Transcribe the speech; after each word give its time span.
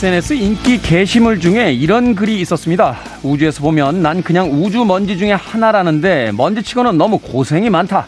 SNS 0.00 0.32
인기 0.32 0.80
게시물 0.80 1.40
중에 1.40 1.74
이런 1.74 2.14
글이 2.14 2.40
있었습니다. 2.40 2.96
우주에서 3.22 3.60
보면 3.60 4.00
난 4.00 4.22
그냥 4.22 4.50
우주 4.50 4.82
먼지 4.86 5.18
중에 5.18 5.32
하나라는데 5.32 6.32
먼지치고는 6.32 6.96
너무 6.96 7.18
고생이 7.18 7.68
많다. 7.68 8.06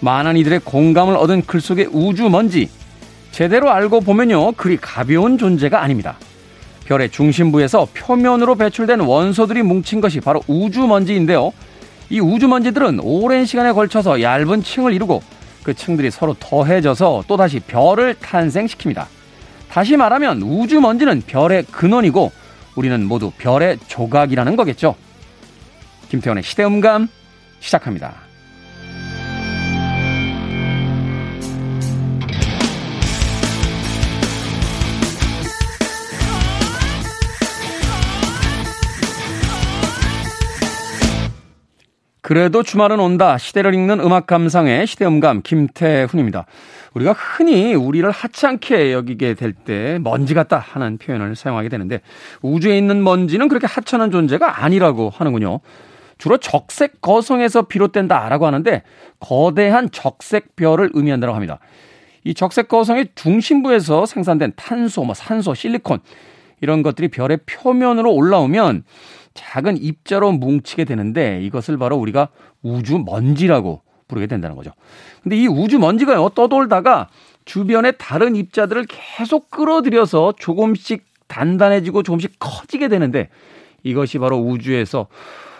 많은 0.00 0.36
이들의 0.36 0.58
공감을 0.64 1.16
얻은 1.16 1.42
글 1.46 1.60
속의 1.60 1.90
우주 1.92 2.28
먼지. 2.28 2.68
제대로 3.30 3.70
알고 3.70 4.00
보면요, 4.00 4.50
그리 4.56 4.76
가벼운 4.76 5.38
존재가 5.38 5.80
아닙니다. 5.80 6.18
별의 6.86 7.10
중심부에서 7.10 7.86
표면으로 7.94 8.56
배출된 8.56 8.98
원소들이 8.98 9.62
뭉친 9.62 10.00
것이 10.00 10.18
바로 10.18 10.42
우주 10.48 10.84
먼지인데요. 10.88 11.52
이 12.10 12.18
우주 12.18 12.48
먼지들은 12.48 12.98
오랜 13.04 13.46
시간에 13.46 13.70
걸쳐서 13.70 14.20
얇은 14.20 14.64
층을 14.64 14.92
이루고 14.94 15.22
그 15.62 15.74
층들이 15.74 16.10
서로 16.10 16.34
더해져서 16.40 17.22
또다시 17.28 17.60
별을 17.60 18.16
탄생시킵니다. 18.20 19.17
다시 19.70 19.96
말하면 19.96 20.42
우주 20.42 20.80
먼지는 20.80 21.22
별의 21.26 21.64
근원이고 21.64 22.32
우리는 22.74 23.04
모두 23.06 23.30
별의 23.38 23.78
조각이라는 23.86 24.56
거겠죠. 24.56 24.94
김태원의 26.08 26.42
시대음감 26.42 27.08
시작합니다. 27.60 28.28
그래도 42.28 42.62
주말은 42.62 43.00
온다. 43.00 43.38
시대를 43.38 43.72
읽는 43.72 44.00
음악 44.00 44.26
감상의 44.26 44.86
시대음감 44.86 45.40
김태훈입니다. 45.42 46.44
우리가 46.94 47.12
흔히 47.12 47.74
우리를 47.74 48.08
하찮게 48.10 48.92
여기게 48.92 49.34
될 49.34 49.52
때 49.52 49.98
먼지 50.02 50.34
같다 50.34 50.58
하는 50.58 50.98
표현을 50.98 51.34
사용하게 51.34 51.68
되는데 51.68 52.00
우주에 52.42 52.78
있는 52.78 53.02
먼지는 53.02 53.48
그렇게 53.48 53.66
하찮은 53.66 54.10
존재가 54.10 54.64
아니라고 54.64 55.10
하는군요. 55.10 55.60
주로 56.18 56.36
적색 56.36 57.00
거성에서 57.00 57.62
비롯된다라고 57.62 58.46
하는데 58.46 58.82
거대한 59.20 59.90
적색 59.90 60.56
별을 60.56 60.90
의미한다고 60.92 61.34
합니다. 61.34 61.58
이 62.24 62.34
적색 62.34 62.68
거성의 62.68 63.08
중심부에서 63.14 64.06
생산된 64.06 64.52
탄소, 64.56 65.04
뭐 65.04 65.14
산소, 65.14 65.54
실리콘 65.54 66.00
이런 66.60 66.82
것들이 66.82 67.08
별의 67.08 67.38
표면으로 67.46 68.12
올라오면 68.12 68.84
작은 69.34 69.76
입자로 69.76 70.32
뭉치게 70.32 70.84
되는데 70.84 71.40
이것을 71.42 71.78
바로 71.78 71.96
우리가 71.96 72.28
우주 72.62 72.98
먼지라고 72.98 73.82
부르게 74.08 74.26
된다는 74.26 74.56
거죠. 74.56 74.72
근데 75.22 75.36
이 75.36 75.46
우주 75.46 75.78
먼지가요, 75.78 76.30
떠돌다가 76.34 77.08
주변의 77.44 77.94
다른 77.98 78.36
입자들을 78.36 78.86
계속 78.88 79.50
끌어들여서 79.50 80.34
조금씩 80.38 81.04
단단해지고 81.28 82.02
조금씩 82.02 82.36
커지게 82.38 82.88
되는데 82.88 83.28
이것이 83.82 84.18
바로 84.18 84.38
우주에서 84.38 85.06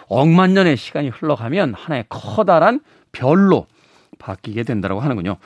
억만 0.08 0.54
년의 0.54 0.76
시간이 0.76 1.10
흘러가면 1.10 1.74
하나의 1.74 2.04
커다란 2.08 2.80
별로 3.12 3.66
바뀌게 4.18 4.64
된다고 4.64 5.00
하는군요. 5.00 5.36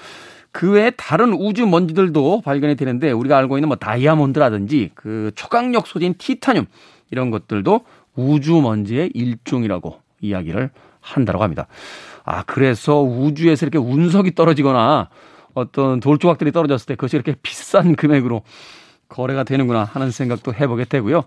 그 0.52 0.70
외에 0.72 0.90
다른 0.90 1.32
우주 1.32 1.66
먼지들도 1.66 2.42
발견이 2.42 2.76
되는데 2.76 3.10
우리가 3.10 3.38
알고 3.38 3.58
있는 3.58 3.68
뭐 3.68 3.76
다이아몬드라든지 3.76 4.90
그 4.94 5.32
초강력 5.34 5.86
소재인 5.86 6.14
티타늄 6.16 6.66
이런 7.10 7.30
것들도 7.30 7.84
우주 8.14 8.60
먼지의 8.60 9.10
일종이라고 9.14 10.00
이야기를 10.20 10.70
한다고 11.00 11.42
합니다. 11.42 11.66
아, 12.24 12.42
그래서 12.44 13.02
우주에서 13.02 13.66
이렇게 13.66 13.78
운석이 13.78 14.34
떨어지거나 14.34 15.08
어떤 15.54 16.00
돌 16.00 16.18
조각들이 16.18 16.52
떨어졌을 16.52 16.86
때 16.86 16.94
그것이 16.94 17.16
이렇게 17.16 17.34
비싼 17.42 17.94
금액으로 17.94 18.42
거래가 19.08 19.44
되는구나 19.44 19.84
하는 19.84 20.10
생각도 20.10 20.54
해보게 20.54 20.84
되고요. 20.86 21.24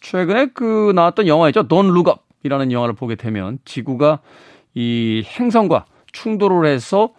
최근에 0.00 0.46
그 0.54 0.92
나왔던 0.94 1.26
영화이죠. 1.26 1.68
돈 1.68 1.88
룩업이라는 1.88 2.72
영화를 2.72 2.94
보게 2.94 3.16
되면 3.16 3.58
지구가 3.64 4.20
이 4.74 5.22
행성과 5.26 5.84
충돌을 6.12 6.66
해서 6.66 7.10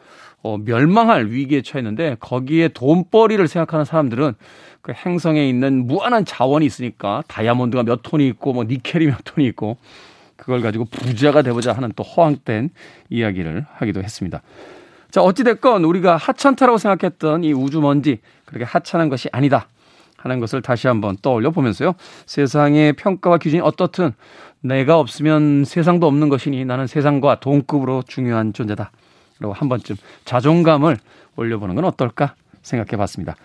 어, 0.43 0.57
멸망할 0.57 1.27
위기에 1.27 1.61
처했는데 1.61 2.17
거기에 2.19 2.69
돈벌이를 2.69 3.47
생각하는 3.47 3.85
사람들은 3.85 4.33
그 4.81 4.91
행성에 4.93 5.47
있는 5.47 5.85
무한한 5.85 6.25
자원이 6.25 6.65
있으니까 6.65 7.21
다이아몬드가 7.27 7.83
몇 7.83 7.99
톤이 8.01 8.27
있고 8.29 8.53
뭐 8.53 8.63
니켈이 8.63 9.05
몇 9.05 9.17
톤이 9.23 9.47
있고 9.49 9.77
그걸 10.41 10.61
가지고 10.61 10.85
부자가 10.85 11.43
되보자 11.43 11.71
하는 11.71 11.91
또 11.95 12.01
허황된 12.01 12.71
이야기를 13.11 13.67
하기도 13.73 14.01
했습니다. 14.01 14.41
자, 15.11 15.21
어찌됐건 15.21 15.83
우리가 15.83 16.17
하찮다라고 16.17 16.79
생각했던 16.79 17.43
이 17.43 17.53
우주먼지 17.53 18.21
그렇게 18.45 18.65
하찮은 18.65 19.09
것이 19.09 19.29
아니다 19.31 19.67
하는 20.17 20.39
것을 20.39 20.63
다시 20.63 20.87
한번 20.87 21.15
떠올려 21.21 21.51
보면서요. 21.51 21.93
세상의 22.25 22.93
평가와 22.93 23.37
기준이 23.37 23.61
어떻든 23.61 24.13
내가 24.61 24.97
없으면 24.97 25.63
세상도 25.63 26.07
없는 26.07 26.29
것이니 26.29 26.65
나는 26.65 26.87
세상과 26.87 27.39
동급으로 27.39 28.03
중요한 28.07 28.51
존재다. 28.51 28.91
라고 29.39 29.53
한 29.53 29.69
번쯤 29.69 29.95
자존감을 30.25 30.97
올려보는 31.35 31.75
건 31.75 31.85
어떨까 31.85 32.33
생각해 32.63 32.97
봤습니다. 32.97 33.35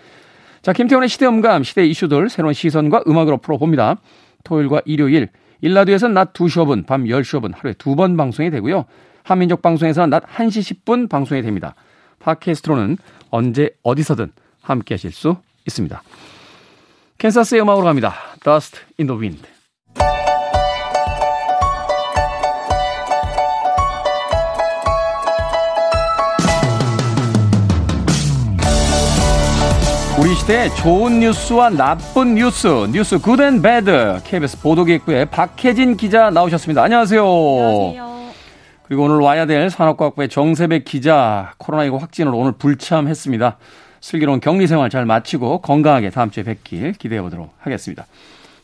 자, 0.63 0.73
김태훈의 0.73 1.11
시대음감, 1.11 1.63
시대 1.63 1.87
이슈들 1.87 2.31
새로운 2.31 2.55
시선과 2.55 3.05
음악으로 3.07 3.37
풀어봅니다. 3.37 3.97
토요일과 4.45 4.83
일요일, 4.87 5.29
일라디오에서는 5.61 6.15
낮 6.15 6.33
2시 6.33 6.65
5분, 6.65 6.87
밤 6.87 7.05
10시 7.05 7.41
5분 7.41 7.55
하루에 7.57 7.73
두 7.75 7.97
번 7.97 8.17
방송이 8.17 8.51
되고요. 8.51 8.85
한민족 9.23 9.63
방송에서는 9.63 10.11
낮 10.11 10.25
1시 10.27 10.85
10분 10.85 11.09
방송이 11.09 11.43
됩니다. 11.43 11.75
팟캐스트로는 12.21 12.99
언제 13.31 13.71
어디서든 13.83 14.33
함께 14.61 14.95
하실 14.95 15.13
수 15.13 15.37
있습니다. 15.67 16.03
캔사스의 17.19 17.63
음악으로 17.63 17.85
갑니다. 17.87 18.15
Dust 18.45 18.79
in 18.99 19.07
the 19.07 19.19
Wind. 19.21 19.56
우리 30.27 30.35
시대의 30.35 30.75
좋은 30.75 31.21
뉴스와 31.21 31.71
나쁜 31.71 32.35
뉴스, 32.35 32.67
뉴스 32.91 33.17
Good 33.17 33.43
and 33.43 33.63
Bad. 33.63 34.19
KBS 34.25 34.61
보도기획부의 34.61 35.27
박혜진 35.27 35.97
기자 35.97 36.31
나오셨습니다. 36.31 36.83
안녕하세요. 36.83 37.23
안녕하세요. 37.23 38.31
그리고 38.83 39.05
오늘 39.05 39.21
와야 39.21 39.47
될 39.47 39.71
산업과학부의 39.71 40.29
정세백 40.29 40.85
기자 40.85 41.53
코로나19 41.61 42.01
확진으로 42.01 42.39
오늘 42.39 42.51
불참했습니다. 42.59 43.57
슬기로운 44.01 44.41
격리 44.41 44.67
생활 44.67 44.91
잘 44.91 45.07
마치고 45.07 45.61
건강하게 45.61 46.11
다음 46.11 46.33
주에 46.33 46.43
뵙길 46.43 46.95
기대해 46.95 47.23
보도록 47.23 47.55
하겠습니다. 47.61 48.05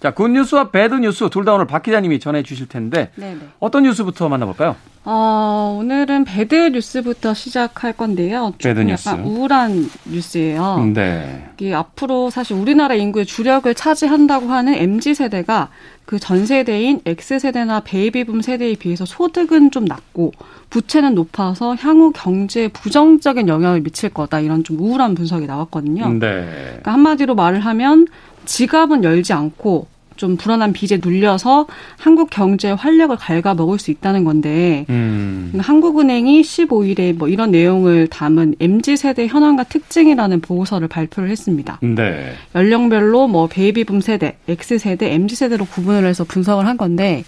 자, 0.03 0.11
good 0.13 0.36
news와 0.36 0.71
bad 0.71 0.96
news 0.96 1.29
둘 1.31 1.45
다 1.45 1.55
오늘 1.55 1.67
박 1.67 1.83
기자님이 1.85 2.19
전해 2.19 2.43
주실 2.43 2.67
텐데 2.69 3.11
네네. 3.15 3.39
어떤 3.61 3.85
뉴스부터 3.85 4.29
만나볼까요? 4.29 4.75
어, 5.05 5.77
오늘은 5.81 6.25
bad 6.25 6.55
news부터 6.55 7.35
시작할 7.35 7.93
건데요. 7.93 8.53
bad 8.63 8.81
news. 8.81 9.09
약간 9.09 9.25
우울한 9.25 9.89
뉴스예요. 10.07 10.91
네. 10.95 11.49
이게 11.57 11.75
앞으로 11.75 12.31
사실 12.31 12.57
우리나라 12.57 12.95
인구의 12.95 13.27
주력을 13.27 13.73
차지한다고 13.75 14.49
하는 14.49 14.75
MZ 14.75 15.15
세대가 15.15 15.69
그 16.05 16.19
전 16.19 16.47
세대인 16.47 17.01
X 17.07 17.39
세대나 17.41 17.81
베이비붐 17.81 18.43
세대에 18.43 18.75
비해서 18.75 19.05
소득은 19.05 19.71
좀 19.71 19.85
낮고 19.85 20.33
부채는 20.71 21.15
높아서 21.15 21.75
향후 21.77 22.13
경제에 22.13 22.69
부정적인 22.69 23.49
영향을 23.49 23.81
미칠 23.83 24.09
거다 24.11 24.41
이런 24.41 24.63
좀 24.65 24.79
우울한 24.81 25.15
분석이 25.15 25.47
나왔거든요. 25.47 26.09
네. 26.15 26.19
그러니까 26.19 26.93
한마디로 26.93 27.35
말을 27.35 27.61
하면 27.61 28.07
지갑은 28.45 29.03
열지 29.05 29.33
않고 29.33 29.87
좀 30.23 30.37
불안한 30.37 30.73
빚에 30.73 31.01
눌려서 31.03 31.67
한국 31.99 32.31
경제의 32.31 32.77
활력을 32.77 33.17
갉아먹을 33.17 33.81
수 33.81 33.91
있다는 33.91 34.23
건데 34.23 34.87
음. 34.89 35.53
한국은행이 35.59 36.43
15일에 36.43 37.13
뭐 37.13 37.27
이런 37.27 37.51
내용을 37.51 38.07
담은 38.07 38.55
MZ 38.61 38.99
세대 38.99 39.27
현황과 39.27 39.65
특징이라는 39.65 40.41
보고서를 40.41 40.87
발표를 40.87 41.29
했습니다. 41.29 41.81
네. 41.83 42.35
연령별로 42.55 43.27
뭐 43.27 43.49
베이비붐 43.49 44.01
세대, 44.01 44.37
X 44.47 44.79
세대, 44.79 45.13
MZ 45.13 45.35
세대로 45.35 45.65
구분을 45.65 46.07
해서 46.07 46.23
분석을 46.23 46.69
한 46.69 46.77
건데 46.77 47.25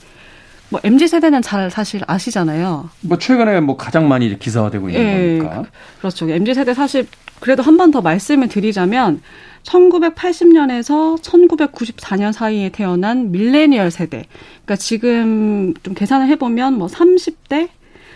뭐 0.74 0.80
MZ 0.82 1.06
세대는 1.06 1.40
잘 1.40 1.70
사실 1.70 2.00
아시잖아요. 2.04 2.90
뭐 3.02 3.16
최근에 3.16 3.60
뭐 3.60 3.76
가장 3.76 4.08
많이 4.08 4.36
기사화되고 4.36 4.88
있는 4.88 5.00
예, 5.00 5.38
거니까. 5.38 5.64
그렇죠. 6.00 6.28
MZ 6.28 6.52
세대 6.54 6.74
사실 6.74 7.06
그래도 7.38 7.62
한 7.62 7.76
번 7.76 7.92
더 7.92 8.00
말씀을 8.00 8.48
드리자면 8.48 9.20
1980년에서 9.62 11.20
1994년 11.22 12.32
사이에 12.32 12.70
태어난 12.70 13.30
밀레니얼 13.30 13.92
세대. 13.92 14.26
그러니까 14.64 14.74
지금 14.76 15.74
좀 15.84 15.94
계산을 15.94 16.26
해보면 16.28 16.74
뭐 16.74 16.88
30대 16.88 17.68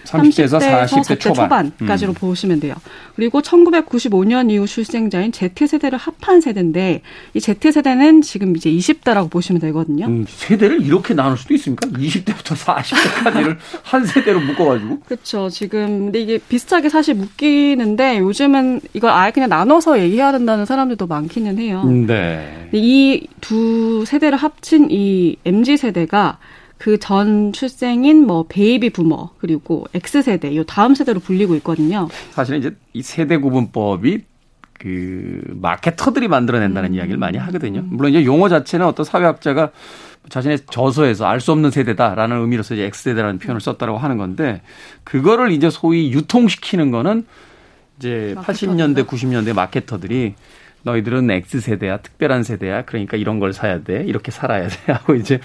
30대에서 0.09 0.59
40대, 0.61 0.87
40대 0.89 1.21
초반. 1.21 1.73
까지로 1.87 2.13
음. 2.13 2.15
보시면 2.15 2.61
돼요. 2.61 2.75
그리고 3.17 3.41
1995년 3.43 4.51
이후 4.51 4.67
출생자인 4.67 5.33
Z세대를 5.33 5.99
합한 5.99 6.41
세대인데 6.41 7.03
이 7.35 7.41
Z세대는 7.41 8.23
지금 8.23 8.57
이제 8.57 8.71
20대라고 8.71 9.31
보시면 9.31 9.61
되거든요. 9.61 10.07
음, 10.07 10.25
세대를 10.29 10.83
이렇게 10.83 11.15
나눌 11.15 11.37
수도 11.37 11.55
있습니까? 11.55 11.89
20대부터 11.89 12.55
40대까지를 12.57 13.57
한 13.83 14.07
세대로 14.07 14.41
묶어가지고. 14.41 15.01
그렇죠. 15.01 15.49
지금 15.51 16.05
근데 16.07 16.21
이게 16.21 16.39
비슷하게 16.39 16.89
사실 16.89 17.15
묶이는데 17.15 18.19
요즘은 18.19 18.81
이걸 18.95 19.11
아예 19.11 19.31
그냥 19.31 19.49
나눠서 19.49 20.01
얘기해야 20.01 20.33
된다는 20.33 20.65
사람들도 20.65 21.07
많기는 21.07 21.59
해요. 21.59 21.85
네. 21.85 22.69
이 22.73 23.27
두 23.41 24.05
세대를 24.07 24.37
합친 24.37 24.89
이 24.91 25.37
MZ 25.45 25.77
세대가 25.77 26.39
그 26.79 26.99
전 26.99 27.53
출생인 27.53 28.27
뭐 28.27 28.47
베이비 28.49 28.91
부머 28.91 29.31
그리고 29.39 29.87
X 29.95 30.23
세대 30.23 30.55
요 30.57 30.65
다음 30.65 30.95
세대로 30.95 31.21
불리고 31.21 31.55
있거든요. 31.57 32.09
사실은 32.31 32.61
이제 32.61 32.75
이 32.93 33.03
세대 33.03 33.37
구분법이 33.37 34.25
그 34.79 35.43
마케터들이 35.61 36.29
만들어낸다는 36.29 36.91
음. 36.91 36.95
이야기를 36.95 37.19
많이 37.19 37.37
하거든요. 37.39 37.83
물론 37.85 38.13
이제 38.13 38.25
용어 38.25 38.49
자체는 38.49 38.87
어떤 38.87 39.05
사회학자가 39.05 39.71
자신의 40.29 40.61
저서에서 40.71 41.27
알 41.27 41.41
수 41.41 41.53
없는 41.53 41.71
세대다라는 41.71 42.41
의미로서 42.41 42.75
이제 42.75 42.85
X세대라는 42.85 43.39
표현을 43.39 43.61
썼다고 43.61 43.99
하는 43.99 44.19
건데 44.19 44.61
그거를 45.05 45.51
이제 45.53 45.71
소위 45.71 46.13
유통시키는 46.13 46.91
거는 46.91 47.27
이제 47.99 48.35
마케터인가? 48.37 48.85
80년대 48.87 49.07
90년대 49.07 49.55
마케터들이 49.55 50.35
너희들은 50.83 51.31
X세대야 51.31 51.99
특별한 51.99 52.45
세대야 52.45 52.85
그러니까 52.85 53.17
이런 53.17 53.41
걸 53.41 53.53
사야 53.53 53.83
돼 53.83 54.05
이렇게 54.07 54.31
살아야 54.31 54.69
돼 54.69 54.93
하고 54.93 55.15
이제 55.17 55.41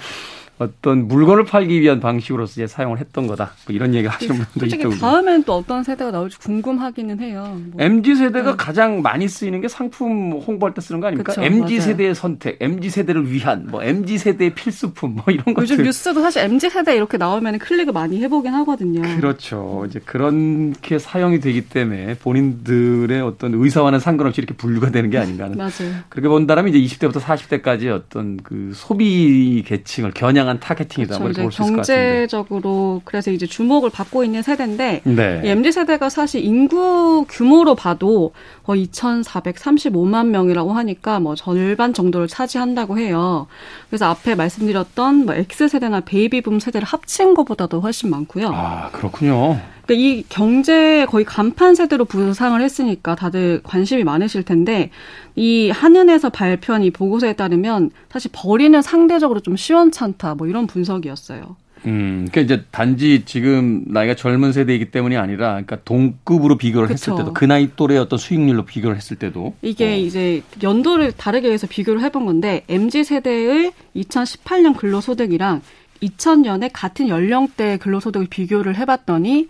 어떤 0.59 1.07
물건을 1.07 1.45
팔기 1.45 1.81
위한 1.81 1.99
방식으로서 1.99 2.53
이제 2.53 2.67
사용을 2.67 2.99
했던 2.99 3.27
거다. 3.27 3.51
뭐 3.65 3.75
이런 3.75 3.93
얘기 3.95 4.07
하시는 4.07 4.35
분도 4.35 4.65
있고. 4.67 4.81
솔직히 4.81 4.99
다음엔 5.01 5.43
또 5.43 5.53
어떤 5.55 5.83
세대가 5.83 6.11
나올지 6.11 6.37
궁금하기는 6.39 7.19
해요. 7.19 7.59
뭐. 7.71 7.81
MZ 7.83 8.15
세대가 8.15 8.51
네. 8.51 8.57
가장 8.57 9.01
많이 9.01 9.27
쓰이는 9.27 9.61
게 9.61 9.67
상품 9.67 10.33
홍보할 10.33 10.73
때 10.73 10.81
쓰는 10.81 11.01
거 11.01 11.07
아닙니까? 11.07 11.33
그쵸, 11.33 11.43
MZ 11.43 11.59
맞아요. 11.59 11.81
세대의 11.81 12.15
선택, 12.15 12.57
MZ 12.61 12.89
세대를 12.89 13.31
위한 13.31 13.67
뭐 13.69 13.83
MZ 13.83 14.17
세대의 14.19 14.53
필수품 14.53 15.15
뭐 15.15 15.23
이런 15.27 15.45
것들. 15.45 15.63
요즘 15.63 15.83
뉴스도 15.83 16.21
사실 16.21 16.43
MZ 16.43 16.69
세대 16.69 16.95
이렇게 16.95 17.17
나오면 17.17 17.57
클릭을 17.57 17.91
많이 17.91 18.21
해보긴 18.21 18.53
하거든요. 18.53 19.01
그렇죠. 19.17 19.85
이제 19.89 19.99
그렇게 20.05 20.99
사용이 20.99 21.39
되기 21.39 21.61
때문에 21.67 22.15
본인들의 22.19 23.21
어떤 23.21 23.53
의사와는 23.55 23.99
상관없이 23.99 24.39
이렇게 24.41 24.53
분류가 24.53 24.91
되는 24.91 25.09
게 25.09 25.17
아닌가 25.17 25.45
하는. 25.45 25.57
맞아요. 25.63 25.93
그렇게 26.09 26.27
본다면 26.27 26.73
이제 26.73 26.79
20대부터 26.95 27.19
40대까지 27.19 27.89
어떤 27.89 28.37
그 28.37 28.71
소비 28.75 29.63
계층을 29.65 30.11
겨냥 30.11 30.42
한 30.47 30.53
다양한 30.53 30.59
타겟팅이다. 30.59 31.17
그렇죠. 31.17 31.41
이제 31.41 31.57
경제적으로 31.57 33.01
그래서 33.05 33.31
이제 33.31 33.45
주목을 33.45 33.89
받고 33.89 34.23
있는 34.23 34.41
세대인데 34.41 35.01
네. 35.03 35.41
MZ 35.43 35.71
세대가 35.71 36.09
사실 36.09 36.43
인구 36.43 37.25
규모로 37.27 37.75
봐도 37.75 38.33
거의 38.63 38.87
2,435만 38.87 40.27
명이라고 40.27 40.73
하니까 40.73 41.19
뭐 41.19 41.35
절반 41.35 41.93
정도를 41.93 42.27
차지한다고 42.27 42.99
해요. 42.99 43.47
그래서 43.89 44.05
앞에 44.05 44.35
말씀드렸던 44.35 45.25
뭐 45.25 45.35
X 45.35 45.69
세대나 45.69 46.01
베이비붐 46.01 46.59
세대를 46.59 46.85
합친 46.85 47.33
것보다도 47.33 47.81
훨씬 47.81 48.09
많고요. 48.09 48.51
아 48.53 48.89
그렇군요. 48.91 49.59
그러니까 49.85 49.93
이 49.93 50.23
경제 50.29 51.05
거의 51.09 51.25
간판 51.25 51.75
세대로 51.75 52.05
부상을 52.05 52.59
했으니까 52.61 53.15
다들 53.15 53.61
관심이 53.63 54.03
많으실 54.03 54.43
텐데 54.43 54.89
이 55.35 55.69
한은에서 55.69 56.29
발표한 56.29 56.83
이 56.83 56.91
보고서에 56.91 57.33
따르면 57.33 57.91
사실 58.09 58.31
버리는 58.33 58.81
상대적으로 58.81 59.41
좀 59.41 59.55
시원찮다 59.55 60.35
뭐 60.35 60.47
이런 60.47 60.67
분석이었어요. 60.67 61.57
음, 61.85 62.27
그러니까 62.31 62.41
이제 62.41 62.65
단지 62.71 63.23
지금 63.25 63.83
나이가 63.87 64.15
젊은 64.15 64.53
세대이기 64.53 64.91
때문이 64.91 65.17
아니라, 65.17 65.49
그러니까 65.49 65.77
동급으로 65.83 66.57
비교를 66.57 66.87
그쵸. 66.87 67.11
했을 67.11 67.17
때도 67.17 67.33
그 67.33 67.45
나이 67.45 67.69
또래 67.75 67.97
어떤 67.97 68.17
수익률로 68.17 68.63
비교를 68.63 68.95
했을 68.95 69.17
때도 69.17 69.55
이게 69.61 69.93
어. 69.93 69.97
이제 69.97 70.41
연도를 70.61 71.11
다르게 71.11 71.51
해서 71.51 71.67
비교를 71.69 72.01
해본 72.01 72.25
건데 72.25 72.63
mz 72.69 73.03
세대의 73.03 73.73
2018년 73.97 74.77
근로소득이랑 74.77 75.61
2000년에 76.03 76.69
같은 76.73 77.07
연령대 77.07 77.77
근로소득을 77.77 78.27
비교를 78.27 78.75
해봤더니 78.75 79.47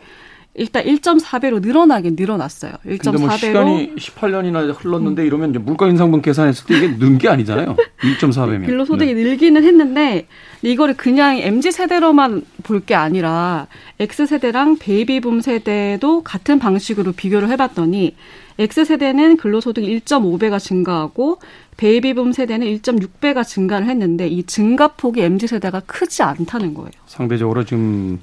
일단 0.56 0.84
1.4배로 0.86 1.62
늘어나긴 1.62 2.16
늘어났어요. 2.18 2.74
1.4배로. 2.86 3.20
뭐 3.20 3.38
시간이 3.38 3.96
18년이나 3.96 4.76
흘렀는데 4.78 5.24
음. 5.24 5.28
이러면 5.28 5.50
이제 5.50 5.60
물가 5.60 5.88
인상분 5.88 6.22
계산했을 6.22 6.68
때 6.68 6.78
이게 6.78 6.88
는 7.00 7.18
게 7.18 7.28
아니잖아요. 7.28 7.76
1.4배면. 8.20 8.66
근로소득이 8.68 9.14
네. 9.16 9.24
늘기는 9.24 9.64
했는데 9.64 10.28
이거를 10.62 10.96
그냥 10.96 11.38
MZ 11.40 11.72
세대로만 11.72 12.44
볼 12.64 12.82
게 12.86 12.94
아니라 12.96 13.68
X 14.00 14.28
세대랑 14.28 14.78
베이비붐 14.78 15.42
세대도 15.42 16.22
같은 16.24 16.60
방식으로 16.60 17.14
비교를 17.14 17.50
해봤더니 17.50 18.16
X 18.60 18.86
세대는 18.86 19.38
근로소득 19.38 19.84
1.5배가 19.84 20.60
증가하고 20.60 21.40
베이비붐 21.78 22.34
세대는 22.34 22.68
1.6배가 22.68 23.44
증가를 23.48 23.88
했는데 23.88 24.28
이 24.28 24.44
증가폭이 24.44 25.22
MZ 25.22 25.48
세대가 25.48 25.82
크지 25.88 26.22
않다는 26.22 26.76
거예요. 26.76 26.92
상대적으로 27.08 27.66
지금 27.66 28.20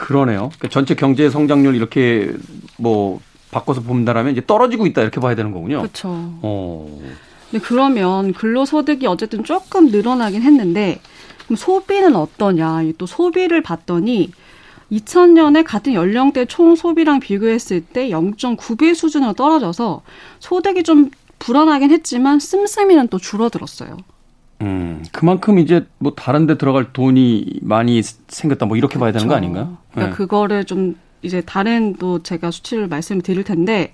그러네요. 0.00 0.48
그러니까 0.56 0.68
전체 0.68 0.94
경제 0.94 1.28
성장률 1.28 1.76
이렇게 1.76 2.32
뭐 2.78 3.20
바꿔서 3.50 3.82
본다라면 3.82 4.32
이제 4.32 4.42
떨어지고 4.46 4.86
있다 4.86 5.02
이렇게 5.02 5.20
봐야 5.20 5.34
되는 5.34 5.52
거군요. 5.52 5.80
그렇죠. 5.80 6.08
어. 6.08 7.00
근데 7.50 7.64
그러면 7.64 8.32
근로소득이 8.32 9.06
어쨌든 9.06 9.44
조금 9.44 9.90
늘어나긴 9.90 10.42
했는데 10.42 11.00
그럼 11.44 11.56
소비는 11.56 12.16
어떠냐? 12.16 12.82
또 12.96 13.06
소비를 13.06 13.62
봤더니 13.62 14.32
2000년에 14.90 15.64
같은 15.64 15.94
연령대 15.94 16.46
총 16.46 16.74
소비랑 16.76 17.20
비교했을 17.20 17.80
때 17.82 18.08
0.9배 18.08 18.94
수준으로 18.94 19.34
떨어져서 19.34 20.02
소득이 20.38 20.82
좀 20.82 21.10
불안하긴 21.38 21.90
했지만 21.90 22.38
씀씀이는 22.38 23.08
또 23.08 23.18
줄어들었어요. 23.18 23.98
음, 24.62 25.04
그만큼 25.12 25.58
이제 25.58 25.86
뭐 25.98 26.14
다른 26.14 26.46
데 26.46 26.58
들어갈 26.58 26.92
돈이 26.92 27.60
많이 27.62 28.02
생겼다 28.02 28.66
뭐 28.66 28.76
이렇게 28.76 28.98
봐야 28.98 29.12
되는 29.12 29.26
거 29.26 29.34
아닌가요? 29.34 29.78
그러니까 29.92 30.10
네. 30.10 30.16
그거를 30.16 30.64
좀 30.64 30.96
이제 31.22 31.40
다른 31.40 31.94
또 31.94 32.22
제가 32.22 32.50
수치를 32.50 32.88
말씀을 32.88 33.22
드릴 33.22 33.44
텐데 33.44 33.92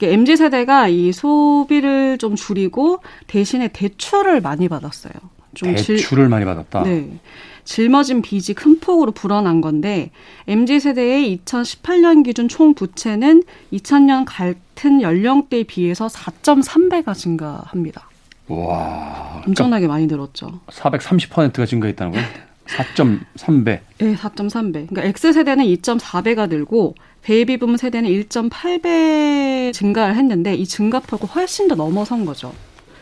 MZ 0.00 0.36
세대가 0.36 0.88
이 0.88 1.12
소비를 1.12 2.18
좀 2.18 2.36
줄이고 2.36 3.00
대신에 3.26 3.68
대출을 3.68 4.40
많이 4.40 4.68
받았어요. 4.68 5.12
좀 5.54 5.74
대출을 5.74 5.98
질, 5.98 6.28
많이 6.28 6.44
받았다. 6.44 6.84
네. 6.84 7.18
짊어진 7.64 8.22
빚이 8.22 8.54
큰 8.54 8.78
폭으로 8.80 9.12
불어난 9.12 9.60
건데 9.60 10.10
MZ 10.46 10.80
세대의 10.80 11.38
2018년 11.44 12.24
기준 12.24 12.48
총 12.48 12.74
부채는 12.74 13.42
2000년 13.72 14.24
같은 14.26 15.02
연령대에 15.02 15.64
비해서 15.64 16.06
4.3배가 16.06 17.14
증가합니다. 17.14 18.07
와. 18.48 19.42
엄청나게 19.46 19.86
그러니까 19.86 19.88
많이 19.88 20.06
늘었죠. 20.06 20.60
430%가 20.68 21.66
증가했다는 21.66 22.12
거예요? 22.12 22.26
4.3배. 22.66 23.80
네, 23.98 24.14
4.3배. 24.14 24.88
그러니까 24.88 25.02
X세대는 25.04 25.64
2.4배가 25.64 26.48
늘고 26.48 26.94
베이비 27.22 27.58
붐 27.58 27.76
세대는 27.76 28.10
1.8배 28.10 29.72
증가를 29.72 30.16
했는데 30.16 30.54
이 30.54 30.66
증가폭을 30.66 31.28
훨씬 31.28 31.68
더 31.68 31.74
넘어선 31.74 32.24
거죠. 32.24 32.52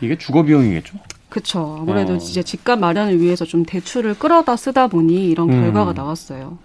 이게 0.00 0.16
주거 0.16 0.42
비용이겠죠? 0.42 0.98
그렇죠. 1.28 1.78
아무래도 1.80 2.14
어. 2.14 2.16
이제 2.16 2.42
집값 2.42 2.78
마련을 2.78 3.20
위해서 3.20 3.44
좀 3.44 3.64
대출을 3.64 4.18
끌어다 4.18 4.56
쓰다 4.56 4.86
보니 4.86 5.28
이런 5.28 5.50
음. 5.50 5.60
결과가 5.60 5.92
나왔어요. 5.92 6.58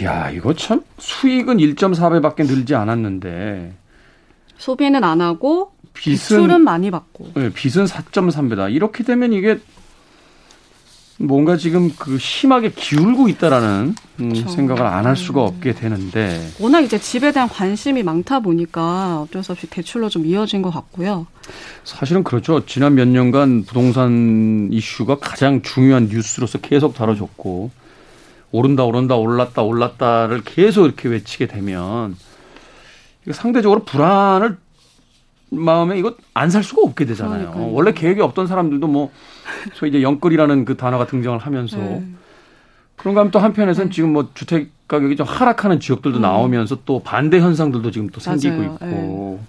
이야, 0.00 0.30
이거 0.30 0.54
참 0.54 0.82
수익은 0.98 1.58
1.4배밖에 1.58 2.46
늘지 2.46 2.74
않았는데 2.74 3.74
소비는 4.56 5.04
안 5.04 5.20
하고 5.20 5.72
빚은 6.00 6.16
대출은 6.16 6.60
많이 6.62 6.90
받고. 6.90 7.32
네, 7.34 7.50
빚은 7.52 7.84
4.3배다. 7.84 8.72
이렇게 8.72 9.04
되면 9.04 9.32
이게 9.32 9.58
뭔가 11.18 11.58
지금 11.58 11.90
그 11.98 12.16
심하게 12.16 12.70
기울고 12.70 13.28
있다라는 13.28 13.94
음, 14.20 14.34
생각을 14.34 14.82
안 14.86 15.04
할 15.04 15.16
수가 15.16 15.42
없게 15.42 15.74
되는데 15.74 16.48
워낙 16.58 16.80
이제 16.80 16.98
집에 16.98 17.30
대한 17.30 17.46
관심이 17.46 18.02
많다 18.02 18.40
보니까 18.40 19.20
어쩔 19.20 19.42
수 19.44 19.52
없이 19.52 19.66
대출로 19.66 20.08
좀 20.08 20.24
이어진 20.24 20.62
것 20.62 20.70
같고요. 20.70 21.26
사실은 21.84 22.24
그렇죠. 22.24 22.64
지난 22.64 22.94
몇 22.94 23.06
년간 23.06 23.64
부동산 23.64 24.70
이슈가 24.72 25.18
가장 25.18 25.60
중요한 25.60 26.06
뉴스로서 26.06 26.56
계속 26.58 26.94
다뤄졌고 26.94 27.70
오른다 28.52 28.84
오른다 28.84 29.16
올랐다 29.16 29.60
올랐다를 29.62 30.40
계속 30.44 30.86
이렇게 30.86 31.10
외치게 31.10 31.48
되면 31.48 32.16
상대적으로 33.30 33.84
불안을 33.84 34.56
마음에 35.50 35.98
이거 35.98 36.14
안 36.34 36.50
살 36.50 36.62
수가 36.62 36.82
없게 36.82 37.04
되잖아요. 37.04 37.50
그러니까요. 37.50 37.72
원래 37.72 37.92
계획이 37.92 38.20
없던 38.20 38.46
사람들도 38.46 38.86
뭐 38.86 39.10
소위 39.74 39.90
이제 39.90 40.02
영끌이라는 40.02 40.64
그 40.64 40.76
단어가 40.76 41.06
등장을 41.06 41.38
하면서 41.38 41.76
네. 41.76 42.04
그런가 42.96 43.20
하면 43.20 43.30
또 43.30 43.38
한편에서는 43.38 43.90
네. 43.90 43.94
지금 43.94 44.12
뭐 44.12 44.28
주택 44.34 44.70
가격이 44.88 45.16
좀 45.16 45.26
하락하는 45.26 45.80
지역들도 45.80 46.18
음. 46.18 46.22
나오면서 46.22 46.78
또 46.84 47.00
반대 47.02 47.40
현상들도 47.40 47.90
지금 47.90 48.08
또 48.10 48.20
생기고 48.20 48.56
맞아요. 48.56 48.72
있고. 48.74 48.86
네. 48.86 49.40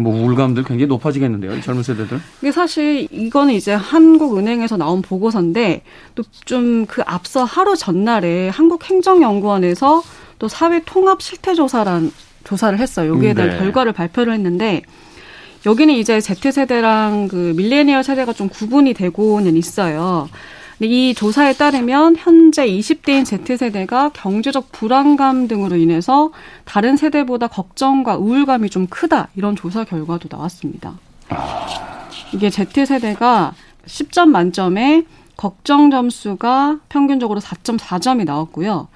뭐 0.00 0.12
우울감들 0.12 0.64
굉장히 0.64 0.86
높아지겠는데요, 0.88 1.60
젊은 1.60 1.84
세대들. 1.84 2.18
이게 2.40 2.50
사실 2.50 3.06
이거는 3.12 3.54
이제 3.54 3.74
한국은행에서 3.74 4.76
나온 4.76 5.02
보고서인데 5.02 5.82
또 6.16 6.24
좀 6.44 6.86
그 6.86 7.02
앞서 7.06 7.44
하루 7.44 7.76
전날에 7.76 8.48
한국행정연구원에서 8.48 10.02
또 10.40 10.48
사회 10.48 10.82
통합 10.84 11.22
실태 11.22 11.54
조사란 11.54 12.10
조사를 12.44 12.78
했어요. 12.78 13.14
여기에 13.14 13.34
대한 13.34 13.50
네. 13.50 13.58
결과를 13.58 13.92
발표를 13.92 14.32
했는데 14.34 14.82
여기는 15.66 15.94
이제 15.94 16.20
Z세대랑 16.20 17.28
그 17.28 17.54
밀레니얼 17.56 18.04
세대가 18.04 18.32
좀 18.32 18.48
구분이 18.48 18.94
되고는 18.94 19.56
있어요. 19.56 20.28
근데 20.78 20.88
이 20.88 21.14
조사에 21.14 21.54
따르면 21.54 22.16
현재 22.18 22.66
20대인 22.66 23.24
Z세대가 23.24 24.10
경제적 24.10 24.72
불안감 24.72 25.48
등으로 25.48 25.76
인해서 25.76 26.32
다른 26.64 26.96
세대보다 26.96 27.46
걱정과 27.46 28.16
우울감이 28.16 28.68
좀 28.70 28.86
크다. 28.88 29.28
이런 29.36 29.56
조사 29.56 29.84
결과도 29.84 30.28
나왔습니다. 30.30 30.98
이게 32.32 32.50
Z세대가 32.50 33.54
10점 33.86 34.28
만점에 34.28 35.04
걱정 35.36 35.90
점수가 35.90 36.78
평균적으로 36.88 37.40
4.4점이 37.40 38.24
나왔고요. 38.24 38.88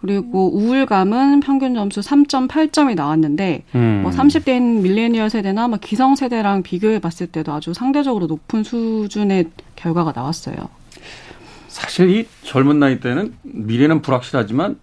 그리고 0.00 0.50
우울감은 0.56 1.40
평균 1.40 1.74
점수 1.74 2.00
3.8점이 2.00 2.94
나왔는데 2.94 3.64
음. 3.74 4.00
뭐 4.02 4.10
30대인 4.10 4.80
밀레니얼 4.80 5.28
세대나 5.28 5.68
뭐 5.68 5.78
기성 5.80 6.16
세대랑 6.16 6.62
비교해 6.62 6.98
봤을 6.98 7.26
때도 7.26 7.52
아주 7.52 7.74
상대적으로 7.74 8.26
높은 8.26 8.64
수준의 8.64 9.50
결과가 9.76 10.12
나왔어요. 10.14 10.56
사실 11.68 12.10
이 12.10 12.26
젊은 12.42 12.78
나이 12.78 13.00
때는 13.00 13.34
미래는 13.42 14.02
불확실하지만 14.02 14.78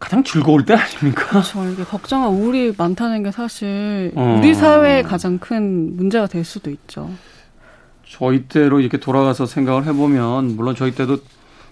가장 0.00 0.22
즐거울 0.22 0.64
때 0.64 0.74
아닙니까? 0.74 1.26
그렇죠. 1.28 1.64
이게 1.68 1.84
걱정과 1.84 2.28
우울이 2.28 2.74
많다는 2.76 3.24
게 3.24 3.30
사실 3.30 4.12
어. 4.14 4.36
우리 4.38 4.54
사회의 4.54 5.02
가장 5.02 5.38
큰 5.38 5.96
문제가 5.96 6.26
될 6.26 6.44
수도 6.44 6.70
있죠. 6.70 7.10
저희 8.06 8.44
때로 8.44 8.80
이렇게 8.80 8.98
돌아가서 8.98 9.44
생각을 9.44 9.84
해보면 9.84 10.56
물론 10.56 10.74
저희 10.74 10.94
때도 10.94 11.18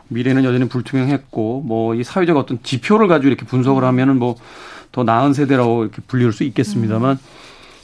미래는 0.08 0.44
여전히 0.44 0.68
불투명했고 0.68 1.62
뭐 1.66 1.94
이 1.94 2.04
사회적 2.04 2.36
어떤 2.36 2.62
지표를 2.62 3.08
가지고 3.08 3.28
이렇게 3.28 3.44
분석을 3.46 3.84
하면은 3.84 4.18
뭐 4.18 4.36
더 4.96 5.04
나은 5.04 5.34
세대라고 5.34 5.82
이렇게 5.84 6.00
불릴 6.06 6.32
수 6.32 6.42
있겠습니다만 6.44 7.16
음. 7.16 7.18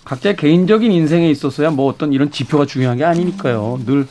각자의 0.04 0.34
개인적인 0.36 0.90
인생에 0.90 1.30
있어서야 1.30 1.70
뭐 1.70 1.86
어떤 1.86 2.14
이런 2.14 2.30
지표가 2.30 2.64
중요한 2.64 2.96
게 2.96 3.04
아니니까요. 3.04 3.80
늘 3.84 4.06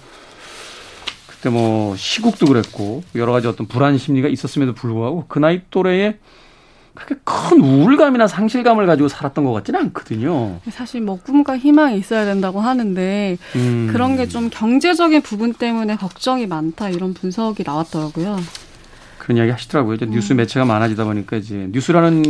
그때 1.26 1.50
뭐 1.50 1.96
시국도 1.98 2.46
그랬고 2.46 3.04
여러 3.16 3.32
가지 3.32 3.48
어떤 3.48 3.66
불안 3.68 3.98
심리가 3.98 4.28
있었음에도 4.28 4.74
불구하고 4.74 5.26
그 5.28 5.40
나이 5.40 5.62
또래에 5.72 6.18
그렇게 6.94 7.16
큰 7.24 7.62
우울감이나 7.62 8.28
상실감을 8.28 8.86
가지고 8.86 9.08
살았던 9.08 9.46
것 9.46 9.52
같지는 9.54 9.80
않거든요. 9.82 10.60
사실 10.70 11.02
뭐 11.02 11.20
꿈과 11.22 11.58
희망이 11.58 11.98
있어야 11.98 12.26
된다고 12.26 12.60
하는데 12.62 13.38
음. 13.56 13.90
그런 13.92 14.18
게 14.18 14.28
좀 14.28 14.50
경제적인 14.52 15.22
부분 15.24 15.54
때문에 15.54 15.96
걱정이 15.96 16.48
많다 16.48 16.90
이런 16.90 17.14
분석이 17.14 17.64
나왔더라고요. 17.66 18.38
그런 19.18 19.38
이야기 19.38 19.52
하시더라고요. 19.52 19.96
이제 19.96 20.06
음. 20.06 20.12
뉴스 20.12 20.34
매체가 20.34 20.66
많아지다 20.66 21.04
보니까 21.04 21.38
이제 21.38 21.68
뉴스라는 21.72 22.24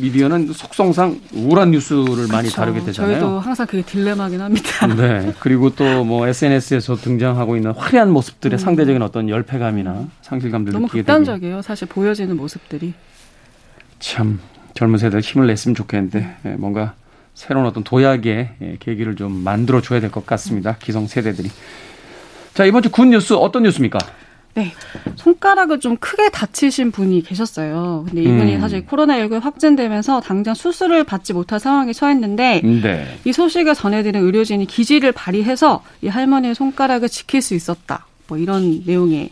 미디어는 0.00 0.52
속성상 0.52 1.20
우울한 1.34 1.70
뉴스를 1.72 2.28
많이 2.30 2.48
다루게 2.50 2.82
되잖아요. 2.84 3.12
저희도 3.20 3.40
항상 3.40 3.66
그게 3.66 3.82
딜레마긴 3.82 4.40
합니다. 4.40 4.86
네. 4.96 5.34
그리고 5.40 5.74
또 5.74 6.04
뭐 6.04 6.26
SNS에서 6.28 6.96
등장하고 6.96 7.56
있는 7.56 7.72
화려한 7.72 8.10
모습들의 8.10 8.56
음. 8.56 8.58
상대적인 8.58 9.02
어떤 9.02 9.28
열패감이나 9.28 10.06
상실감들 10.22 10.72
너무 10.72 10.86
극단적이에요. 10.88 11.60
사실 11.62 11.88
보여지는 11.88 12.36
모습들이. 12.36 12.94
참 14.00 14.40
젊은 14.74 14.98
세대들 14.98 15.20
힘을 15.20 15.46
냈으면 15.46 15.74
좋겠는데 15.74 16.36
예, 16.46 16.48
뭔가 16.50 16.94
새로운 17.34 17.66
어떤 17.66 17.84
도약의 17.84 18.48
예, 18.60 18.76
계기를 18.80 19.16
좀 19.16 19.32
만들어 19.32 19.80
줘야 19.80 20.00
될 20.00 20.10
것 20.10 20.26
같습니다. 20.26 20.76
기성 20.78 21.06
세대들이. 21.06 21.50
자 22.54 22.64
이번 22.64 22.82
주군 22.82 23.10
뉴스 23.10 23.34
어떤 23.34 23.62
뉴스입니까? 23.64 23.98
네. 24.54 24.72
손가락을 25.14 25.78
좀 25.78 25.96
크게 25.98 26.30
다치신 26.30 26.90
분이 26.90 27.22
계셨어요. 27.22 28.06
근데 28.08 28.22
이분이 28.22 28.56
음. 28.56 28.60
사실 28.60 28.84
코로나19에 28.86 29.40
확진되면서 29.40 30.20
당장 30.20 30.54
수술을 30.54 31.04
받지 31.04 31.32
못할 31.32 31.60
상황에 31.60 31.92
처했는데 31.92 32.62
네. 32.64 33.18
이 33.24 33.32
소식을 33.32 33.74
전해드린 33.76 34.20
의료진이 34.24 34.66
기지를 34.66 35.12
발휘해서 35.12 35.84
이 36.02 36.08
할머니의 36.08 36.56
손가락을 36.56 37.08
지킬 37.08 37.40
수 37.40 37.54
있었다. 37.54 38.06
뭐 38.26 38.36
이런 38.36 38.82
내용의 38.84 39.30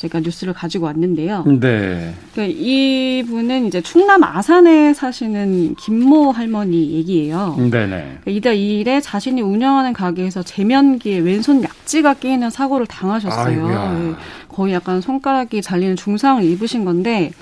제가 0.00 0.20
뉴스를 0.20 0.54
가지고 0.54 0.86
왔는데요. 0.86 1.44
네. 1.60 2.14
그러니까 2.32 2.58
이분은 2.58 3.66
이제 3.66 3.82
충남 3.82 4.24
아산에 4.24 4.94
사시는 4.94 5.74
김모 5.74 6.30
할머니 6.30 6.92
얘기예요. 6.92 7.54
네네. 7.58 8.20
그러니까 8.24 8.30
이달 8.30 8.56
2일에 8.56 9.02
자신이 9.02 9.42
운영하는 9.42 9.92
가게에서 9.92 10.42
제면기에 10.42 11.18
왼손 11.18 11.62
약지가 11.62 12.14
끼이는 12.14 12.48
사고를 12.48 12.86
당하셨어요. 12.86 13.66
아이고야. 13.66 14.16
거의 14.48 14.72
약간 14.72 15.02
손가락이 15.02 15.60
잘리는 15.60 15.96
중상을 15.96 16.44
입으신 16.44 16.86
건데 16.86 17.32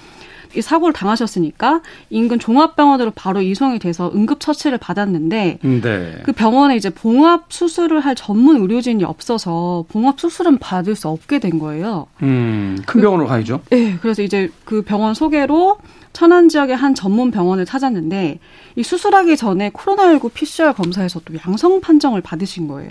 이 0.55 0.63
사고를 0.63 0.93
당하셨으니까 0.93 1.83
인근 2.11 2.39
종합병원으로 2.39 3.13
바로 3.15 3.43
이송이 3.43 3.79
돼서 3.79 4.11
응급 4.15 4.41
처치를 4.41 4.79
받았는데 4.79 5.59
네. 5.63 6.19
그 6.25 6.33
병원에 6.33 6.77
이제 6.77 6.91
봉합 6.91 7.47
수술을 7.49 8.01
할 8.01 8.15
전문 8.15 8.57
의료진이 8.57 9.05
없어서 9.05 9.85
봉합 9.89 10.21
수술은 10.21 10.59
받을 10.59 10.95
수 10.95 11.09
없게 11.09 11.39
된 11.39 11.59
거예요. 11.59 12.07
음, 12.23 12.79
큰 12.87 13.01
병원으로 13.01 13.27
그, 13.27 13.33
가야죠. 13.33 13.61
네, 13.71 13.97
그래서 14.01 14.23
이제 14.23 14.51
그 14.65 14.83
병원 14.83 15.15
소개로 15.15 15.79
천안 16.13 16.49
지역의 16.49 16.77
한 16.77 16.95
전문 16.95 17.31
병원을 17.31 17.65
찾았는데 17.65 18.39
이 18.77 18.83
수술하기 18.83 19.37
전에 19.37 19.71
코로나19 19.71 20.33
PCR 20.33 20.73
검사에서 20.73 21.21
또 21.25 21.35
양성 21.47 21.81
판정을 21.81 22.21
받으신 22.23 22.69
거예요. 22.69 22.91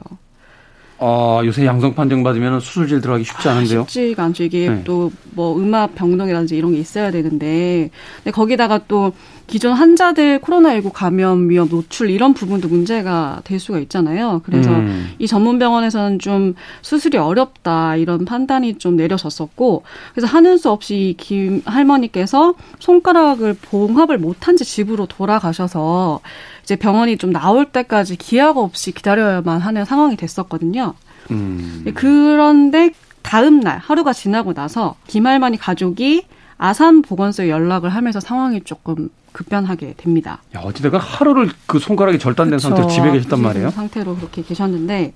어, 0.99 1.41
요새 1.45 1.65
양성 1.65 1.93
판정 1.93 2.23
받으면 2.23 2.59
수술실 2.59 3.01
들어가기 3.01 3.23
쉽지 3.23 3.47
않은데요. 3.49 3.81
아, 3.81 3.83
쉽지가 3.83 4.23
않죠. 4.23 4.43
이게 4.43 4.69
네. 4.69 4.83
또뭐 4.83 5.57
음압 5.57 5.95
병동이라든지 5.95 6.57
이런 6.57 6.73
게 6.73 6.79
있어야 6.79 7.11
되는데, 7.11 7.91
근데 8.17 8.31
거기다가 8.31 8.79
또 8.87 9.13
기존 9.45 9.73
환자들 9.73 10.39
코로나19 10.39 10.91
감염 10.91 11.49
위험 11.49 11.69
노출 11.69 12.09
이런 12.09 12.33
부분도 12.33 12.67
문제가 12.67 13.41
될 13.45 13.59
수가 13.59 13.79
있잖아요. 13.79 14.41
그래서 14.43 14.71
음. 14.71 15.11
이 15.19 15.27
전문 15.27 15.57
병원에서는 15.57 16.19
좀 16.19 16.55
수술이 16.81 17.17
어렵다 17.17 17.95
이런 17.95 18.25
판단이 18.25 18.77
좀 18.77 18.95
내려졌었고, 18.95 19.83
그래서 20.13 20.27
하는 20.27 20.57
수 20.57 20.71
없이 20.71 21.15
김 21.17 21.61
할머니께서 21.65 22.55
손가락을 22.79 23.53
봉합을 23.53 24.17
못한 24.17 24.57
채 24.57 24.65
집으로 24.65 25.05
돌아가셔서 25.05 26.19
이제 26.67 26.75
병원이 26.75 27.17
좀 27.17 27.31
나올 27.31 27.63
때까지 27.63 28.17
기약 28.17 28.57
없이 28.57 28.91
기다려야만 28.91 29.61
하는 29.61 29.85
상황이 29.85 30.17
됐었거든요. 30.17 30.95
음. 31.31 31.85
그런데 31.95 32.91
다음 33.21 33.61
날 33.61 33.77
하루가 33.77 34.11
지나고 34.11 34.53
나서 34.53 34.95
김할머니 35.07 35.55
가족이 35.55 36.25
아산 36.57 37.01
보건소에 37.01 37.49
연락을 37.49 37.89
하면서 37.89 38.19
상황이 38.19 38.59
조금 38.65 39.07
급변하게 39.31 39.93
됩니다. 39.95 40.41
야, 40.57 40.59
어찌됐건 40.59 40.99
하루를 40.99 41.49
그 41.67 41.79
손가락이 41.79 42.19
절단된 42.19 42.57
그쵸. 42.57 42.67
상태로 42.67 42.89
집에 42.89 43.11
계셨단 43.11 43.41
말이에요? 43.41 43.69
상태로 43.69 44.17
그렇게 44.17 44.41
계셨는데 44.41 45.13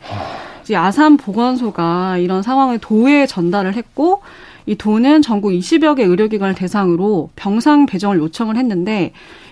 이제 0.63 0.77
아산 0.77 1.17
보건소가 1.17 2.17
이런 2.17 2.43
상황을 2.43 2.79
도에 2.79 3.27
전달을 3.27 3.73
했고 3.73 4.21
이 4.67 4.75
도는 4.75 5.21
전국 5.21 5.49
20여 5.49 5.97
개 5.97 6.03
의료기관을 6.03 6.55
대상으로 6.55 7.29
병상 7.35 7.87
배정을 7.87 8.19
요청을 8.19 8.55
했는데 8.55 9.11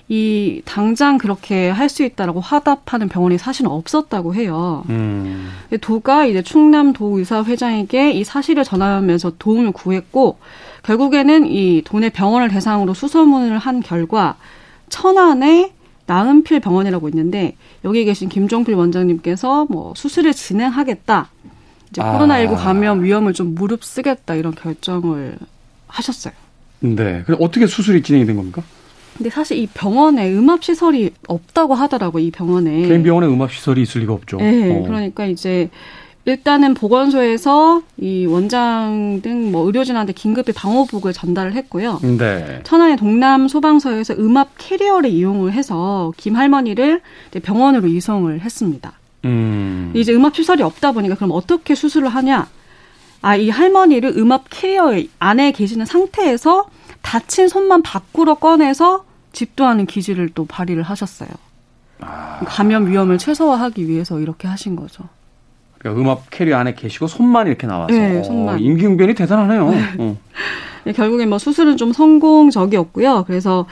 이 0.10 0.62
당장 0.66 1.20
그렇게 1.20 1.70
할 1.70 1.88
수 1.88 2.04
있다라고 2.04 2.40
화답하는 2.40 3.10
병원이 3.10 3.38
사실은 3.38 3.70
없었다고 3.72 4.34
해요. 4.36 4.84
음. 4.90 5.52
도가 5.82 6.26
이제 6.26 6.42
충남 6.42 6.94
도의사 6.94 7.44
회장에게 7.44 8.12
이 8.12 8.24
사실을 8.24 8.64
전하면서 8.64 9.34
도움을 9.38 9.72
구했고 9.72 10.38
결국에는 10.84 11.46
이 11.48 11.82
도내 11.84 12.10
병원을 12.10 12.50
대상으로 12.50 12.94
수소문을 12.94 13.58
한 13.58 13.82
결과 13.82 14.38
천안에 14.90 15.74
나은필 16.08 16.60
병원이라고 16.60 17.08
있는데 17.10 17.56
여기 17.86 18.04
계신 18.04 18.30
김종필 18.30 18.74
원장님께서 18.74 19.68
뭐 19.70 19.94
수술을 19.96 20.34
진행하겠다. 20.34 21.30
이제 21.92 22.02
아. 22.02 22.18
코로나19 22.20 22.56
감염 22.56 23.04
위험을 23.04 23.34
좀 23.34 23.54
무릅쓰겠다 23.56 24.36
이런 24.36 24.56
결정을 24.56 25.38
하셨어요. 25.88 26.34
네. 26.80 27.24
그럼 27.26 27.40
어떻게 27.42 27.68
수술이 27.68 28.02
진행이 28.02 28.26
된 28.26 28.36
겁니까? 28.36 28.64
근데 29.20 29.30
사실 29.30 29.58
이 29.58 29.68
병원에 29.68 30.32
음압 30.32 30.64
시설이 30.64 31.12
없다고 31.28 31.76
하더라고 31.76 32.20
이 32.20 32.32
병원에. 32.32 32.88
개인 32.88 33.04
병원에 33.04 33.28
음압 33.28 33.52
시설이 33.52 33.82
있을 33.82 34.00
리가 34.02 34.14
없죠. 34.14 34.38
네. 34.38 34.80
어. 34.80 34.84
그러니까 34.84 35.26
이제 35.26 35.70
일단은 36.24 36.74
보건소에서 36.74 37.82
이 37.98 38.26
원장 38.26 39.20
등 39.22 39.52
뭐 39.52 39.66
의료진한테 39.66 40.14
긴급히 40.14 40.54
방호복을 40.54 41.12
전달을 41.12 41.54
했고요. 41.54 42.00
네. 42.02 42.62
천안의 42.64 42.96
동남 42.96 43.50
소방서에서 43.50 44.14
음압 44.14 44.52
캐리어를 44.58 45.10
이용을 45.10 45.52
해서 45.52 46.14
김 46.16 46.38
할머니를 46.38 47.02
병원으로 47.44 47.90
이송을 47.90 48.40
했습니다. 48.40 48.94
음. 49.26 49.92
이제 49.96 50.14
음압 50.14 50.34
시설이 50.34 50.64
없다 50.64 50.94
보니까 50.94 51.16
그럼 51.16 51.32
어떻게 51.34 51.76
수술을 51.76 52.08
하냐? 52.08 52.48
아, 53.22 53.36
이 53.36 53.50
할머니를 53.50 54.14
음압 54.18 54.46
캐리어 54.50 54.94
안에 55.20 55.52
계시는 55.52 55.86
상태에서 55.86 56.68
다친 57.02 57.50
손만 57.50 57.82
밖으로 57.82 58.36
꺼내서 58.36 59.09
집도하는 59.32 59.86
기지를 59.86 60.30
또 60.30 60.46
발휘를 60.46 60.84
하셨어요. 60.84 61.30
아. 62.02 62.40
감염 62.46 62.88
위험을 62.88 63.18
최소화하기 63.18 63.88
위해서 63.88 64.20
이렇게 64.20 64.48
하신 64.48 64.76
거죠. 64.76 65.04
그러니까 65.80 66.02
음압 66.02 66.30
캐리어 66.30 66.54
안에 66.54 66.74
계시고 66.74 67.08
손만 67.08 67.48
이렇게 67.48 67.68
나와서 67.68 67.94
네, 67.94 68.22
손만. 68.24 68.56
어, 68.56 68.58
임기응변이 68.58 69.16
대단하네요. 69.16 69.72
네. 69.72 69.84
어. 69.98 70.18
결국엔 70.94 71.30
뭐 71.30 71.38
수술은 71.38 71.78
좀 71.78 71.94
성공적이었고요. 71.94 73.26
그래서 73.28 73.66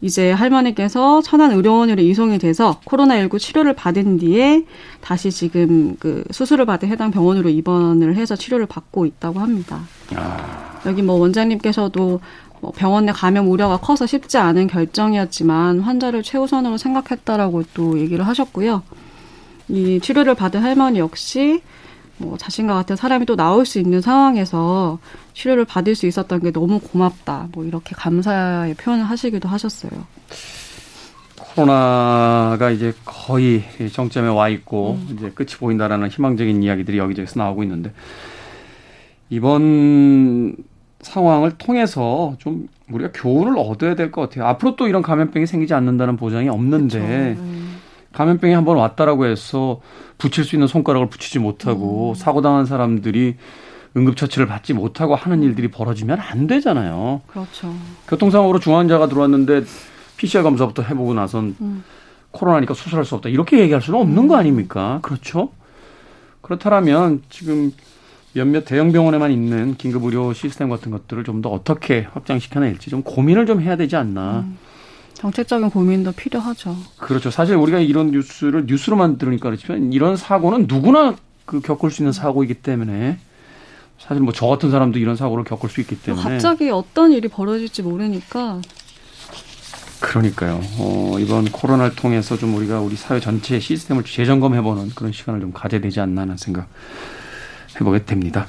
이제 0.00 0.30
할머니께서 0.30 1.22
천안 1.22 1.50
의료원으로 1.50 2.00
이송이 2.02 2.38
돼서 2.38 2.80
코로나19 2.84 3.38
치료를 3.38 3.74
받은 3.74 4.18
뒤에 4.18 4.64
다시 5.00 5.30
지금 5.32 5.96
그 5.98 6.22
수술을 6.30 6.66
받은 6.66 6.88
해당 6.88 7.10
병원으로 7.10 7.48
입원을 7.48 8.14
해서 8.14 8.36
치료를 8.36 8.66
받고 8.66 9.06
있다고 9.06 9.40
합니다. 9.40 9.80
아. 10.14 10.80
여기 10.86 11.02
뭐 11.02 11.16
원장님께서도 11.16 12.20
뭐 12.60 12.72
병원 12.72 13.06
내 13.06 13.12
감염 13.12 13.48
우려가 13.50 13.76
커서 13.76 14.06
쉽지 14.06 14.38
않은 14.38 14.66
결정이었지만 14.66 15.80
환자를 15.80 16.22
최우선으로 16.22 16.76
생각했다라고 16.76 17.64
또 17.74 17.98
얘기를 17.98 18.26
하셨고요. 18.26 18.82
이 19.68 20.00
치료를 20.00 20.34
받은 20.34 20.62
할머니 20.62 20.98
역시 20.98 21.62
뭐 22.16 22.36
자신과 22.36 22.74
같은 22.74 22.96
사람이 22.96 23.26
또 23.26 23.36
나올 23.36 23.64
수 23.64 23.78
있는 23.78 24.00
상황에서 24.00 24.98
치료를 25.34 25.64
받을 25.64 25.94
수 25.94 26.06
있었던 26.06 26.40
게 26.40 26.50
너무 26.50 26.80
고맙다. 26.80 27.48
뭐 27.52 27.64
이렇게 27.64 27.94
감사의 27.94 28.74
표현을 28.74 29.04
하시기도 29.04 29.48
하셨어요. 29.48 29.92
코로나가 31.36 32.70
이제 32.70 32.92
거의 33.04 33.64
정점에 33.92 34.28
와 34.28 34.48
있고 34.48 34.98
음. 35.00 35.16
이제 35.16 35.30
끝이 35.30 35.50
보인다라는 35.58 36.08
희망적인 36.08 36.62
이야기들이 36.62 36.98
여기저기서 36.98 37.40
나오고 37.40 37.62
있는데 37.64 37.92
이번 39.30 40.56
상황을 41.00 41.52
통해서 41.58 42.34
좀 42.38 42.68
우리가 42.90 43.10
교훈을 43.14 43.54
얻어야 43.58 43.94
될 43.94 44.10
것 44.10 44.22
같아요. 44.22 44.46
앞으로 44.46 44.76
또 44.76 44.88
이런 44.88 45.02
감염병이 45.02 45.46
생기지 45.46 45.74
않는다는 45.74 46.16
보장이 46.16 46.48
없는데 46.48 47.36
그렇죠. 47.36 47.42
감염병이 48.12 48.54
한번 48.54 48.76
왔다라고 48.76 49.26
해서 49.26 49.80
붙일 50.16 50.44
수 50.44 50.56
있는 50.56 50.66
손가락을 50.66 51.08
붙이지 51.08 51.38
못하고 51.38 52.10
음. 52.10 52.14
사고 52.14 52.40
당한 52.40 52.66
사람들이 52.66 53.36
응급처치를 53.96 54.46
받지 54.46 54.74
못하고 54.74 55.14
하는 55.14 55.42
일들이 55.42 55.68
벌어지면 55.68 56.18
안 56.20 56.46
되잖아요. 56.46 57.20
그렇죠. 57.26 57.74
교통사고로 58.08 58.58
중환자가 58.58 59.08
들어왔는데 59.08 59.62
PCR 60.16 60.42
검사부터 60.42 60.82
해보고 60.82 61.14
나선 61.14 61.54
음. 61.60 61.84
코로나니까 62.32 62.74
수술할 62.74 63.04
수 63.04 63.14
없다. 63.14 63.28
이렇게 63.28 63.58
얘기할 63.60 63.80
수는 63.80 64.00
없는 64.00 64.26
거 64.28 64.36
아닙니까? 64.36 64.98
그렇죠? 65.02 65.50
그렇다면 66.42 67.22
지금 67.30 67.72
몇몇 68.38 68.64
대형 68.64 68.92
병원에만 68.92 69.30
있는 69.32 69.76
긴급 69.76 70.04
의료 70.04 70.32
시스템 70.32 70.68
같은 70.70 70.90
것들을 70.92 71.24
좀 71.24 71.42
더 71.42 71.50
어떻게 71.50 72.06
확장시켜낼지 72.12 72.90
좀 72.90 73.02
고민을 73.02 73.46
좀 73.46 73.60
해야 73.60 73.76
되지 73.76 73.96
않나. 73.96 74.40
음. 74.46 74.56
정책적인 75.14 75.70
고민도 75.70 76.12
필요하죠. 76.12 76.76
그렇죠. 76.98 77.30
사실 77.30 77.56
우리가 77.56 77.80
이런 77.80 78.12
뉴스를 78.12 78.66
뉴스로만 78.66 79.18
들으니까 79.18 79.48
그렇지만 79.50 79.92
이런 79.92 80.16
사고는 80.16 80.66
누구나 80.68 81.16
그 81.44 81.60
겪을 81.60 81.90
수 81.90 82.02
있는 82.02 82.12
사고이기 82.12 82.54
때문에 82.54 83.18
사실 83.98 84.22
뭐 84.22 84.32
저 84.32 84.46
같은 84.46 84.70
사람도 84.70 84.98
이런 85.00 85.16
사고를 85.16 85.42
겪을 85.44 85.68
수 85.68 85.80
있기 85.80 86.00
때문에 86.00 86.22
갑자기 86.22 86.70
어떤 86.70 87.10
일이 87.12 87.26
벌어질지 87.26 87.82
모르니까 87.82 88.60
그러니까요. 90.00 90.60
어, 90.78 91.16
이번 91.18 91.46
코로나를 91.46 91.96
통해서 91.96 92.36
좀 92.36 92.54
우리가 92.54 92.80
우리 92.80 92.94
사회 92.94 93.18
전체의 93.18 93.60
시스템을 93.60 94.04
재점검해보는 94.04 94.90
그런 94.94 95.10
시간을 95.12 95.40
좀 95.40 95.52
가져야 95.52 95.80
되지 95.80 95.98
않나 96.00 96.20
하는 96.22 96.36
생각 96.36 96.68
해보게 97.80 98.04
됩니다. 98.04 98.46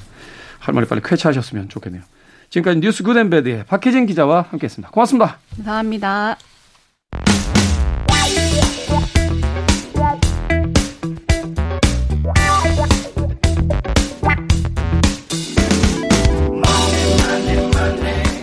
할머니 0.58 0.86
빨리 0.86 1.00
쾌차하셨으면 1.02 1.68
좋겠네요. 1.68 2.02
지금까지 2.50 2.80
뉴스 2.80 3.02
굿앤배드의 3.02 3.64
박혜진 3.66 4.06
기자와 4.06 4.46
함께했습니다. 4.50 4.90
고맙습니다. 4.90 5.38
감사합니다. 5.56 6.36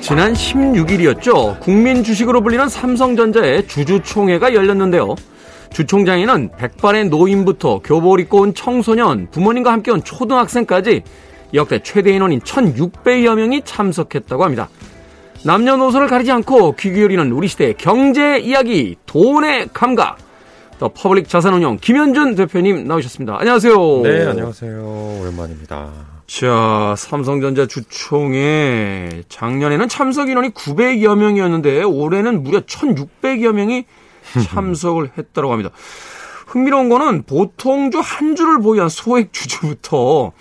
지난 0.08 0.32
16일이었죠. 0.32 1.60
국민 1.60 2.02
주식으로 2.02 2.40
불리는 2.40 2.70
삼성전자의 2.70 3.68
주주총회가 3.68 4.54
열렸는데요. 4.54 5.16
주총장에는 5.72 6.52
백발의 6.58 7.10
노인부터 7.10 7.80
교복을 7.80 8.20
입고 8.22 8.42
온 8.42 8.54
청소년, 8.54 9.28
부모님과 9.32 9.72
함께 9.72 9.92
온 9.92 10.04
초등학생까지 10.04 11.04
역대 11.54 11.80
최대 11.84 12.12
인원인 12.12 12.40
1,600여 12.42 13.36
명이 13.36 13.62
참석했다고 13.64 14.44
합니다. 14.44 14.70
남녀노소를 15.46 16.08
가리지 16.08 16.32
않고 16.32 16.76
귀 16.78 16.92
기울이는 16.92 17.32
우리 17.32 17.48
시대의 17.48 17.76
경제 17.78 18.40
이야기, 18.40 18.96
돈의 19.06 19.70
감각. 19.74 20.18
더 20.80 20.90
퍼블릭 20.90 21.28
자산운용 21.28 21.80
김현준 21.82 22.36
대표님 22.36 22.88
나오셨습니다. 22.88 23.38
안녕하세요. 23.40 24.02
네, 24.04 24.28
안녕하세요. 24.28 25.20
오랜만입니다. 25.22 25.90
자, 26.28 26.94
삼성전자 26.98 27.66
주총에 27.66 29.24
작년에는 29.30 29.88
참석 29.88 30.30
인원이 30.30 30.50
900여 30.50 31.18
명이었는데 31.18 31.84
올해는 31.84 32.44
무려 32.44 32.60
1,600여 32.62 33.54
명이 33.54 33.86
참석을 34.48 35.12
했다고 35.18 35.52
합니다. 35.52 35.72
흥미로운 36.48 36.90
거는 36.90 37.24
보통주 37.24 38.00
한 38.00 38.36
주를 38.36 38.60
보유한 38.60 38.90
소액 38.90 39.34
주주부터 39.34 40.32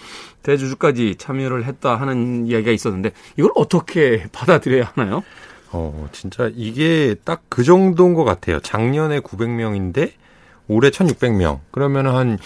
대주주까지 0.42 1.16
참여를 1.18 1.64
했다 1.64 1.96
하는 1.96 2.46
이야기가 2.46 2.70
있었는데 2.70 3.11
이걸 3.37 3.51
어떻게 3.57 4.27
받아들여야 4.33 4.92
하나요? 4.94 5.25
어, 5.72 6.09
진짜 6.12 6.49
이게 6.55 7.16
딱 7.25 7.42
그 7.57 7.64
정도인 7.64 8.12
것 8.12 8.25
같아요. 8.25 8.61
작년에 8.61 9.20
900명인데 9.20 10.11
올해 10.68 10.90
1600명. 10.90 11.61
그러면 11.70 12.07
한 12.07 12.38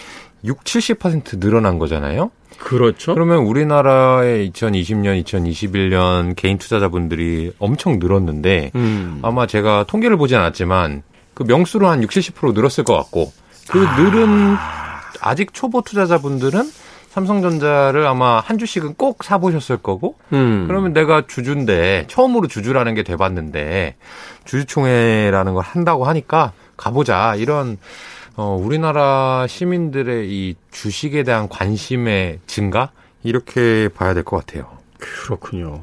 6, 0.45 0.63
70% 0.63 1.39
늘어난 1.41 1.77
거잖아요. 1.79 2.31
그렇죠. 2.57 3.13
그러면 3.13 3.39
우리나라의 3.39 4.49
2020년, 4.51 5.21
2021년 5.25 6.35
개인 6.37 6.57
투자자분들이 6.57 7.51
엄청 7.59 7.99
늘었는데 7.99 8.71
음. 8.75 9.19
아마 9.21 9.47
제가 9.47 9.83
통계를 9.87 10.15
보진 10.15 10.37
않았지만 10.37 11.03
그 11.33 11.43
명수로 11.43 11.87
한 11.87 12.03
60, 12.03 12.35
70% 12.35 12.53
늘었을 12.53 12.83
것 12.83 12.95
같고 12.95 13.31
그 13.69 13.85
아. 13.87 13.97
늘은 13.99 14.55
아직 15.21 15.53
초보 15.53 15.81
투자자분들은 15.81 16.69
삼성전자를 17.11 18.07
아마 18.07 18.39
한 18.39 18.57
주씩은 18.57 18.93
꼭 18.93 19.25
사보셨을 19.25 19.77
거고, 19.77 20.15
음. 20.31 20.63
그러면 20.67 20.93
내가 20.93 21.27
주주인데, 21.27 22.05
처음으로 22.07 22.47
주주라는 22.47 22.95
게 22.95 23.03
돼봤는데, 23.03 23.97
주주총회라는 24.45 25.53
걸 25.53 25.61
한다고 25.61 26.05
하니까 26.05 26.53
가보자. 26.77 27.35
이런, 27.35 27.77
어, 28.37 28.57
우리나라 28.59 29.45
시민들의 29.45 30.29
이 30.31 30.55
주식에 30.71 31.23
대한 31.23 31.49
관심의 31.49 32.39
증가? 32.47 32.91
이렇게 33.23 33.89
봐야 33.89 34.13
될 34.13 34.23
것 34.23 34.37
같아요. 34.45 34.80
그렇군요. 35.01 35.81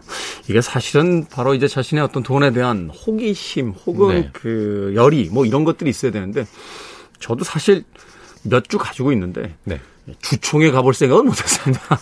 이게 0.49 0.61
사실은 0.61 1.27
바로 1.29 1.55
이제 1.55 1.67
자신의 1.67 2.05
어떤 2.05 2.23
돈에 2.23 2.53
대한 2.53 2.89
호기심 2.91 3.71
혹은 3.85 4.15
네. 4.15 4.31
그 4.33 4.93
열의 4.95 5.29
뭐 5.33 5.45
이런 5.45 5.65
것들이 5.65 5.91
있어야 5.91 6.13
되는데 6.13 6.47
저도 7.19 7.45
사실 7.45 7.85
몇 8.45 8.69
주 8.69 8.79
가지고 8.79 9.11
있는데 9.13 9.57
네. 9.65 9.81
주총에 10.23 10.71
가볼 10.71 10.95
생각은 10.95 11.27
못했습니다. 11.27 11.83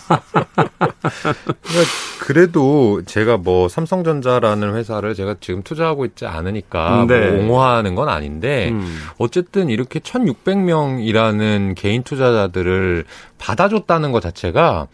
그래도 2.19 3.01
제가 3.05 3.37
뭐 3.37 3.67
삼성전자라는 3.67 4.75
회사를 4.75 5.15
제가 5.15 5.35
지금 5.39 5.63
투자하고 5.63 6.05
있지 6.05 6.25
않으니까 6.25 6.97
뭐 6.97 7.05
네. 7.05 7.31
뭐 7.31 7.39
옹호하는 7.39 7.95
건 7.95 8.09
아닌데 8.09 8.69
음. 8.71 8.99
어쨌든 9.17 9.69
이렇게 9.69 9.99
1,600명이라는 9.99 11.75
개인 11.75 12.03
투자자들을 12.03 13.05
받아줬다는 13.39 14.11
것 14.11 14.21
자체가 14.21 14.87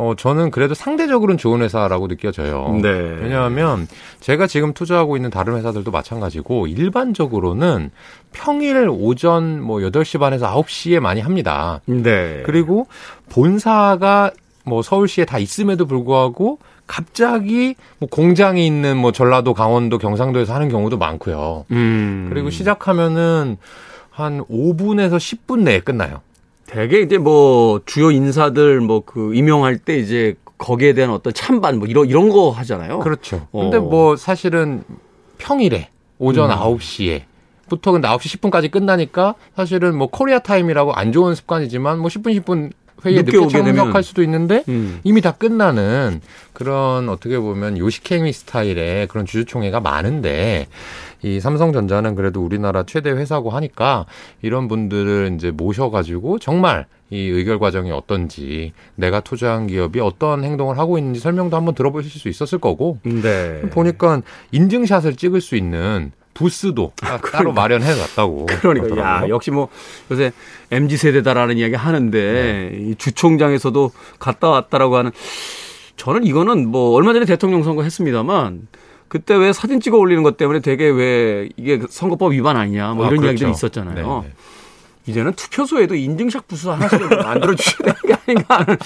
어, 0.00 0.14
저는 0.16 0.50
그래도 0.50 0.72
상대적으로는 0.72 1.36
좋은 1.36 1.60
회사라고 1.60 2.08
느껴져요. 2.08 2.78
네. 2.80 2.88
왜냐하면 2.88 3.86
제가 4.20 4.46
지금 4.46 4.72
투자하고 4.72 5.16
있는 5.16 5.28
다른 5.28 5.56
회사들도 5.56 5.90
마찬가지고 5.90 6.68
일반적으로는 6.68 7.90
평일 8.32 8.88
오전 8.88 9.62
뭐 9.62 9.80
8시 9.80 10.18
반에서 10.18 10.50
9시에 10.54 11.00
많이 11.00 11.20
합니다. 11.20 11.82
네. 11.84 12.42
그리고 12.46 12.86
본사가 13.28 14.30
뭐 14.64 14.80
서울시에 14.80 15.26
다 15.26 15.38
있음에도 15.38 15.84
불구하고 15.84 16.60
갑자기 16.86 17.74
뭐 17.98 18.08
공장이 18.08 18.66
있는 18.66 18.96
뭐 18.96 19.12
전라도, 19.12 19.52
강원도, 19.52 19.98
경상도에서 19.98 20.54
하는 20.54 20.70
경우도 20.70 20.96
많고요. 20.96 21.66
음. 21.72 22.28
그리고 22.30 22.48
시작하면은 22.48 23.58
한 24.08 24.42
5분에서 24.46 25.18
10분 25.18 25.60
내에 25.60 25.80
끝나요. 25.80 26.22
대개 26.70 27.00
이제 27.00 27.18
뭐 27.18 27.80
주요 27.84 28.10
인사들 28.10 28.80
뭐 28.80 29.00
그 29.04 29.34
임용할 29.34 29.78
때 29.78 29.98
이제 29.98 30.34
거기에 30.58 30.92
대한 30.92 31.10
어떤 31.10 31.32
찬반 31.32 31.78
뭐 31.78 31.88
이런 31.88 32.06
이런 32.06 32.28
거 32.28 32.50
하잖아요. 32.50 33.00
그렇죠. 33.00 33.46
어. 33.50 33.62
근데 33.62 33.78
뭐 33.78 34.16
사실은 34.16 34.84
평일에 35.38 35.88
오전 36.18 36.50
음. 36.50 36.56
9시에 36.56 37.22
부터 37.68 37.92
근데 37.92 38.08
9시 38.08 38.40
10분까지 38.40 38.70
끝나니까 38.70 39.34
사실은 39.56 39.96
뭐 39.96 40.08
코리아 40.08 40.38
타임이라고 40.40 40.92
안 40.92 41.12
좋은 41.12 41.34
습관이지만 41.34 41.98
뭐 41.98 42.08
10분 42.08 42.38
10분 42.40 42.72
회의에 43.04 43.22
늦게, 43.22 43.38
늦게 43.38 43.48
참석할 43.48 44.02
수도 44.02 44.22
있는데 44.22 44.64
음. 44.68 45.00
이미 45.04 45.20
다 45.20 45.32
끝나는 45.32 46.20
그런 46.52 47.08
어떻게 47.08 47.38
보면 47.38 47.78
요식행위 47.78 48.32
스타일의 48.32 49.08
그런 49.08 49.26
주주총회가 49.26 49.80
많은데 49.80 50.66
이 51.22 51.40
삼성전자는 51.40 52.14
그래도 52.14 52.44
우리나라 52.44 52.84
최대 52.84 53.10
회사고 53.10 53.50
하니까 53.50 54.06
이런 54.42 54.68
분들을 54.68 55.32
이제 55.36 55.50
모셔가지고 55.50 56.38
정말 56.38 56.86
이 57.10 57.18
의결 57.18 57.58
과정이 57.58 57.90
어떤지 57.90 58.72
내가 58.94 59.20
투자한 59.20 59.66
기업이 59.66 60.00
어떤 60.00 60.44
행동을 60.44 60.78
하고 60.78 60.96
있는지 60.96 61.18
설명도 61.20 61.56
한번 61.56 61.74
들어보실 61.74 62.10
수 62.10 62.28
있었을 62.28 62.58
거고 62.58 62.98
네. 63.02 63.62
보니까 63.70 64.22
인증샷을 64.52 65.16
찍을 65.16 65.40
수 65.40 65.56
있는 65.56 66.12
부스도 66.34 66.92
아, 67.02 67.18
그러니까. 67.18 67.30
따로 67.38 67.52
마련해 67.52 67.94
놨다고. 67.94 68.46
그러니까 68.46 68.96
야, 68.98 69.28
역시 69.28 69.50
뭐 69.50 69.68
요새 70.10 70.32
MZ 70.70 70.96
세대다라는 70.96 71.58
이야기 71.58 71.74
하는데 71.74 72.18
네. 72.72 72.76
이 72.76 72.94
주총장에서도 72.96 73.90
갔다 74.18 74.48
왔다라고 74.48 74.96
하는 74.96 75.10
저는 75.96 76.24
이거는 76.24 76.68
뭐 76.68 76.92
얼마 76.92 77.12
전에 77.12 77.26
대통령 77.26 77.62
선거 77.62 77.82
했습니다만 77.82 78.68
그때 79.08 79.34
왜 79.34 79.52
사진 79.52 79.80
찍어 79.80 79.98
올리는 79.98 80.22
것 80.22 80.36
때문에 80.36 80.60
되게 80.60 80.88
왜 80.88 81.48
이게 81.56 81.80
선거법 81.90 82.32
위반 82.32 82.56
아니냐 82.56 82.94
뭐 82.94 83.04
아, 83.04 83.08
이런 83.08 83.18
아, 83.18 83.22
그렇죠. 83.22 83.26
이야기들이 83.26 83.50
있었잖아요. 83.50 84.22
네, 84.22 84.28
네. 84.28 84.34
이제는 85.06 85.32
투표소에도 85.32 85.94
인증샷 85.94 86.46
부스 86.46 86.68
하나씩 86.68 87.00
만들어 87.00 87.54
주셔야 87.54 87.92
되는 87.92 88.00
게 88.06 88.14
아닌가 88.26 88.58
하는 88.58 88.76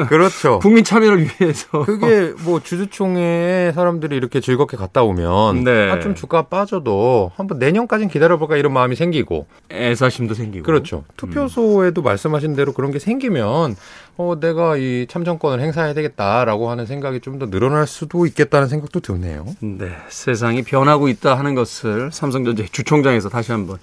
그렇죠. 0.08 0.58
국민 0.60 0.84
참여를 0.84 1.26
위해서. 1.40 1.84
그게 1.84 2.32
뭐 2.44 2.60
주주총회에 2.62 3.72
사람들이 3.72 4.16
이렇게 4.16 4.40
즐겁게 4.40 4.76
갔다 4.76 5.02
오면 5.02 5.64
네. 5.64 5.90
아, 5.90 6.00
좀 6.00 6.14
주가 6.14 6.42
빠져도 6.42 7.32
한번 7.36 7.58
내년까지는 7.58 8.08
기다려볼까 8.10 8.56
이런 8.56 8.72
마음이 8.72 8.96
생기고 8.96 9.46
애사심도 9.70 10.34
생기고. 10.34 10.64
그렇죠. 10.64 11.04
투표소에도 11.16 12.00
음. 12.00 12.04
말씀하신 12.04 12.54
대로 12.56 12.72
그런 12.72 12.90
게 12.92 12.98
생기면 12.98 13.76
어, 14.16 14.34
내가 14.38 14.76
이 14.76 15.06
참정권을 15.08 15.60
행사해야 15.60 15.94
되겠다라고 15.94 16.70
하는 16.70 16.86
생각이 16.86 17.20
좀 17.20 17.32
더 17.38 17.48
늘어날 17.48 17.86
수도 17.86 18.26
있겠다는 18.26 18.68
생각도 18.68 19.00
드네요. 19.00 19.46
네. 19.60 19.88
세상이 20.10 20.62
변하고 20.62 21.08
있다 21.08 21.38
하는 21.38 21.54
것을 21.54 22.10
삼성전자 22.12 22.62
주총장에서 22.70 23.30
다시 23.30 23.52
한번 23.52 23.78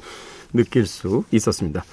느낄 0.54 0.86
수 0.86 1.24
있었습니다. 1.32 1.84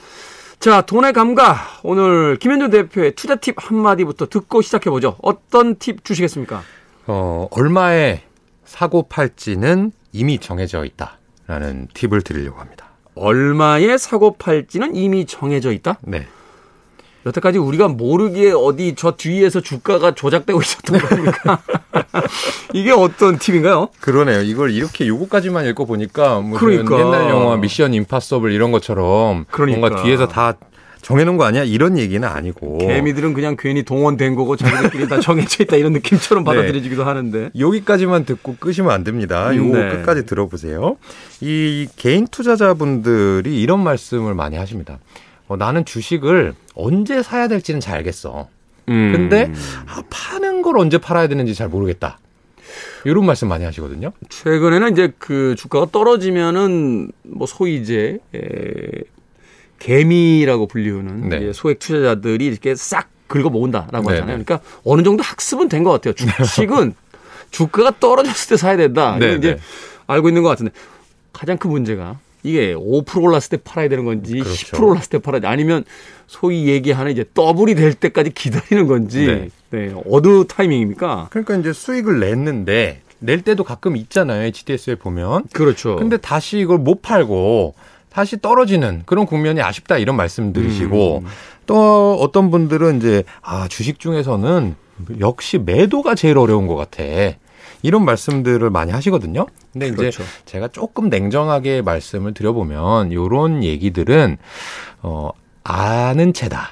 자, 0.66 0.80
돈의 0.80 1.12
감각. 1.12 1.78
오늘 1.84 2.38
김현준 2.38 2.70
대표의 2.70 3.14
투자 3.14 3.36
팁 3.36 3.54
한마디부터 3.56 4.26
듣고 4.26 4.62
시작해보죠. 4.62 5.16
어떤 5.22 5.76
팁 5.76 6.04
주시겠습니까? 6.04 6.60
어, 7.06 7.46
얼마에 7.52 8.22
사고 8.64 9.04
팔지는 9.04 9.92
이미 10.10 10.40
정해져 10.40 10.84
있다 10.84 11.18
라는 11.46 11.86
팁을 11.94 12.22
드리려고 12.22 12.58
합니다. 12.58 12.88
얼마에 13.14 13.96
사고 13.96 14.34
팔지는 14.34 14.96
이미 14.96 15.24
정해져 15.24 15.70
있다? 15.70 16.00
네. 16.02 16.26
여태까지 17.26 17.58
우리가 17.58 17.88
모르기에 17.88 18.52
어디 18.52 18.94
저 18.96 19.12
뒤에서 19.12 19.60
주가가 19.60 20.14
조작되고 20.14 20.60
있었던 20.60 21.00
겁니까? 21.00 21.60
이게 22.72 22.92
어떤 22.92 23.38
팁인가요? 23.38 23.88
그러네요. 24.00 24.42
이걸 24.42 24.70
이렇게 24.70 25.08
요거까지만 25.08 25.66
읽고 25.66 25.86
보니까 25.86 26.40
무슨 26.40 26.58
그러니까. 26.66 26.98
옛날 27.00 27.28
영화 27.30 27.56
미션 27.56 27.94
임파서블 27.94 28.52
이런 28.52 28.70
것처럼 28.70 29.44
그러니까. 29.50 29.80
뭔가 29.80 30.02
뒤에서 30.02 30.28
다 30.28 30.54
정해놓은 31.02 31.36
거 31.36 31.44
아니야? 31.44 31.62
이런 31.62 31.98
얘기는 31.98 32.26
아니고. 32.26 32.78
개미들은 32.78 33.32
그냥 33.34 33.56
괜히 33.58 33.84
동원된 33.84 34.34
거고 34.34 34.56
자기들끼리 34.56 35.08
다 35.08 35.20
정해져 35.20 35.62
있다 35.62 35.76
이런 35.76 35.92
느낌처럼 35.92 36.44
네. 36.44 36.50
받아들여지기도 36.50 37.04
하는데. 37.04 37.50
여기까지만 37.58 38.24
듣고 38.24 38.56
끄시면 38.58 38.90
안 38.90 39.04
됩니다. 39.04 39.50
음, 39.50 39.56
요거 39.56 39.78
네. 39.78 39.88
끝까지 39.90 40.26
들어보세요. 40.26 40.96
이 41.40 41.86
개인 41.96 42.26
투자자분들이 42.26 43.60
이런 43.60 43.84
말씀을 43.84 44.34
많이 44.34 44.56
하십니다. 44.56 44.98
어, 45.48 45.56
나는 45.56 45.84
주식을 45.84 46.54
언제 46.74 47.22
사야 47.22 47.48
될지는 47.48 47.80
잘 47.80 47.96
알겠어. 47.98 48.48
음. 48.88 49.12
근데 49.12 49.52
아, 49.86 50.02
파는 50.10 50.62
걸 50.62 50.78
언제 50.78 50.98
팔아야 50.98 51.28
되는지 51.28 51.54
잘 51.54 51.68
모르겠다. 51.68 52.18
이런 53.04 53.24
말씀 53.24 53.48
많이 53.48 53.64
하시거든요. 53.64 54.12
최근에는 54.28 54.92
이제 54.92 55.12
그 55.18 55.54
주가가 55.56 55.86
떨어지면은 55.92 57.10
뭐 57.22 57.46
소위 57.46 57.76
이제 57.76 58.18
에, 58.34 58.40
개미라고 59.78 60.66
불리우는 60.66 61.28
네. 61.28 61.52
소액 61.52 61.78
투자자들이 61.78 62.46
이렇게 62.46 62.74
싹 62.74 63.08
긁어 63.28 63.50
모은다라고 63.50 64.08
네, 64.10 64.14
하잖아요. 64.14 64.38
네. 64.38 64.44
그러니까 64.44 64.60
어느 64.84 65.02
정도 65.02 65.22
학습은 65.22 65.68
된 65.68 65.82
것 65.84 65.90
같아요. 65.92 66.14
주식은 66.14 66.94
주가가 67.50 67.92
떨어졌을 67.98 68.50
때 68.50 68.56
사야 68.56 68.76
된다. 68.76 69.16
네, 69.18 69.34
이제 69.34 69.54
네. 69.56 69.60
알고 70.06 70.28
있는 70.28 70.42
것 70.42 70.48
같은데 70.48 70.72
가장 71.32 71.58
큰 71.58 71.70
문제가 71.70 72.18
이게 72.46 72.74
5% 72.74 73.22
올랐을 73.22 73.48
때 73.50 73.56
팔아야 73.58 73.88
되는 73.88 74.04
건지 74.04 74.38
그렇죠. 74.38 74.76
10% 74.76 74.82
올랐을 74.84 75.08
때 75.10 75.18
팔아야 75.18 75.40
돼. 75.40 75.48
아니면 75.48 75.84
소위 76.26 76.68
얘기하는 76.68 77.10
이제 77.12 77.24
더블이 77.34 77.74
될 77.74 77.94
때까지 77.94 78.30
기다리는 78.30 78.86
건지 78.86 79.26
네. 79.26 79.48
네. 79.70 79.94
어느 80.10 80.44
타이밍입니까? 80.46 81.28
그러니까 81.30 81.56
이제 81.56 81.72
수익을 81.72 82.20
냈는데 82.20 83.02
낼 83.18 83.42
때도 83.42 83.64
가끔 83.64 83.96
있잖아요. 83.96 84.42
HTS에 84.44 84.94
보면. 84.96 85.44
그렇죠. 85.52 85.96
근데 85.96 86.16
다시 86.16 86.58
이걸 86.58 86.78
못 86.78 87.02
팔고 87.02 87.74
다시 88.10 88.40
떨어지는 88.40 89.02
그런 89.06 89.26
국면이 89.26 89.60
아쉽다 89.60 89.98
이런 89.98 90.16
말씀 90.16 90.52
들으시고 90.52 91.18
음. 91.18 91.26
또 91.66 92.16
어떤 92.20 92.50
분들은 92.50 92.98
이제 92.98 93.24
아 93.42 93.66
주식 93.68 93.98
중에서는 93.98 94.74
역시 95.20 95.58
매도가 95.58 96.14
제일 96.14 96.38
어려운 96.38 96.66
것 96.66 96.76
같아. 96.76 97.02
이런 97.82 98.04
말씀들을 98.04 98.68
많이 98.70 98.92
하시거든요. 98.92 99.46
근데 99.72 99.90
그렇죠. 99.90 100.22
이제 100.22 100.32
제가 100.44 100.68
조금 100.68 101.08
냉정하게 101.08 101.82
말씀을 101.82 102.34
드려보면 102.34 103.12
요런 103.12 103.62
얘기들은 103.64 104.38
어 105.02 105.30
아는 105.64 106.32
채다. 106.32 106.70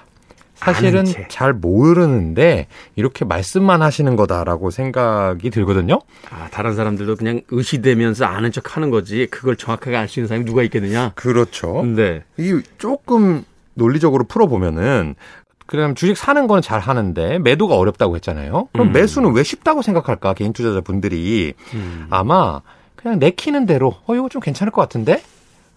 사실은 0.54 1.04
채. 1.04 1.26
잘 1.28 1.52
모르는데 1.52 2.68
이렇게 2.96 3.24
말씀만 3.26 3.82
하시는 3.82 4.16
거다라고 4.16 4.70
생각이 4.70 5.50
들거든요. 5.50 6.00
아, 6.30 6.48
다른 6.50 6.74
사람들도 6.74 7.16
그냥 7.16 7.42
의시되면서 7.50 8.24
아는 8.24 8.50
척 8.50 8.74
하는 8.76 8.88
거지. 8.90 9.26
그걸 9.30 9.56
정확하게 9.56 9.96
알 9.96 10.08
수 10.08 10.20
있는 10.20 10.28
사람이 10.28 10.46
누가 10.46 10.62
있겠느냐? 10.62 11.12
그렇죠. 11.16 11.84
네. 11.84 12.22
이 12.38 12.62
조금 12.78 13.44
논리적으로 13.74 14.24
풀어보면은 14.24 15.16
그럼 15.66 15.94
주식 15.94 16.16
사는 16.16 16.46
거는 16.46 16.62
잘 16.62 16.80
하는데 16.80 17.38
매도가 17.38 17.76
어렵다고 17.76 18.16
했잖아요. 18.16 18.68
그럼 18.72 18.88
음. 18.88 18.92
매수는 18.92 19.32
왜 19.32 19.42
쉽다고 19.42 19.82
생각할까? 19.82 20.34
개인 20.34 20.52
투자자 20.52 20.80
분들이 20.80 21.54
음. 21.72 22.06
아마 22.10 22.60
그냥 22.96 23.18
내키는 23.18 23.66
대로 23.66 23.94
어 24.06 24.14
이거 24.14 24.28
좀 24.28 24.40
괜찮을 24.40 24.70
것 24.70 24.80
같은데 24.82 25.22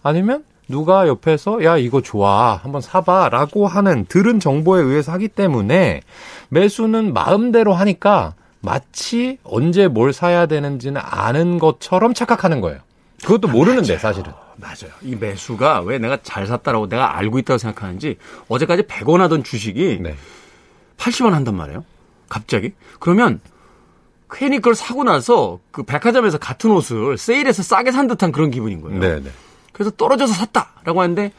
아니면 0.02 0.44
누가 0.68 1.08
옆에서 1.08 1.64
야 1.64 1.78
이거 1.78 2.02
좋아 2.02 2.56
한번 2.56 2.82
사봐라고 2.82 3.66
하는 3.66 4.04
들은 4.06 4.38
정보에 4.38 4.82
의해서 4.82 5.12
하기 5.12 5.28
때문에 5.28 6.02
매수는 6.50 7.14
마음대로 7.14 7.72
하니까 7.72 8.34
마치 8.60 9.38
언제 9.44 9.88
뭘 9.88 10.12
사야 10.12 10.46
되는지는 10.46 11.00
아는 11.02 11.58
것처럼 11.58 12.12
착각하는 12.12 12.60
거예요. 12.60 12.80
그것도 13.22 13.48
모르는데 13.48 13.98
사실은. 13.98 14.32
맞아요. 14.56 14.92
이 15.02 15.14
매수가 15.14 15.82
왜 15.82 15.98
내가 15.98 16.18
잘 16.22 16.46
샀다라고 16.46 16.88
내가 16.88 17.16
알고 17.16 17.38
있다고 17.38 17.58
생각하는지 17.58 18.16
어제까지 18.48 18.82
100원 18.82 19.18
하던 19.18 19.44
주식이 19.44 20.00
네. 20.02 20.16
80원 20.96 21.30
한단 21.30 21.56
말이에요. 21.56 21.84
갑자기. 22.28 22.72
그러면 22.98 23.40
괜히 24.30 24.56
그걸 24.56 24.74
사고 24.74 25.04
나서 25.04 25.58
그 25.70 25.82
백화점에서 25.84 26.38
같은 26.38 26.70
옷을 26.70 27.16
세일해서 27.16 27.62
싸게 27.62 27.92
산 27.92 28.08
듯한 28.08 28.32
그런 28.32 28.50
기분인 28.50 28.80
거예요. 28.82 28.98
네, 28.98 29.20
네. 29.20 29.30
그래서 29.72 29.90
떨어져서 29.92 30.34
샀다라고 30.34 31.00
하는데 31.00 31.32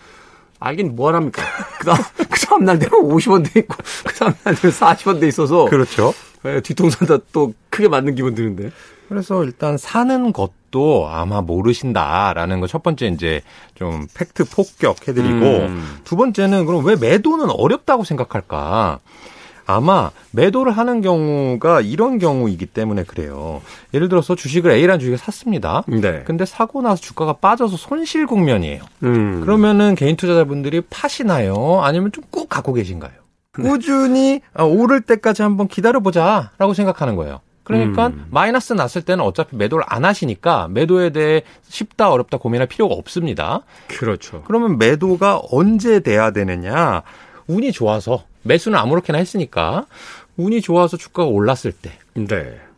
알긴 0.59 0.95
뭐하랍니까? 0.95 1.41
그 1.79 1.85
다음, 1.85 1.97
그 2.17 2.39
다음날 2.39 2.79
되면 2.79 3.01
50원 3.01 3.51
돼 3.51 3.61
있고, 3.61 3.75
그 4.05 4.13
다음날 4.15 4.55
되면 4.55 4.75
40원 4.75 5.19
돼 5.19 5.27
있어서. 5.27 5.65
그렇죠. 5.65 6.13
네, 6.43 6.61
뒤통수한테 6.61 7.25
또 7.31 7.53
크게 7.79 7.87
맞는 7.87 8.15
기분 8.15 8.35
드는데. 8.35 8.71
그래서 9.07 9.43
일단 9.45 9.77
사는 9.77 10.33
것도 10.33 11.07
아마 11.09 11.41
모르신다라는 11.41 12.59
거 12.59 12.67
첫 12.67 12.83
번째 12.83 13.07
이제 13.07 13.41
좀 13.73 14.05
팩트 14.13 14.43
폭격해드리고 14.49 15.45
음. 15.45 15.97
두 16.03 16.15
번째는 16.17 16.65
그럼 16.65 16.85
왜 16.85 16.95
매도는 16.97 17.49
어렵다고 17.49 18.03
생각할까? 18.03 18.99
아마 19.65 20.11
매도를 20.31 20.71
하는 20.73 21.01
경우가 21.01 21.81
이런 21.81 22.17
경우이기 22.19 22.65
때문에 22.65 23.03
그래요. 23.03 23.61
예를 23.93 24.09
들어서 24.09 24.35
주식을 24.35 24.71
A라는 24.71 24.99
주식을 24.99 25.17
샀습니다. 25.19 25.83
네. 25.87 26.23
근데 26.25 26.45
사고 26.45 26.81
나서 26.81 27.01
주가가 27.01 27.33
빠져서 27.33 27.77
손실 27.77 28.25
국면이에요. 28.27 28.83
음. 29.03 29.41
그러면은 29.41 29.95
개인 29.95 30.15
투자자분들이 30.17 30.81
파시나요? 30.89 31.79
아니면 31.81 32.11
좀 32.11 32.23
꾹 32.31 32.47
갖고 32.49 32.73
계신가요? 32.73 33.11
네. 33.59 33.69
꾸준히 33.69 34.41
오를 34.59 35.01
때까지 35.01 35.41
한번 35.43 35.67
기다려보자라고 35.67 36.73
생각하는 36.73 37.15
거예요. 37.15 37.39
그러니까 37.69 38.07
음. 38.07 38.25
마이너스 38.31 38.73
났을 38.73 39.03
때는 39.03 39.23
어차피 39.23 39.55
매도를 39.55 39.83
안 39.87 40.03
하시니까 40.03 40.67
매도에 40.69 41.11
대해 41.11 41.43
쉽다 41.67 42.09
어렵다 42.11 42.37
고민할 42.37 42.67
필요가 42.67 42.95
없습니다. 42.95 43.61
그렇죠. 43.87 44.41
그러면 44.47 44.79
매도가 44.79 45.41
언제 45.51 45.99
돼야 45.99 46.31
되느냐? 46.31 47.03
운이 47.47 47.71
좋아서 47.71 48.23
매수는 48.41 48.77
아무렇게나 48.77 49.19
했으니까 49.19 49.85
운이 50.37 50.61
좋아서 50.61 50.97
주가가 50.97 51.29
올랐을 51.29 51.73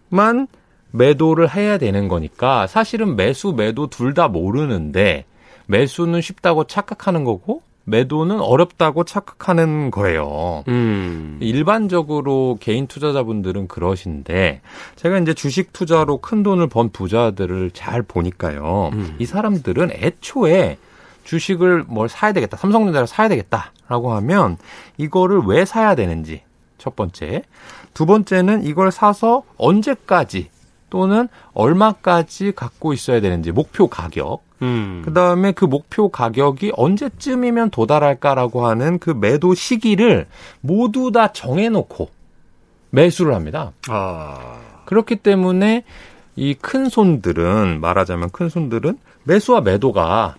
때만 0.10 0.48
매도를 0.92 1.56
해야 1.56 1.78
되는 1.78 2.08
거니까 2.10 2.68
사실은 2.68 3.16
매수 3.16 3.54
매도 3.54 3.88
둘 3.88 4.14
다 4.14 4.28
모르는데 4.28 5.24
매수는 5.68 6.20
쉽다고 6.20 6.66
착각하는 6.66 7.24
거고 7.24 7.62
매도는 7.84 8.40
어렵다고 8.40 9.04
착각하는 9.04 9.92
거예요. 9.92 10.64
음. 10.68 11.38
일반적으로 11.42 12.58
개인 12.60 12.88
투자자분들은 12.88 13.68
그러신데 13.68 14.62
제가 14.96 15.18
이제 15.20 15.34
주식 15.34 15.74
투자로 15.74 16.18
큰 16.18 16.44
돈을 16.44 16.68
번 16.68 16.90
부자들을 16.90 17.72
잘 17.72 18.02
보니까요. 18.04 18.92
음. 18.94 19.16
이 19.20 19.26
사람들은 19.26 19.92
애초에 19.92 20.78
주식을 21.24 21.86
뭘 21.88 22.10
사야 22.10 22.34
되겠다. 22.34 22.58
삼성전자를 22.58 23.08
사야 23.08 23.28
되겠다라고 23.28 24.14
하면 24.14 24.58
이거를 24.98 25.42
왜 25.46 25.66
사야 25.66 25.96
되는지 25.96 26.44
첫 26.78 26.96
번째. 26.96 27.44
두 27.94 28.06
번째는 28.06 28.64
이걸 28.64 28.92
사서 28.92 29.44
언제까지 29.58 30.50
또는 30.90 31.30
얼마까지 31.54 32.54
갖고 32.54 32.94
있어야 32.94 33.22
되는지 33.22 33.52
목표 33.52 33.88
가격. 33.88 34.42
음. 34.62 35.02
그 35.06 35.14
다음에 35.14 35.52
그 35.52 35.66
목표 35.66 36.10
가격이 36.10 36.72
언제쯤이면 36.76 37.70
도달할까라고 37.72 38.66
하는 38.66 39.00
그 39.00 39.10
매도 39.10 39.54
시기를 39.54 40.28
모두 40.62 41.12
다 41.12 41.32
정해놓고 41.32 42.10
매수를 42.92 43.34
합니다. 43.34 43.72
아. 43.90 44.58
그렇기 44.86 45.18
때문에 45.18 45.84
이 46.36 46.56
큰 46.62 46.90
손들은 46.90 47.82
말하자면 47.82 48.30
큰 48.32 48.50
손들은 48.50 48.98
매수와 49.24 49.62
매도가 49.62 50.36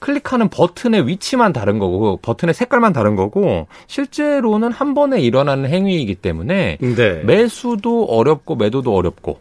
클릭하는 0.00 0.48
버튼의 0.48 1.06
위치만 1.06 1.52
다른 1.52 1.78
거고 1.78 2.18
버튼의 2.20 2.54
색깔만 2.54 2.92
다른 2.92 3.14
거고 3.14 3.68
실제로는 3.86 4.72
한 4.72 4.94
번에 4.94 5.20
일어나는 5.20 5.70
행위이기 5.70 6.16
때문에 6.16 6.78
네. 6.80 7.22
매수도 7.22 8.06
어렵고 8.06 8.56
매도도 8.56 8.94
어렵고 8.94 9.38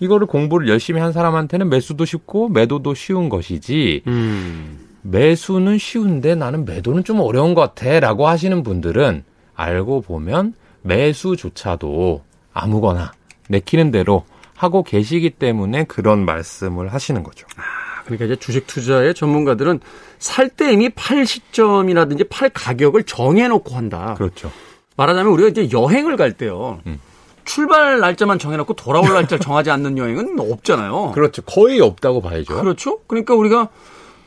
이거를 0.00 0.26
공부를 0.26 0.68
열심히 0.68 1.00
한 1.00 1.12
사람한테는 1.12 1.68
매수도 1.68 2.04
쉽고 2.04 2.48
매도도 2.48 2.94
쉬운 2.94 3.28
것이지 3.28 4.02
음. 4.06 4.78
매수는 5.02 5.78
쉬운데 5.78 6.34
나는 6.34 6.64
매도는 6.64 7.04
좀 7.04 7.20
어려운 7.20 7.54
것 7.54 7.60
같아라고 7.60 8.26
하시는 8.28 8.62
분들은 8.62 9.24
알고 9.54 10.02
보면 10.02 10.54
매수조차도 10.82 12.22
아무거나 12.52 13.12
내키는 13.48 13.90
대로 13.90 14.24
하고 14.54 14.82
계시기 14.82 15.30
때문에 15.30 15.84
그런 15.84 16.24
말씀을 16.24 16.92
하시는 16.92 17.22
거죠. 17.22 17.46
아, 17.56 18.02
그러니까 18.04 18.24
이제 18.26 18.36
주식 18.36 18.66
투자의 18.66 19.14
전문가들은 19.14 19.80
살 20.18 20.48
때 20.48 20.72
이미 20.72 20.88
팔 20.88 21.26
시점이라든지 21.26 22.24
팔 22.24 22.48
가격을 22.50 23.04
정해놓고 23.04 23.74
한다. 23.74 24.14
그렇죠. 24.16 24.50
말하자면 24.96 25.30
우리가 25.32 25.48
이제 25.50 25.68
여행을 25.70 26.16
갈 26.16 26.32
때요. 26.32 26.80
음. 26.86 26.98
출발 27.46 28.00
날짜만 28.00 28.38
정해놓고 28.38 28.74
돌아올 28.74 29.14
날짜를 29.14 29.40
정하지 29.40 29.70
않는 29.70 29.96
여행은 29.96 30.38
없잖아요. 30.38 31.12
그렇죠. 31.12 31.42
거의 31.42 31.80
없다고 31.80 32.20
봐야죠. 32.20 32.60
그렇죠. 32.60 32.98
그러니까 33.06 33.34
우리가 33.34 33.68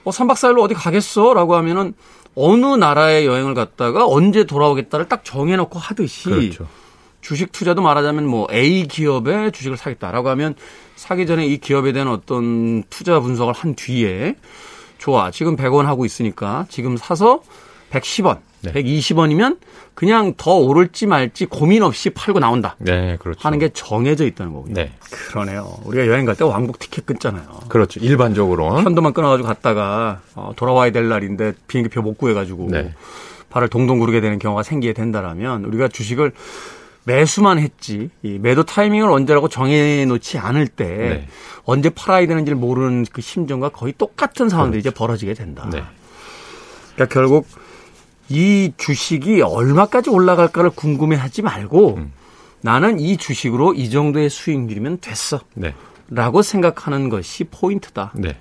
뭐 0.03 0.11
3박 0.11 0.31
4일로 0.31 0.61
어디 0.61 0.73
가겠어? 0.73 1.33
라고 1.33 1.55
하면은 1.55 1.93
어느 2.33 2.65
나라에 2.65 3.25
여행을 3.25 3.53
갔다가 3.53 4.07
언제 4.07 4.45
돌아오겠다를 4.45 5.07
딱 5.07 5.23
정해놓고 5.23 5.77
하듯이 5.77 6.29
그렇죠. 6.29 6.67
주식 7.21 7.51
투자도 7.51 7.81
말하자면 7.81 8.25
뭐 8.25 8.47
A 8.51 8.87
기업의 8.87 9.51
주식을 9.51 9.75
사겠다라고 9.77 10.29
하면 10.29 10.55
사기 10.95 11.25
전에 11.27 11.45
이 11.45 11.57
기업에 11.57 11.91
대한 11.91 12.07
어떤 12.07 12.83
투자 12.89 13.19
분석을 13.19 13.53
한 13.53 13.75
뒤에 13.75 14.35
좋아. 14.97 15.29
지금 15.31 15.55
100원 15.55 15.83
하고 15.83 16.05
있으니까 16.05 16.65
지금 16.69 16.95
사서 16.95 17.41
110원, 17.91 18.39
네. 18.61 18.73
120원이면 18.73 19.57
그냥 19.95 20.33
더 20.37 20.53
오를지 20.55 21.05
말지 21.07 21.45
고민 21.47 21.83
없이 21.83 22.09
팔고 22.09 22.39
나온다. 22.39 22.75
네, 22.79 23.17
그렇죠. 23.19 23.39
하는 23.41 23.59
게 23.59 23.69
정해져 23.69 24.25
있다는 24.25 24.53
거군요. 24.53 24.73
네. 24.75 24.91
그러네요. 25.29 25.77
우리가 25.85 26.07
여행 26.07 26.25
갈 26.25 26.35
때 26.35 26.43
왕복 26.43 26.79
티켓 26.79 27.05
끊잖아요. 27.05 27.43
그렇죠. 27.67 27.99
일반적으로. 27.99 28.75
편도만 28.75 29.13
끊어가지고 29.13 29.47
갔다가 29.47 30.21
어, 30.35 30.53
돌아와야 30.55 30.91
될 30.91 31.09
날인데 31.09 31.53
비행기표 31.67 32.01
못 32.01 32.17
구해가지고 32.17 32.67
네. 32.69 32.93
발을 33.49 33.67
동동 33.67 33.99
구르게 33.99 34.21
되는 34.21 34.37
경우가 34.39 34.63
생기게 34.63 34.93
된다라면 34.93 35.65
우리가 35.65 35.87
주식을 35.87 36.31
매수만 37.05 37.57
했지 37.57 38.09
이 38.21 38.37
매도 38.39 38.63
타이밍을 38.63 39.09
언제라고 39.09 39.49
정해놓지 39.49 40.37
않을 40.37 40.67
때 40.67 40.85
네. 40.85 41.27
언제 41.63 41.89
팔아야 41.89 42.27
되는지를 42.27 42.55
모르는 42.57 43.05
그 43.11 43.21
심정과 43.21 43.69
거의 43.69 43.93
똑같은 43.97 44.47
상황들이 44.49 44.81
그렇죠. 44.83 44.89
이제 44.89 44.95
벌어지게 44.97 45.33
된다. 45.33 45.67
네. 45.71 45.81
그러니까 46.93 47.13
결국 47.13 47.47
이 48.29 48.71
주식이 48.77 49.41
얼마까지 49.41 50.09
올라갈까를 50.09 50.69
궁금해하지 50.71 51.41
말고 51.41 51.95
음. 51.95 52.13
나는 52.61 52.99
이 52.99 53.17
주식으로 53.17 53.73
이 53.73 53.89
정도의 53.89 54.29
수익률이면 54.29 54.99
됐어. 54.99 55.39
네. 55.53 55.73
라고 56.09 56.41
생각하는 56.41 57.09
것이 57.09 57.45
포인트다. 57.45 58.13
네. 58.15 58.35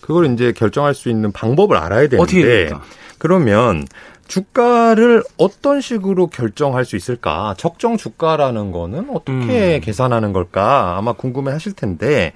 그걸 0.00 0.32
이제 0.32 0.52
결정할 0.52 0.94
수 0.94 1.08
있는 1.10 1.32
방법을 1.32 1.76
알아야 1.76 2.08
되는데 2.08 2.22
어떻게 2.22 2.42
됩니까? 2.42 2.82
그러면 3.18 3.84
주가를 4.26 5.22
어떤 5.36 5.80
식으로 5.80 6.28
결정할 6.28 6.84
수 6.84 6.96
있을까? 6.96 7.54
적정 7.58 7.96
주가라는 7.96 8.72
거는 8.72 9.10
어떻게 9.10 9.76
음. 9.76 9.80
계산하는 9.82 10.32
걸까? 10.32 10.96
아마 10.96 11.12
궁금해 11.12 11.50
하실 11.50 11.72
텐데 11.72 12.32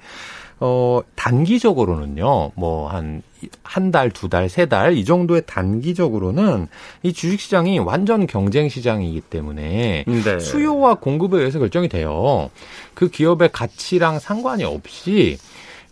어, 0.65 1.01
단기적으로는요, 1.15 2.51
뭐, 2.55 2.87
한, 2.87 3.21
한 3.63 3.91
달, 3.91 4.09
두 4.09 4.29
달, 4.29 4.47
세 4.47 4.65
달, 4.65 4.95
이 4.97 5.03
정도의 5.03 5.41
단기적으로는 5.45 6.69
이 7.01 7.11
주식시장이 7.11 7.79
완전 7.79 8.25
경쟁 8.27 8.69
시장이기 8.69 9.19
때문에 9.19 10.05
네. 10.07 10.39
수요와 10.39 10.95
공급에 10.95 11.39
의해서 11.39 11.59
결정이 11.59 11.89
돼요. 11.89 12.49
그 12.93 13.09
기업의 13.09 13.49
가치랑 13.51 14.19
상관이 14.19 14.63
없이 14.63 15.37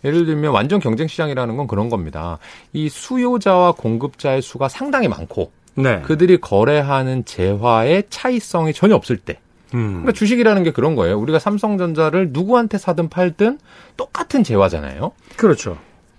예를 0.04 0.24
들면 0.24 0.52
완전 0.52 0.80
경쟁 0.80 1.06
시장이라는 1.06 1.54
건 1.58 1.66
그런 1.66 1.90
겁니다. 1.90 2.38
이 2.72 2.88
수요자와 2.88 3.72
공급자의 3.72 4.40
수가 4.40 4.70
상당히 4.70 5.06
많고 5.06 5.52
네. 5.74 6.00
그들이 6.00 6.40
거래하는 6.40 7.26
재화의 7.26 8.04
차이성이 8.08 8.72
전혀 8.72 8.94
없을 8.94 9.18
때 9.18 9.38
음. 9.74 9.88
그러니까 9.88 10.12
주식이라는 10.12 10.62
게 10.62 10.72
그런 10.72 10.94
거예요. 10.94 11.18
우리가 11.18 11.38
삼성전자를 11.38 12.30
누구한테 12.32 12.78
사든 12.78 13.08
팔든 13.08 13.58
똑같은 13.96 14.44
재화잖아요. 14.44 15.12
그렇죠. 15.36 15.78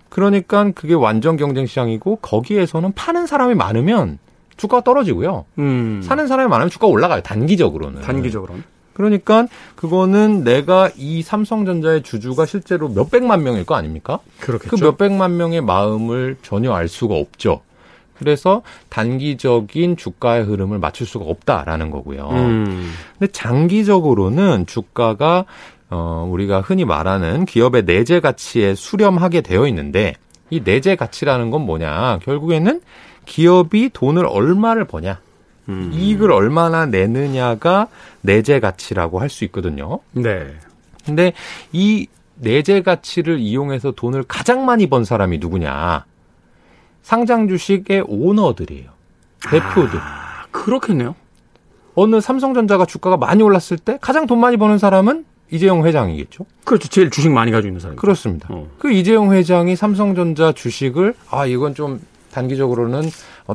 그러니까 0.09 0.71
그게 0.75 0.93
완전 0.93 1.37
경쟁 1.37 1.65
시장이고 1.65 2.17
거기에서는 2.17 2.91
파는 2.93 3.25
사람이 3.25 3.55
많으면 3.55 4.19
주가가 4.57 4.83
떨어지고요. 4.83 5.45
음. 5.57 6.01
사는 6.03 6.27
사람이 6.27 6.49
많으면 6.49 6.69
주가가 6.69 6.91
올라가요. 6.91 7.21
단기적으로는. 7.21 8.01
단기적으로는. 8.01 8.63
그러니까 8.93 9.47
그거는 9.75 10.43
내가 10.43 10.91
이 10.95 11.23
삼성전자의 11.23 12.03
주주가 12.03 12.45
실제로 12.45 12.89
몇백만 12.89 13.43
명일 13.43 13.65
거 13.65 13.75
아닙니까? 13.75 14.19
그렇겠죠. 14.39 14.75
그 14.75 14.83
몇백만 14.83 15.35
명의 15.35 15.61
마음을 15.61 16.37
전혀 16.43 16.71
알 16.73 16.87
수가 16.87 17.15
없죠. 17.15 17.61
그래서 18.23 18.62
단기적인 18.89 19.97
주가의 19.97 20.45
흐름을 20.45 20.79
맞출 20.79 21.05
수가 21.05 21.25
없다라는 21.25 21.91
거고요. 21.91 22.29
음. 22.31 22.93
근데 23.19 23.31
장기적으로는 23.31 24.65
주가가 24.65 25.43
어 25.89 26.27
우리가 26.31 26.62
흔히 26.62 26.86
말하는 26.86 27.45
기업의 27.45 27.83
내재 27.83 28.21
가치에 28.21 28.75
수렴하게 28.75 29.41
되어 29.41 29.67
있는데 29.67 30.13
이 30.49 30.62
내재 30.63 30.95
가치라는 30.95 31.51
건 31.51 31.62
뭐냐? 31.65 32.19
결국에는 32.23 32.81
기업이 33.25 33.89
돈을 33.91 34.25
얼마를 34.25 34.86
버냐? 34.86 35.19
음. 35.69 35.91
이익을 35.93 36.31
얼마나 36.31 36.86
내느냐가 36.86 37.88
내재 38.21 38.59
가치라고 38.59 39.19
할 39.19 39.29
수 39.29 39.43
있거든요. 39.45 39.99
네. 40.13 40.53
근데 41.05 41.33
이 41.73 42.07
내재 42.36 42.81
가치를 42.81 43.39
이용해서 43.39 43.91
돈을 43.91 44.23
가장 44.23 44.65
많이 44.65 44.88
번 44.88 45.03
사람이 45.05 45.38
누구냐? 45.39 46.05
상장 47.03 47.47
주식의 47.47 48.05
오너들이에요. 48.07 48.89
대표들. 49.49 49.99
아, 49.99 50.45
그렇겠네요. 50.51 51.15
어느 51.95 52.19
삼성전자가 52.21 52.85
주가가 52.85 53.17
많이 53.17 53.43
올랐을 53.43 53.77
때 53.83 53.99
가장 54.01 54.25
돈 54.25 54.39
많이 54.39 54.57
버는 54.57 54.77
사람은 54.79 55.25
이재용 55.51 55.85
회장이겠죠. 55.85 56.45
그렇죠. 56.65 56.87
제일 56.87 57.11
주식 57.11 57.29
많이 57.29 57.51
가지고 57.51 57.67
있는 57.69 57.79
사람. 57.79 57.95
그렇습니다. 57.97 58.47
어. 58.51 58.67
그 58.79 58.91
이재용 58.91 59.31
회장이 59.33 59.75
삼성전자 59.75 60.51
주식을 60.53 61.13
아 61.29 61.45
이건 61.45 61.75
좀 61.75 62.01
단기적으로는 62.31 63.03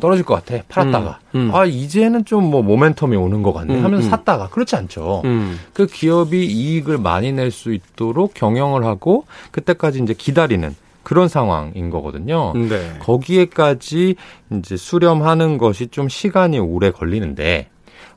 떨어질 0.00 0.24
것 0.24 0.34
같아 0.34 0.62
팔았다가 0.68 1.18
음, 1.34 1.48
음. 1.50 1.54
아 1.54 1.64
이제는 1.64 2.24
좀 2.24 2.44
뭐 2.50 2.62
모멘텀이 2.62 3.20
오는 3.20 3.42
것 3.42 3.52
같네 3.52 3.78
음, 3.78 3.84
하면서 3.84 4.06
음. 4.06 4.10
샀다가 4.10 4.48
그렇지 4.50 4.76
않죠. 4.76 5.22
음. 5.24 5.58
그 5.72 5.86
기업이 5.86 6.46
이익을 6.46 6.98
많이 6.98 7.32
낼 7.32 7.50
수 7.50 7.72
있도록 7.72 8.34
경영을 8.34 8.84
하고 8.84 9.24
그때까지 9.50 10.00
이제 10.00 10.14
기다리는 10.14 10.76
그런 11.08 11.26
상황인 11.26 11.88
거거든요. 11.88 12.52
네. 12.54 12.92
거기에까지 13.00 14.14
이제 14.52 14.76
수렴하는 14.76 15.56
것이 15.56 15.86
좀 15.86 16.06
시간이 16.10 16.58
오래 16.58 16.90
걸리는데 16.90 17.70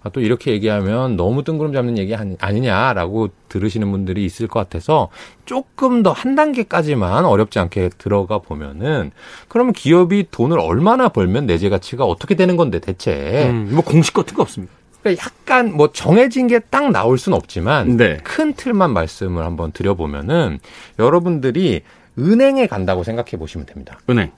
아, 0.04 0.10
또 0.10 0.20
이렇게 0.20 0.52
얘기하면 0.52 1.16
너무 1.16 1.46
뜬구름 1.46 1.72
잡는 1.72 1.98
얘기 1.98 2.14
아니냐라고 2.40 3.30
들으시는 3.48 3.90
분들이 3.92 4.26
있을 4.26 4.48
것 4.50 4.60
같아서 4.60 5.08
조금 5.46 6.04
더 6.04 6.12
한 6.12 6.36
단계까지만 6.36 7.24
어렵지 7.24 7.60
않게 7.60 7.92
들어가 7.98 8.40
보면은 8.40 9.12
그러면 9.48 9.72
기업이 9.72 10.26
돈을 10.30 10.60
얼마나 10.60 11.08
벌면 11.08 11.46
내재 11.46 11.70
가치가 11.70 12.04
어떻게 12.04 12.36
되는 12.36 12.58
건데 12.58 12.80
대체 12.80 13.48
음, 13.50 13.70
뭐 13.72 13.86
공식 13.86 14.14
같은 14.14 14.36
거 14.36 14.42
없습니다. 14.42 14.74
그러니까 15.02 15.24
약간 15.26 15.78
뭐 15.78 15.94
정해진 15.94 16.48
게 16.48 16.60
딱 16.60 16.92
나올 16.92 17.18
수는 17.18 17.38
없지만 17.38 17.96
네. 17.96 18.18
큰 18.18 18.52
틀만 18.54 18.92
말씀을 18.92 19.46
한번 19.46 19.72
드려보면은 19.72 20.60
여러분들이 21.00 21.84
은행에 22.22 22.68
간다고 22.68 23.04
생각해 23.04 23.32
보시면 23.38 23.66
됩니다. 23.66 24.00
은행. 24.10 24.32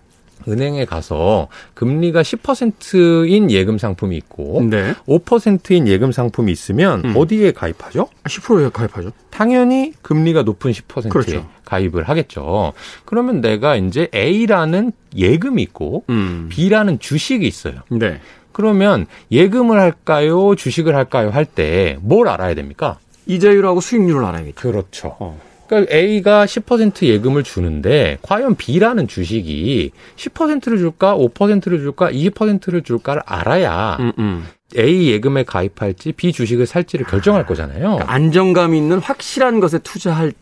은행에 0.48 0.84
가서 0.86 1.48
금리가 1.74 2.22
10%인 2.22 3.50
예금 3.52 3.78
상품이 3.78 4.17
있고 4.17 4.62
네. 4.69 4.93
5%인 5.08 5.88
예금 5.88 6.12
상품이 6.12 6.52
있으면 6.52 7.02
음. 7.06 7.13
어디에 7.15 7.52
가입하죠? 7.52 8.10
10%에 8.26 8.69
가입하죠. 8.74 9.12
당연히 9.30 9.93
금리가 10.02 10.41
높은 10.43 10.72
10%에 10.72 11.10
그렇죠. 11.10 11.48
가입을 11.65 12.10
하겠죠. 12.10 12.74
그러면 13.06 13.39
내가 13.41 13.76
이제 13.78 14.10
A라는 14.13 14.91
예금이 15.15 15.62
있고 15.63 16.04
음. 16.10 16.48
B라는 16.50 17.00
주식이 17.00 17.48
있어요. 17.48 17.76
네. 17.89 18.19
그러면 18.52 19.06
예금을 19.32 19.80
할까요? 19.80 20.56
주식을 20.56 20.93
할까요? 20.96 21.30
할 21.30 21.46
때 21.46 21.98
뭘 22.02 22.28
알아야 22.28 22.54
됩니까? 22.54 22.98
이자율하고 23.28 23.80
수익률을 23.80 24.26
알아야겠죠. 24.26 24.56
그렇죠. 24.56 25.15
어. 25.19 25.39
그러니까 25.73 25.95
A가 25.95 26.45
10% 26.45 27.03
예금을 27.03 27.43
주는데 27.43 28.19
과연 28.21 28.55
B라는 28.55 29.07
주식이 29.07 29.91
10%를 30.15 30.77
줄까, 30.77 31.15
5%를 31.17 31.79
줄까, 31.79 32.12
20%를 32.12 32.83
줄까를 32.83 33.21
알아야 33.25 33.97
음, 33.99 34.12
음. 34.19 34.45
A 34.77 35.12
예금에 35.12 35.43
가입할지 35.43 36.12
B 36.13 36.31
주식을 36.31 36.65
살지를 36.65 37.05
결정할 37.05 37.45
거잖아요. 37.45 37.79
그러니까 37.79 38.12
안정감 38.12 38.73
있는 38.75 38.99
확실한 38.99 39.59
것에 39.59 39.79
투자할 39.79 40.33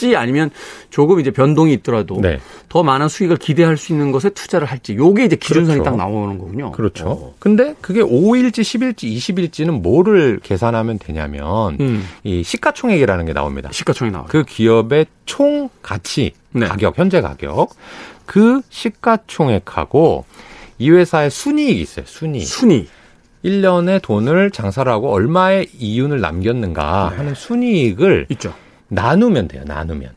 할지 0.00 0.16
아니면 0.16 0.50
조금 0.88 1.20
이제 1.20 1.30
변동이 1.30 1.74
있더라도 1.74 2.18
네. 2.20 2.40
더 2.68 2.82
많은 2.82 3.08
수익을 3.08 3.36
기대할 3.36 3.76
수 3.76 3.92
있는 3.92 4.10
것에 4.12 4.30
투자를 4.30 4.66
할지 4.66 4.94
요게 4.94 5.26
이제 5.26 5.36
기준선이 5.36 5.80
그렇죠. 5.80 5.90
딱 5.90 5.96
나오는 5.96 6.38
거군요. 6.38 6.72
그렇죠. 6.72 7.08
어. 7.08 7.34
근데 7.38 7.74
그게 7.80 8.00
5일지 8.00 8.60
10일지 8.60 9.04
20일지는 9.16 9.82
뭐를 9.82 10.40
계산하면 10.42 10.98
되냐면 10.98 11.76
음. 11.80 12.04
이 12.24 12.42
시가총액이라는 12.42 13.26
게 13.26 13.32
나옵니다. 13.32 13.68
시가총액 13.72 14.12
나와요. 14.12 14.28
그 14.30 14.44
기업의 14.44 15.06
총 15.26 15.68
가치, 15.82 16.32
네. 16.52 16.66
가격, 16.66 16.98
현재 16.98 17.20
가격 17.20 17.70
그 18.24 18.62
시가총액하고 18.70 20.24
이 20.78 20.90
회사의 20.90 21.30
순이익이 21.30 21.80
있어요. 21.80 22.06
순이익. 22.06 22.46
순이익. 22.46 22.88
1년에 23.44 24.02
돈을 24.02 24.50
장사를 24.50 24.90
하고 24.90 25.12
얼마의 25.12 25.68
이윤을 25.78 26.20
남겼는가 26.20 27.08
네. 27.10 27.16
하는 27.16 27.34
순이익을 27.34 28.26
있죠. 28.30 28.52
나누면 28.90 29.48
돼요. 29.48 29.62
나누면. 29.66 30.10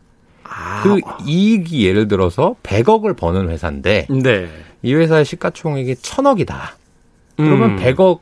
아. 0.44 0.84
그 0.84 1.00
이익이 1.26 1.86
예를 1.88 2.08
들어서 2.08 2.56
100억을 2.64 3.16
버는 3.16 3.50
회사인데 3.50 4.08
네. 4.10 4.48
이 4.82 4.94
회사의 4.94 5.26
시가총액이 5.26 5.96
1000억이다. 5.96 6.54
그러면 7.38 7.72
음. 7.72 7.78
100억 7.78 8.20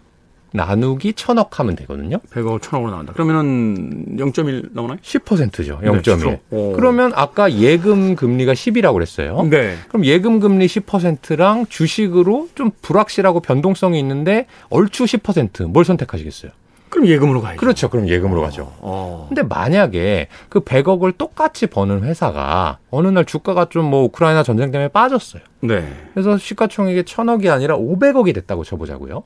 나누기 0.53 1.13
1000억 1.13 1.53
하면 1.53 1.75
되거든요. 1.77 2.17
100억 2.29 2.59
1000억으로 2.59 2.89
나온다. 2.89 3.13
그러면은 3.13 4.17
0.1 4.17 4.69
나오나요? 4.73 4.97
10%죠. 5.01 5.79
0.1. 5.81 6.29
네, 6.29 6.39
그러면 6.75 7.13
아까 7.15 7.51
예금 7.53 8.15
금리가 8.15 8.53
10이라고 8.53 8.93
그랬어요. 8.93 9.47
네. 9.49 9.77
그럼 9.87 10.05
예금 10.05 10.39
금리 10.39 10.67
10%랑 10.67 11.67
주식으로 11.67 12.49
좀 12.55 12.71
불확실하고 12.81 13.39
변동성이 13.39 13.99
있는데 13.99 14.45
얼추 14.69 15.05
10%뭘 15.05 15.85
선택하시겠어요? 15.85 16.51
그럼 16.91 17.07
예금으로 17.07 17.41
가야죠. 17.41 17.59
그렇죠. 17.59 17.89
그럼 17.89 18.07
예금으로 18.07 18.41
가죠. 18.41 18.71
어. 18.79 19.25
근데 19.29 19.43
만약에 19.43 20.27
그 20.49 20.59
100억을 20.59 21.17
똑같이 21.17 21.65
버는 21.67 22.03
회사가 22.03 22.77
어느 22.91 23.07
날 23.07 23.25
주가가 23.25 23.65
좀 23.69 23.85
뭐 23.85 24.03
우크라이나 24.03 24.43
전쟁 24.43 24.71
때문에 24.71 24.89
빠졌어요. 24.89 25.41
네. 25.61 25.91
그래서 26.13 26.37
시가총액이 26.37 27.03
1000억이 27.03 27.49
아니라 27.49 27.77
500억이 27.77 28.35
됐다고 28.35 28.63
쳐보자고요. 28.63 29.23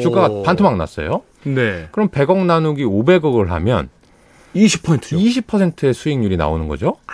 주가가 0.00 0.42
반토막 0.44 0.76
났어요. 0.76 1.22
네. 1.44 1.88
그럼 1.92 2.10
100억 2.10 2.44
나누기 2.44 2.84
500억을 2.84 3.48
하면 3.48 3.88
20%죠. 4.54 5.16
20%의 5.16 5.94
수익률이 5.94 6.36
나오는 6.36 6.68
거죠. 6.68 6.96
아, 7.06 7.12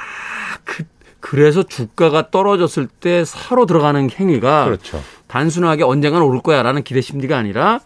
그 0.64 0.84
그래서 1.20 1.62
주가가 1.62 2.30
떨어졌을 2.30 2.86
때 2.86 3.24
사러 3.24 3.64
들어가는 3.64 4.10
행위가 4.10 4.64
그렇죠. 4.66 5.00
단순하게 5.28 5.82
언젠가는 5.84 6.26
오를 6.26 6.40
거야라는 6.42 6.82
기대 6.82 7.00
심리가 7.00 7.38
아니라 7.38 7.80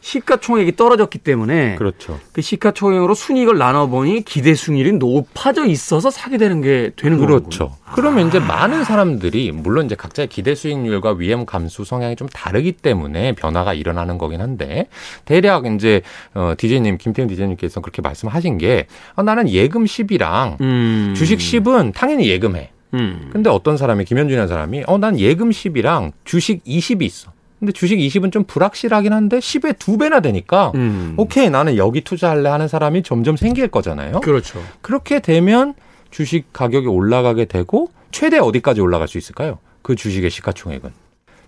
시가총액이 0.00 0.76
떨어졌기 0.76 1.18
때문에 1.18 1.76
그렇죠. 1.76 2.18
그 2.32 2.40
시가총액으로 2.42 3.14
순이익을 3.14 3.58
나눠보니 3.58 4.24
기대 4.24 4.54
순이익이 4.54 4.92
높아져 4.92 5.66
있어서 5.66 6.10
사게 6.10 6.38
되는 6.38 6.60
게 6.62 6.90
되는 6.96 7.18
거죠. 7.18 7.26
그렇죠. 7.40 7.76
그러면 7.94 8.24
아. 8.24 8.28
이제 8.28 8.38
많은 8.38 8.84
사람들이 8.84 9.52
물론 9.52 9.86
이제 9.86 9.94
각자의 9.94 10.28
기대 10.28 10.54
수익률과 10.54 11.12
위험 11.12 11.44
감수 11.44 11.84
성향이 11.84 12.16
좀 12.16 12.28
다르기 12.28 12.72
때문에 12.72 13.32
변화가 13.34 13.74
일어나는 13.74 14.16
거긴 14.18 14.40
한데 14.40 14.86
대략 15.24 15.66
이제 15.66 16.02
어 16.34 16.54
디제이님 16.56 16.98
김태훈 16.98 17.28
디제이님께서 17.28 17.80
그렇게 17.80 18.00
말씀하신 18.02 18.58
게 18.58 18.86
아, 19.16 19.22
나는 19.22 19.48
예금 19.48 19.84
10이랑 19.84 20.60
음. 20.60 21.14
주식 21.16 21.38
10은 21.38 21.92
당연히 21.94 22.28
예금해. 22.28 22.70
음. 22.94 23.30
근데 23.32 23.50
어떤 23.50 23.76
사람이 23.76 24.04
김현준이라는 24.04 24.48
사람이 24.48 24.84
어 24.86 24.98
난 24.98 25.18
예금 25.18 25.50
10이랑 25.50 26.12
주식 26.24 26.64
20이 26.64 27.02
있어. 27.02 27.32
근데 27.60 27.72
주식 27.72 27.98
20은 27.98 28.32
좀 28.32 28.44
불확실하긴 28.44 29.12
한데 29.12 29.38
10에 29.38 29.78
두 29.78 29.98
배나 29.98 30.20
되니까 30.20 30.72
음. 30.74 31.14
오케이 31.18 31.50
나는 31.50 31.76
여기 31.76 32.00
투자할래 32.00 32.48
하는 32.48 32.68
사람이 32.68 33.02
점점 33.02 33.36
생길 33.36 33.68
거잖아요. 33.68 34.20
그렇죠. 34.20 34.62
그렇게 34.80 35.20
되면 35.20 35.74
주식 36.10 36.52
가격이 36.52 36.86
올라가게 36.86 37.44
되고 37.44 37.90
최대 38.10 38.38
어디까지 38.38 38.80
올라갈 38.80 39.06
수 39.08 39.18
있을까요? 39.18 39.58
그 39.82 39.94
주식의 39.94 40.30
시가총액은 40.30 40.90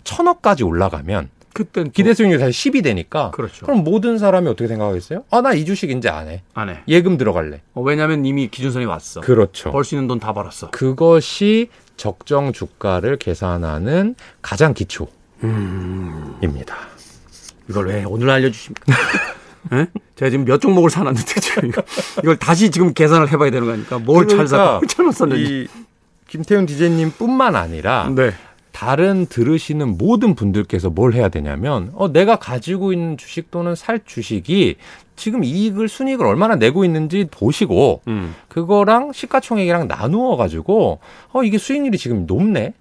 천억까지 0.05 0.64
올라가면 0.64 1.31
그때 1.55 1.85
기대 1.92 2.14
수익률이 2.14 2.40
사실 2.40 2.72
10이 2.72 2.83
되니까 2.83 3.31
그렇죠. 3.33 3.66
그럼 3.66 3.85
모든 3.85 4.16
사람이 4.18 4.48
어떻게 4.48 4.68
생각하겠어요? 4.68 5.25
아 5.31 5.40
나 5.42 5.53
이 5.55 5.64
주식 5.66 5.90
이제 5.90 6.09
안 6.09 6.29
해. 6.29 6.42
안 6.55 6.68
해. 6.70 6.79
예금 6.88 7.18
들어갈래. 7.18 7.61
어, 7.75 7.83
왜냐하면 7.83 8.25
이미 8.25 8.48
기준선이 8.48 8.85
왔어. 8.87 9.20
그렇죠. 9.20 9.70
벌 9.70 9.85
수 9.85 9.94
있는 9.94 10.09
돈 10.09 10.18
다 10.18 10.33
벌었어. 10.33 10.70
그것이 10.70 11.68
적정 11.98 12.53
주가를 12.53 13.16
계산하는 13.18 14.14
가장 14.40 14.72
기초. 14.72 15.09
음... 15.44 16.37
입니다. 16.42 16.76
이걸 17.68 17.88
왜 17.88 18.05
오늘 18.05 18.31
알려주십니까? 18.31 18.92
네? 19.70 19.87
제가 20.16 20.31
지금 20.31 20.44
몇 20.44 20.61
종목을 20.61 20.90
사놨는데 20.90 21.40
지금 21.40 21.72
이걸 22.22 22.37
다시 22.37 22.70
지금 22.70 22.92
계산을 22.92 23.31
해봐야 23.33 23.50
되는 23.50 23.66
거니까 23.66 23.98
뭘잘 23.98 24.46
사, 24.48 24.72
뭘 24.74 24.87
잘못 24.87 25.12
샀는지. 25.12 25.68
김태훈 26.28 26.66
디제님뿐만 26.66 27.57
아니라 27.57 28.11
네. 28.14 28.33
다른 28.72 29.26
들으시는 29.26 29.98
모든 29.98 30.35
분들께서 30.35 30.90
뭘 30.90 31.12
해야 31.12 31.28
되냐면 31.28 31.92
어 31.94 32.11
내가 32.11 32.37
가지고 32.37 32.92
있는 32.92 33.18
주식 33.18 33.50
또는 33.50 33.74
살 33.74 34.00
주식이 34.05 34.76
지금 35.14 35.44
이익을 35.44 35.88
순이익을 35.88 36.26
얼마나 36.26 36.57
내고 36.57 36.85
있는지 36.85 37.28
보시고 37.31 38.00
음. 38.09 38.35
그거랑 38.48 39.12
시가총액이랑 39.12 39.88
나누어 39.88 40.37
가지고 40.37 41.00
어 41.33 41.44
이게 41.44 41.59
수익률이 41.59 41.98
지금 41.98 42.26
높네 42.26 42.72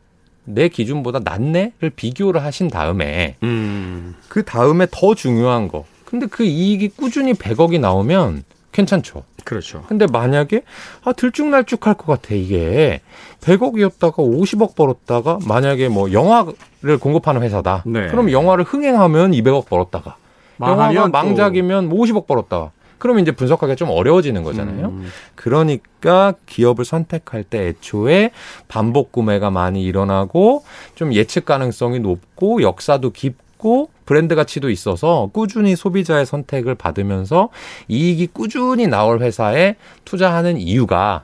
내 0.44 0.68
기준보다 0.70 1.20
낮네를 1.24 1.92
비교를 1.96 2.44
하신 2.44 2.70
다음에 2.70 3.36
음. 3.44 4.16
그 4.28 4.44
다음에 4.44 4.88
더 4.90 5.14
중요한 5.16 5.68
거. 5.68 5.86
근데 6.06 6.26
그 6.26 6.44
이익이 6.44 6.90
꾸준히 6.90 7.34
100억이 7.34 7.80
나오면 7.80 8.44
괜찮죠. 8.72 9.24
그렇죠. 9.44 9.84
근데 9.88 10.06
만약에 10.06 10.62
아 11.04 11.14
들쭉날쭉 11.14 11.86
할 11.88 11.96
것 11.96 12.06
같아 12.06 12.36
이게 12.36 13.02
100억이었다가 13.42 14.16
50억 14.16 14.76
벌었다가 14.76 15.40
만약에 15.48 15.90
뭐 15.90 16.12
영화를 16.12 16.98
공급하는 17.00 17.42
회사다. 17.42 17.84
네. 17.86 18.08
그럼 18.08 18.32
영화를 18.32 18.64
흥행하면 18.64 19.32
200억 19.32 19.66
벌었다가 19.68 20.16
영화가 20.62 21.08
망작이면 21.10 21.90
50억 21.90 22.28
벌었다가 22.28 22.72
그러면 23.02 23.24
이제 23.24 23.32
분석하기가 23.32 23.74
좀 23.76 23.90
어려워지는 23.90 24.44
거잖아요. 24.44 24.90
음. 24.90 25.08
그러니까 25.34 26.36
기업을 26.46 26.86
선택할 26.86 27.44
때 27.44 27.70
애초에 27.70 28.30
반복 28.68 29.12
구매가 29.12 29.50
많이 29.50 29.84
일어나고 29.84 30.64
좀 30.94 31.12
예측 31.12 31.46
가능성이 31.46 32.00
높고 32.00 32.62
역사도 32.62 33.10
깊고 33.10 33.90
브랜드 34.06 34.36
가치도 34.36 34.70
있어서 34.70 35.32
꾸준히 35.34 35.76
소비자의 35.76 36.28
선택을 36.28 36.76
받으면서 36.76 37.50
이익이 37.88 38.28
꾸준히 38.34 38.86
나올 38.86 39.24
회사에 39.24 39.78
투자하는 40.06 40.60
이유가 40.60 41.24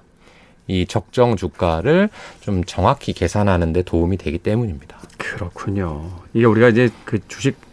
이 0.66 0.88
적정 0.88 1.36
주가를 1.36 2.10
좀 2.40 2.64
정확히 2.64 3.14
계산하는 3.14 3.72
데 3.72 3.84
도움이 3.84 4.18
되기 4.18 4.40
때문입니다. 4.40 4.98
그렇군요. 5.20 6.10
이게 6.34 6.44
우리가 6.44 6.70
이제 6.70 6.90
그 7.06 7.20
주식 7.28 7.67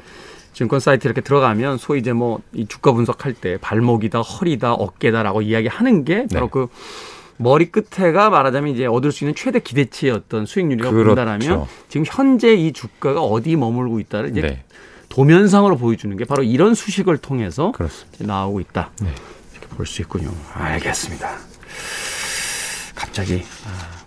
증권 0.54 0.80
사이트 0.80 1.06
이렇게 1.06 1.20
들어가면 1.20 1.78
소위 1.78 1.98
이제 2.00 2.12
뭐 2.12 2.40
이 2.52 2.66
주가 2.66 2.92
분석할 2.92 3.34
때 3.34 3.58
발목이다, 3.60 4.20
허리다, 4.20 4.72
어깨다라고 4.74 5.42
이야기하는 5.42 6.04
게 6.04 6.26
바로 6.32 6.46
네. 6.46 6.50
그 6.52 6.68
머리 7.36 7.70
끝에가 7.70 8.30
말하자면 8.30 8.72
이제 8.74 8.86
얻을 8.86 9.10
수 9.10 9.24
있는 9.24 9.34
최대 9.34 9.58
기대치의 9.58 10.12
어떤 10.12 10.46
수익률이라고 10.46 10.94
그렇죠. 10.94 11.08
본다라면 11.16 11.66
지금 11.88 12.04
현재 12.08 12.54
이 12.54 12.72
주가가 12.72 13.20
어디 13.22 13.56
머물고 13.56 13.98
있다를 14.00 14.30
이제 14.30 14.40
네. 14.40 14.64
도면상으로 15.08 15.76
보여주는 15.76 16.16
게 16.16 16.24
바로 16.24 16.42
이런 16.44 16.74
수식을 16.74 17.18
통해서 17.18 17.72
나오고 18.18 18.60
있다. 18.60 18.90
네. 19.02 19.08
이렇게 19.52 19.66
볼 19.76 19.84
수 19.86 20.02
있군요. 20.02 20.30
알겠습니다. 20.54 21.38
갑자기 22.94 23.42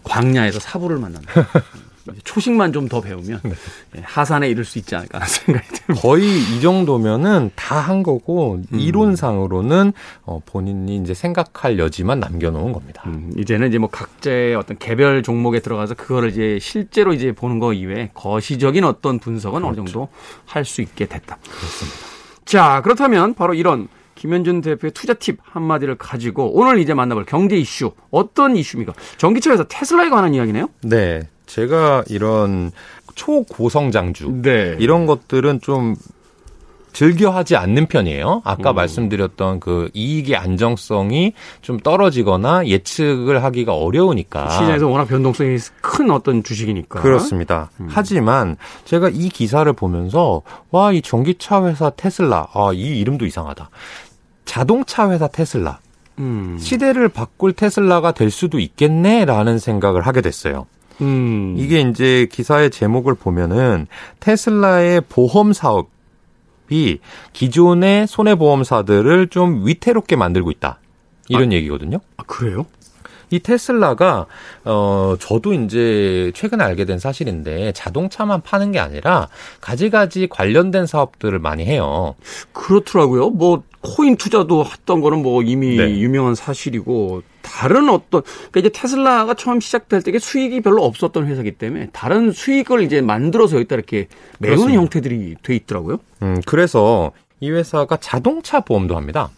광야에서 0.04 0.60
사부를 0.60 0.98
만난다. 0.98 1.48
초식만 2.24 2.74
좀 2.74 2.88
더 2.88 3.02
배우면 3.02 3.42
네. 3.44 3.52
예, 3.98 4.02
하산에 4.04 4.50
이를 4.50 4.64
수 4.64 4.80
있지 4.80 4.96
않을까 4.96 5.18
하는 5.20 5.28
생각이 5.28 5.68
듭니다. 5.68 6.02
거의 6.02 6.26
이 6.42 6.62
정도면은 6.62 7.52
다 7.56 7.82
한 7.82 8.02
거고 8.04 8.62
음. 8.74 8.80
이론상으로는 8.80 9.94
어, 10.24 10.42
본인이 10.46 10.98
이제 10.98 11.14
생각할 11.14 11.80
여지만 11.80 12.20
남겨놓은 12.20 12.72
겁니다. 12.74 13.04
음, 13.08 13.32
이제는 13.38 13.70
이제 13.70 13.78
뭐 13.78 13.90
각자의 13.90 14.56
어떤 14.56 14.78
개별 14.78 15.22
종목에 15.24 15.60
들어가서 15.60 15.96
그거를 15.96 16.30
이제 16.30 16.60
실제로 16.62 17.14
이제 17.14 17.32
보는 17.32 17.60
거 17.60 17.74
이외에 17.74 18.12
거시적인 18.14 18.84
어떤 18.84 19.20
분석은 19.20 19.62
그렇죠. 19.62 19.68
어느 19.68 19.76
정도 19.76 20.08
할 20.46 20.66
수 20.66 20.82
있게 20.82 21.06
됐다. 21.06 21.38
그렇습니다. 21.44 21.98
자 22.46 22.82
그렇다면 22.84 23.34
바로 23.34 23.54
이런 23.54 23.88
김현준 24.16 24.62
대표의 24.62 24.92
투자 24.92 25.14
팁 25.14 25.38
한마디를 25.44 25.96
가지고 25.96 26.52
오늘 26.58 26.80
이제 26.80 26.94
만나볼 26.94 27.26
경제 27.26 27.56
이슈 27.56 27.92
어떤 28.10 28.56
이슈입니까? 28.58 28.94
전기차에서 29.18 29.66
테슬라에 29.66 30.10
관한 30.10 30.34
이야기네요. 30.34 30.70
네, 30.82 31.28
제가 31.48 32.04
이런 32.08 32.72
초고성장주 33.16 34.42
네. 34.44 34.76
이런 34.80 35.06
것들은 35.08 35.62
좀 35.62 35.96
즐겨 36.94 37.30
하지 37.30 37.56
않는 37.56 37.86
편이에요. 37.86 38.42
아까 38.44 38.72
음. 38.72 38.76
말씀드렸던 38.76 39.60
그 39.60 39.90
이익의 39.94 40.36
안정성이 40.36 41.34
좀 41.62 41.80
떨어지거나 41.80 42.66
예측을 42.66 43.44
하기가 43.44 43.74
어려우니까 43.76 44.50
시장에서 44.50 44.88
워낙 44.88 45.06
변동성이 45.06 45.58
큰 45.82 46.10
어떤 46.10 46.44
주식이니까 46.44 47.00
그렇습니다. 47.02 47.70
음. 47.80 47.88
하지만 47.90 48.58
제가 48.86 49.10
이 49.10 49.30
기사를 49.30 49.72
보면서 49.74 50.42
와 50.72 50.92
이 50.92 51.02
전기차 51.04 51.66
회사 51.68 51.90
테슬라 51.92 52.48
아 52.54 52.72
이 52.74 53.00
이름도 53.00 53.26
이상하다. 53.28 53.70
자동차 54.46 55.10
회사 55.12 55.28
테슬라. 55.28 55.80
음. 56.20 56.58
시대를 56.60 57.10
바꿀 57.10 57.54
테슬라가 57.54 58.12
될 58.12 58.32
수도 58.32 58.58
있겠네라는 58.58 59.60
생각을 59.60 60.02
하게 60.08 60.22
됐어요. 60.22 60.66
음. 61.02 61.56
이게 61.58 61.82
이제 61.82 62.28
기사의 62.32 62.72
제목을 62.72 63.16
보면은 63.16 63.88
테슬라의 64.20 65.02
보험 65.10 65.54
사업 65.54 65.90
이 66.70 67.00
기존의 67.34 68.08
손해보험사들을 68.08 69.28
좀 69.30 69.66
위태롭게 69.66 70.16
만들고 70.16 70.52
있다. 70.52 70.80
이런 71.30 71.52
아, 71.52 71.56
얘기거든요. 71.56 72.00
아, 72.18 72.24
그래요? 72.26 72.66
이 73.30 73.40
테슬라가 73.40 74.26
어 74.64 75.16
저도 75.20 75.54
이제 75.54 76.32
최근에 76.34 76.64
알게 76.64 76.86
된 76.86 76.98
사실인데 76.98 77.74
자동차만 77.74 78.42
파는 78.42 78.72
게 78.72 78.80
아니라 78.80 79.28
가지가지 79.60 80.28
관련된 80.28 80.86
사업들을 80.86 81.38
많이 81.40 81.66
해요. 81.66 82.16
그렇더라고요. 82.54 83.32
뭐 83.32 83.64
코인 83.82 84.16
투자도 84.16 84.66
했던 84.66 85.02
거는 85.02 85.24
뭐 85.24 85.44
이미 85.44 85.76
네. 85.76 86.00
유명한 86.00 86.36
사실이고 86.36 87.22
다른 87.48 87.90
어떤 87.90 88.22
그러니까 88.24 88.60
이제 88.60 88.70
테슬라가 88.70 89.34
처음 89.34 89.60
시작될 89.60 90.02
때 90.02 90.18
수익이 90.20 90.62
별로 90.62 90.84
없었던 90.84 91.28
회사기 91.28 91.52
때문에 91.52 91.90
다른 91.94 92.32
수익을 92.32 92.84
이제 92.84 93.02
만들어서 93.02 93.56
여기다 93.58 93.76
이렇게 93.76 94.08
메우는 94.40 94.74
형태들이 94.74 95.36
돼 95.42 95.56
있더라고요. 95.56 96.00
음 96.22 96.42
그래서 96.46 97.12
이 97.40 97.50
회사가 97.50 97.98
자동차 97.98 98.60
보험도 98.60 98.96
합니다. 98.98 99.30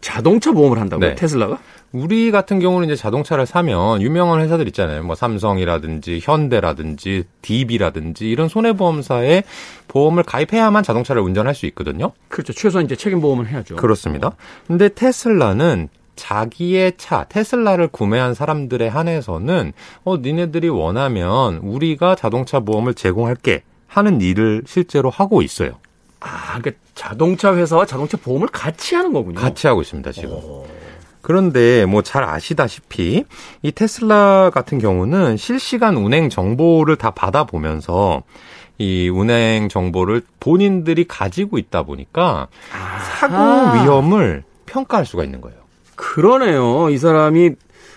자동차 0.00 0.52
보험을 0.52 0.78
한다고요? 0.78 1.08
네. 1.08 1.14
테슬라가? 1.16 1.58
우리 1.90 2.30
같은 2.30 2.60
경우는 2.60 2.86
이제 2.86 2.94
자동차를 2.94 3.46
사면 3.46 4.02
유명한 4.02 4.40
회사들 4.40 4.66
있잖아요. 4.68 5.02
뭐 5.02 5.14
삼성이라든지 5.14 6.20
현대라든지 6.22 7.24
DB라든지 7.42 8.28
이런 8.28 8.48
손해보험사에 8.48 9.42
보험을 9.88 10.22
가입해야만 10.22 10.82
자동차를 10.82 11.22
운전할 11.22 11.54
수 11.54 11.66
있거든요. 11.66 12.12
그렇죠. 12.28 12.52
최소한 12.52 12.84
이제 12.84 12.94
책임 12.94 13.20
보험을 13.20 13.48
해야죠. 13.48 13.76
그렇습니다. 13.76 14.32
근데 14.66 14.88
테슬라는 14.88 15.88
자기의 16.18 16.92
차 16.98 17.24
테슬라를 17.24 17.88
구매한 17.88 18.34
사람들에 18.34 18.88
한해서는 18.88 19.72
어 20.04 20.16
니네들이 20.18 20.68
원하면 20.68 21.56
우리가 21.62 22.14
자동차 22.14 22.60
보험을 22.60 22.92
제공할게 22.92 23.62
하는 23.86 24.20
일을 24.20 24.64
실제로 24.66 25.08
하고 25.08 25.40
있어요. 25.40 25.70
아, 26.20 26.58
그러니까 26.58 26.72
자동차 26.94 27.54
회사와 27.54 27.86
자동차 27.86 28.18
보험을 28.18 28.48
같이 28.48 28.94
하는 28.96 29.12
거군요. 29.12 29.40
같이 29.40 29.66
하고 29.66 29.80
있습니다, 29.80 30.12
지금. 30.12 30.30
오. 30.32 30.66
그런데 31.22 31.84
뭐 31.86 32.02
잘 32.02 32.24
아시다시피 32.24 33.24
이 33.62 33.72
테슬라 33.72 34.50
같은 34.52 34.78
경우는 34.78 35.36
실시간 35.36 35.96
운행 35.96 36.28
정보를 36.30 36.96
다 36.96 37.10
받아보면서 37.10 38.22
이 38.78 39.08
운행 39.08 39.68
정보를 39.68 40.22
본인들이 40.40 41.04
가지고 41.06 41.58
있다 41.58 41.82
보니까 41.82 42.48
아. 42.72 42.98
사고 43.18 43.82
위험을 43.82 44.44
평가할 44.66 45.04
수가 45.04 45.24
있는 45.24 45.40
거예요. 45.40 45.57
그러네요. 45.98 46.90
이 46.90 46.96
사람이 46.96 47.50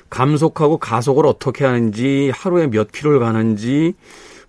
감속하고 0.09 0.79
가속을 0.79 1.25
어떻게 1.25 1.63
하는지, 1.63 2.31
하루에 2.33 2.67
몇 2.67 2.91
킬로를 2.91 3.19
가는지, 3.19 3.93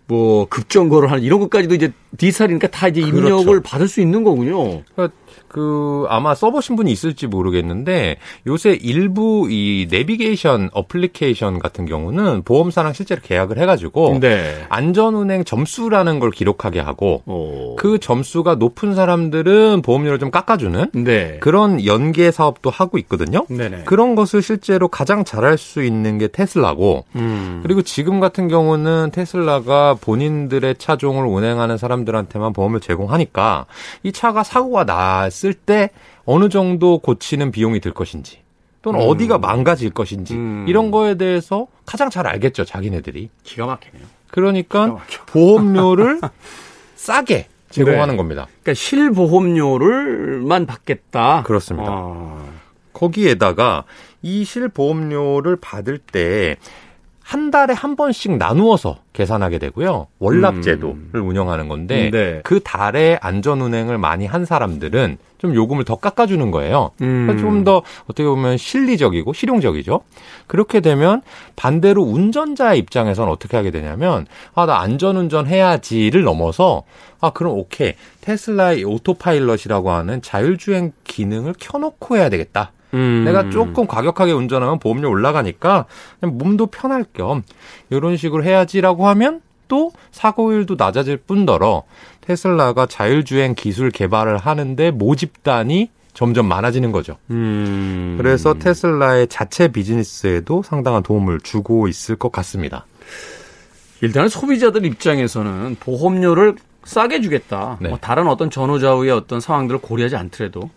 뭐 0.09 0.47
급정거를 0.47 1.11
하는 1.11 1.23
이런 1.23 1.39
것까지도 1.39 1.75
이제 1.75 1.93
디지털이니까 2.17 2.69
다 2.69 2.89
이제 2.89 3.01
입력을 3.03 3.45
그렇죠. 3.45 3.63
받을 3.63 3.87
수 3.89 4.01
있는 4.01 4.25
거군요. 4.25 4.83
그러니까 4.95 5.17
그 5.49 6.07
아마 6.09 6.35
써보신 6.35 6.77
분이 6.77 6.91
있을지 6.91 7.27
모르겠는데 7.27 8.17
요새 8.47 8.73
일부 8.73 9.49
이 9.51 9.87
내비게이션 9.91 10.71
어플리케이션 10.73 11.59
같은 11.59 11.87
경우는 11.87 12.43
보험사랑 12.43 12.93
실제로 12.93 13.21
계약을 13.23 13.59
해가지고 13.59 14.19
네. 14.21 14.65
안전운행 14.69 15.45
점수라는 15.45 16.19
걸 16.19 16.31
기록하게 16.31 16.81
하고 16.81 17.23
오. 17.27 17.77
그 17.77 17.99
점수가 17.99 18.57
높은 18.57 18.95
사람들은 18.95 19.83
보험료를 19.83 20.19
좀 20.19 20.31
깎아주는 20.31 20.91
네. 20.95 21.39
그런 21.41 21.85
연계 21.85 22.31
사업도 22.31 22.71
하고 22.71 22.99
있거든요. 22.99 23.47
네네. 23.49 23.85
그런 23.85 24.15
것을 24.15 24.43
실제로 24.43 24.89
가장 24.89 25.25
잘할 25.25 25.59
수 25.59 25.83
있는 25.83 26.19
게 26.19 26.29
테슬라고 26.29 27.05
음. 27.17 27.61
그리고 27.63 27.83
지금 27.83 28.21
같은 28.21 28.49
경우는 28.49 29.11
테슬라가 29.13 29.95
본인들의 30.01 30.77
차종을 30.79 31.27
운행하는 31.27 31.77
사람들한테만 31.77 32.53
보험을 32.53 32.81
제공하니까 32.81 33.67
이 34.03 34.13
차가 34.13 34.43
사고가 34.43 34.85
났 35.23 35.27
했을 35.27 35.55
때 35.55 35.91
어느 36.25 36.49
정도 36.49 36.99
고치는 36.99 37.51
비용이 37.51 37.81
들 37.81 37.93
것인지 37.93 38.39
또는 38.83 39.01
음. 39.01 39.07
어디가 39.09 39.39
망가질 39.39 39.91
것인지 39.91 40.35
음. 40.35 40.67
이런 40.69 40.91
거에 40.91 41.15
대해서 41.15 41.67
가장 41.87 42.11
잘 42.11 42.27
알겠죠 42.27 42.65
자기네들이 42.65 43.31
기가 43.43 43.67
막히네요. 43.67 44.05
그러니까 44.31 44.99
보험료를 45.27 46.21
싸게 46.97 47.47
제공하는 47.71 48.15
네. 48.15 48.17
겁니다. 48.17 48.47
그러니까 48.63 48.75
실보험료를만 48.75 50.67
받겠다. 50.67 51.43
그렇습니다. 51.45 51.91
아. 51.91 52.45
거기에다가 52.93 53.85
이 54.21 54.45
실보험료를 54.45 55.57
받을 55.57 55.99
때 55.99 56.57
한 57.23 57.51
달에 57.51 57.73
한 57.73 57.97
번씩 57.97 58.37
나누어서 58.37 58.99
계산하게 59.13 59.59
되고요. 59.59 60.09
월납 60.19 60.63
제도를 60.63 60.97
음. 61.15 61.29
운영하는 61.29 61.69
건데 61.69 62.11
네. 62.11 62.41
그 62.43 62.61
달에 62.61 63.19
안전 63.21 63.61
운행을 63.61 63.97
많이 63.99 64.27
한 64.27 64.45
사람들은 64.45 65.19
좀 65.39 65.55
요금을 65.55 65.85
더 65.85 65.97
깎아주는 65.97 66.51
거예요. 66.51 66.91
음. 67.01 67.37
좀더 67.41 67.83
어떻게 68.05 68.25
보면 68.25 68.57
실리적이고 68.57 69.33
실용적이죠. 69.33 70.01
그렇게 70.47 70.81
되면 70.81 71.23
반대로 71.57 72.03
운전자의 72.03 72.79
입장에서는 72.79 73.31
어떻게 73.33 73.57
하게 73.57 73.71
되냐면 73.71 74.27
아 74.55 74.67
나 74.67 74.79
안전 74.81 75.17
운전 75.17 75.47
해야지를 75.47 76.23
넘어서 76.23 76.85
아 77.21 77.31
그럼 77.31 77.59
오케이 77.59 77.95
테슬라의 78.21 78.85
오토파일럿이라고 78.85 79.91
하는 79.91 80.23
자율주행 80.23 80.93
기능을 81.05 81.55
켜놓고 81.59 82.17
해야 82.17 82.29
되겠다. 82.29 82.73
음. 82.95 83.23
내가 83.25 83.51
조금 83.51 83.87
과격하게 83.87 84.33
운전하면 84.33 84.79
보험료 84.79 85.09
올라가니까 85.09 85.87
몸도 86.21 86.67
편할 86.67 87.05
겸 87.13 87.43
이런 87.91 88.17
식으로 88.17 88.45
해야지라고 88.45 89.09
하면 89.09 89.41
또 89.69 89.93
사고율도 90.11 90.77
낮아질 90.79 91.19
뿐더러 91.19 91.85
테슬라가 92.21 92.87
자율주행 92.87 93.55
기술 93.55 93.91
개발을 93.91 94.37
하는데 94.37 94.91
모집단이 94.91 95.91
점점 96.15 96.47
많아지는 96.47 96.93
거죠. 96.93 97.17
음. 97.31 98.17
그래서 98.19 98.55
테슬라의 98.55 99.29
자체 99.29 99.69
비즈니스에도 99.69 100.63
상당한 100.63 101.03
도움을 101.03 101.41
주고 101.41 101.89
있을 101.89 102.17
것 102.17 102.31
같습니다. 102.31 102.87
일단은 104.03 104.29
소비자들 104.29 104.85
입장에서는 104.85 105.77
보험료를 105.81 106.57
싸게 106.85 107.21
주겠다. 107.21 107.79
네. 107.81 107.89
뭐 107.89 107.99
다른 107.99 108.27
어떤 108.27 108.51
전후좌우의 108.51 109.11
어떤 109.11 109.41
상황들을 109.41 109.81
고려하지 109.81 110.17
않더라도 110.17 110.71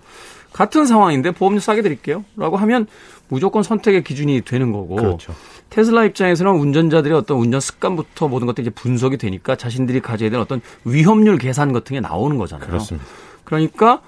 같은 0.55 0.85
상황인데 0.85 1.31
보험료 1.31 1.59
싸게 1.59 1.81
드릴게요. 1.81 2.23
라고 2.37 2.55
하면 2.55 2.87
무조건 3.27 3.61
선택의 3.61 4.05
기준이 4.05 4.39
되는 4.39 4.71
거고. 4.71 4.95
그렇죠. 4.95 5.35
테슬라 5.69 6.05
입장에서는 6.05 6.49
운전자들의 6.53 7.17
어떤 7.17 7.39
운전 7.39 7.59
습관부터 7.59 8.29
모든 8.29 8.47
것들이 8.47 8.67
이제 8.67 8.73
분석이 8.73 9.17
되니까 9.17 9.57
자신들이 9.57 9.99
가져야 9.99 10.29
되는 10.29 10.41
어떤 10.41 10.61
위험률 10.85 11.39
계산 11.39 11.73
같은 11.73 11.95
게 11.95 11.99
나오는 11.99 12.37
거잖아요. 12.37 12.69
그렇습니다. 12.69 13.05
그러니까 13.43 14.01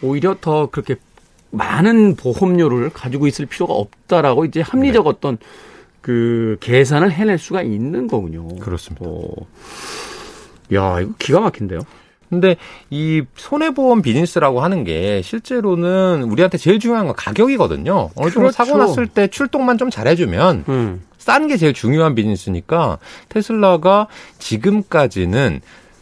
오히려 0.00 0.36
더 0.40 0.70
그렇게 0.70 0.96
많은 1.50 2.16
보험료를 2.16 2.88
가지고 2.88 3.26
있을 3.26 3.44
필요가 3.44 3.74
없다라고 3.74 4.46
이제 4.46 4.62
합리적 4.62 5.04
네. 5.04 5.10
어떤 5.10 5.36
그 6.00 6.56
계산을 6.60 7.12
해낼 7.12 7.36
수가 7.36 7.60
있는 7.60 8.06
거군요. 8.06 8.48
그렇습니다. 8.56 9.04
어. 9.06 9.28
야, 10.72 10.98
이거 11.00 11.12
기가 11.18 11.40
막힌데요. 11.40 11.80
근데 12.30 12.56
이 12.90 13.22
손해보험 13.34 14.02
비즈니스라고 14.02 14.60
하는 14.60 14.84
게 14.84 15.20
실제로는 15.22 16.22
우리한테 16.22 16.58
제일 16.58 16.78
중요한 16.78 17.06
건 17.06 17.16
가격이거든요. 17.16 18.10
어느 18.14 18.30
정도 18.30 18.48
그렇죠. 18.48 18.52
사고 18.52 18.78
났을 18.78 19.08
때 19.08 19.26
출동만 19.26 19.76
좀 19.76 19.90
잘해주면 19.90 20.64
음. 20.68 21.02
싼게 21.18 21.56
제일 21.56 21.74
중요한 21.74 22.14
비즈니스니까 22.14 22.98
테슬라가 23.28 24.06
지금까지는 24.38 25.60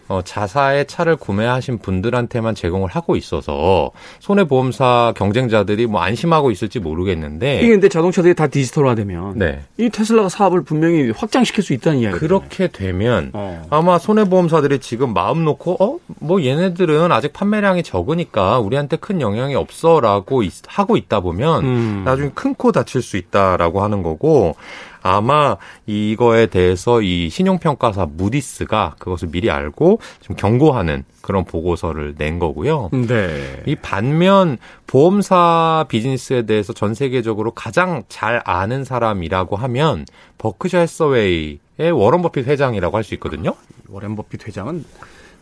어, 0.09 0.23
자사의 0.25 0.87
차를 0.87 1.17
구매하신 1.17 1.79
분들한테만 1.79 2.55
제공을 2.55 2.89
하고 2.89 3.15
있어서 3.17 3.91
손해보험사 4.21 5.13
경쟁자들이 5.17 5.87
뭐 5.87 6.01
안심하고 6.01 6.51
있을지 6.51 6.79
모르겠는데 6.81 7.59
이게 7.59 7.69
근데 7.69 7.89
자동차들이 7.89 8.35
다 8.35 8.47
디지털화되면 8.47 9.39
네. 9.39 9.61
이 9.77 9.89
테슬라가 9.91 10.29
사업을 10.29 10.63
분명히 10.63 11.11
확장시킬 11.11 11.63
수 11.65 11.73
있다는 11.73 11.99
이야기죠. 12.01 12.21
그렇게 12.21 12.69
되면 12.69 13.31
어. 13.35 13.63
아마 13.71 13.99
손해보험사들이 13.99 14.79
지금 14.81 15.13
마음 15.15 15.45
놓고 15.45 15.77
어 15.79 15.99
뭐 16.21 16.43
얘네들은 16.43 17.13
아직 17.13 17.33
판매량이 17.33 17.83
적으니까 17.83 18.59
우리한테 18.59 18.97
큰 18.97 19.21
영향이 19.21 19.55
없어라고 19.55 20.43
하고 20.67 20.97
있다 20.97 21.21
보면 21.21 21.65
음. 21.65 22.03
나중에 22.05 22.31
큰 22.35 22.55
코 22.59 22.73
다칠 22.73 23.03
수 23.03 23.17
있다라고 23.17 23.83
하는 23.83 24.03
거고 24.03 24.57
아마 25.03 25.57
이거에 25.87 26.47
대해서 26.47 27.03
이 27.03 27.29
신용평가사 27.31 28.07
무디스가 28.13 28.97
그것을 28.99 29.29
미리 29.29 29.51
알고 29.51 30.01
좀 30.21 30.37
경고하는 30.37 31.05
그런 31.23 31.45
보고서를 31.45 32.15
낸 32.17 32.39
거고요. 32.39 32.91
네. 32.93 33.63
이 33.67 33.75
반면 33.77 34.59
보험사 34.87 35.87
비즈니스에 35.89 36.43
대해서 36.43 36.73
전 36.73 36.95
세계적으로 36.95 37.51
가장 37.51 38.03
잘 38.09 38.41
아는 38.45 38.85
사람이라고 38.85 39.57
하면 39.57 40.07
버크셔 40.39 40.79
해서웨이의 40.79 41.91
워런 41.93 42.23
버핏 42.23 42.47
회장이라고 42.47 42.97
할 42.97 43.05
수 43.05 43.15
있거든요. 43.15 43.55
워런 43.89 44.17
버핏 44.17 44.47
회장은 44.47 44.85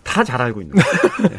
다 0.07 0.25
잘 0.25 0.41
알고 0.41 0.63
있는 0.63 0.77
거예요. 0.77 1.39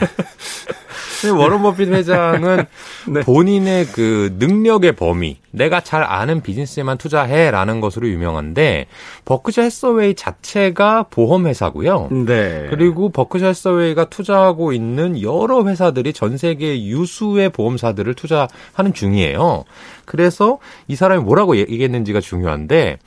워런 1.36 1.64
버핏 1.64 1.90
회장은 1.90 2.66
네. 3.10 3.22
본인의 3.22 3.88
그 3.88 4.36
능력의 4.38 4.96
범위, 4.96 5.38
내가 5.52 5.82
잘 5.82 6.04
아는 6.04 6.42
비즈니스에만 6.42 7.00
투자해라는 7.00 7.82
것으로 7.82 8.08
유명한데 8.08 8.86
버크셔 9.26 9.64
해서웨이 9.64 10.14
자체가 10.14 11.08
보험 11.10 11.48
회사고요. 11.48 12.10
네. 12.12 12.68
그리고 12.70 13.10
버크셔 13.10 13.48
해서웨이가 13.48 14.06
투자하고 14.06 14.74
있는 14.74 15.20
여러 15.22 15.66
회사들이 15.66 16.14
전 16.14 16.38
세계 16.38 16.84
유수의 16.86 17.50
보험사들을 17.50 18.14
투자하는 18.14 18.94
중이에요. 18.94 19.64
그래서 20.06 20.60
이 20.88 20.96
사람이 20.96 21.24
뭐라고 21.24 21.58
얘기했는지가 21.58 22.22
중요한데 22.22 23.00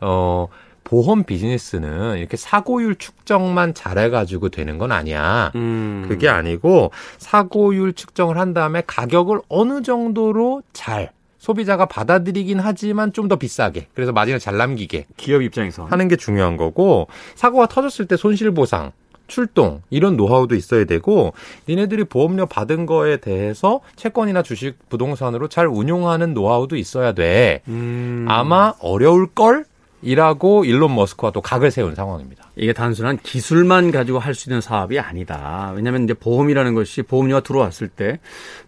어 0.00 0.46
보험 0.88 1.24
비즈니스는 1.24 2.16
이렇게 2.16 2.38
사고율 2.38 2.94
측정만 2.96 3.74
잘해가지고 3.74 4.48
되는 4.48 4.78
건 4.78 4.90
아니야. 4.90 5.52
음. 5.54 6.06
그게 6.08 6.28
아니고 6.28 6.92
사고율 7.18 7.92
측정을 7.92 8.38
한 8.38 8.54
다음에 8.54 8.82
가격을 8.86 9.40
어느 9.50 9.82
정도로 9.82 10.62
잘 10.72 11.10
소비자가 11.38 11.84
받아들이긴 11.86 12.58
하지만 12.58 13.12
좀 13.12 13.28
더 13.28 13.36
비싸게 13.36 13.88
그래서 13.94 14.12
마진을 14.12 14.38
잘 14.38 14.56
남기게 14.56 15.04
기업 15.18 15.42
입장에서 15.42 15.84
하는 15.84 16.08
게 16.08 16.16
중요한 16.16 16.56
거고 16.56 17.06
사고가 17.34 17.66
터졌을 17.66 18.06
때 18.06 18.16
손실 18.16 18.50
보상 18.52 18.92
출동 19.26 19.82
이런 19.90 20.16
노하우도 20.16 20.54
있어야 20.54 20.86
되고 20.86 21.34
니네들이 21.68 22.04
보험료 22.04 22.46
받은 22.46 22.86
거에 22.86 23.18
대해서 23.18 23.80
채권이나 23.96 24.42
주식 24.42 24.76
부동산으로 24.88 25.48
잘 25.48 25.66
운용하는 25.66 26.32
노하우도 26.32 26.76
있어야 26.76 27.12
돼. 27.12 27.60
음. 27.68 28.24
아마 28.26 28.72
어려울 28.80 29.26
걸 29.26 29.66
이라고 30.00 30.64
일론 30.64 30.94
머스크와 30.94 31.32
또 31.32 31.40
각을 31.40 31.70
세운 31.72 31.94
상황입니다. 31.94 32.50
이게 32.56 32.72
단순한 32.72 33.18
기술만 33.22 33.90
가지고 33.90 34.18
할 34.20 34.34
수 34.34 34.48
있는 34.48 34.60
사업이 34.60 34.98
아니다. 35.00 35.72
왜냐하면 35.74 36.04
이제 36.04 36.14
보험이라는 36.14 36.74
것이 36.74 37.02
보험료가 37.02 37.40
들어왔을 37.42 37.88
때 37.88 38.18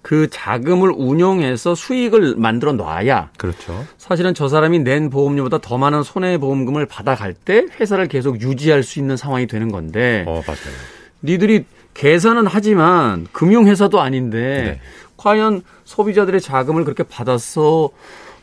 그 0.02 0.28
자금을 0.30 0.92
운용해서 0.96 1.74
수익을 1.74 2.34
만들어 2.36 2.72
놔야 2.72 3.30
그렇죠. 3.36 3.84
사실은 3.98 4.32
저 4.34 4.48
사람이 4.48 4.80
낸 4.80 5.10
보험료보다 5.10 5.58
더 5.58 5.76
많은 5.78 6.02
손해보험금을 6.02 6.86
받아갈 6.86 7.34
때 7.34 7.66
회사를 7.78 8.08
계속 8.08 8.40
유지할 8.40 8.82
수 8.82 8.98
있는 8.98 9.16
상황이 9.16 9.46
되는 9.46 9.70
건데. 9.70 10.24
어, 10.26 10.42
맞아요. 10.46 10.74
니들이 11.22 11.64
계산은 11.94 12.46
하지만 12.46 13.26
금융회사도 13.32 14.00
아닌데 14.00 14.38
네. 14.38 14.80
과연 15.18 15.62
소비자들의 15.84 16.40
자금을 16.40 16.84
그렇게 16.84 17.02
받아서 17.02 17.90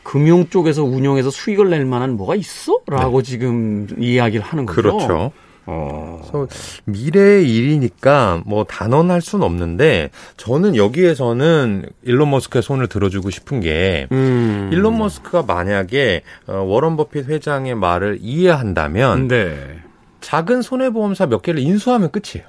금융 0.02 0.48
쪽에서 0.48 0.84
운영해서 0.84 1.30
수익을 1.30 1.70
낼 1.70 1.84
만한 1.84 2.16
뭐가 2.16 2.34
있어? 2.34 2.80
라고 2.86 3.22
네. 3.22 3.30
지금 3.30 3.86
이야기를 3.98 4.44
하는 4.44 4.66
거죠. 4.66 4.80
그렇죠. 4.80 5.32
어. 5.70 6.22
그래서 6.32 6.48
미래의 6.86 7.54
일이니까 7.54 8.42
뭐 8.46 8.64
단언할 8.64 9.20
수는 9.20 9.44
없는데 9.44 10.10
저는 10.38 10.76
여기에서는 10.76 11.84
일론 12.02 12.30
머스크의 12.30 12.62
손을 12.62 12.86
들어주고 12.86 13.28
싶은 13.28 13.60
게 13.60 14.08
음. 14.10 14.70
일론 14.72 14.96
머스크가 14.96 15.42
만약에 15.42 16.22
어, 16.46 16.54
워런 16.66 16.96
버핏 16.96 17.28
회장의 17.28 17.74
말을 17.74 18.18
이해한다면 18.22 19.28
네. 19.28 19.80
작은 20.22 20.62
손해보험사 20.62 21.26
몇 21.26 21.42
개를 21.42 21.60
인수하면 21.60 22.10
끝이에요. 22.10 22.48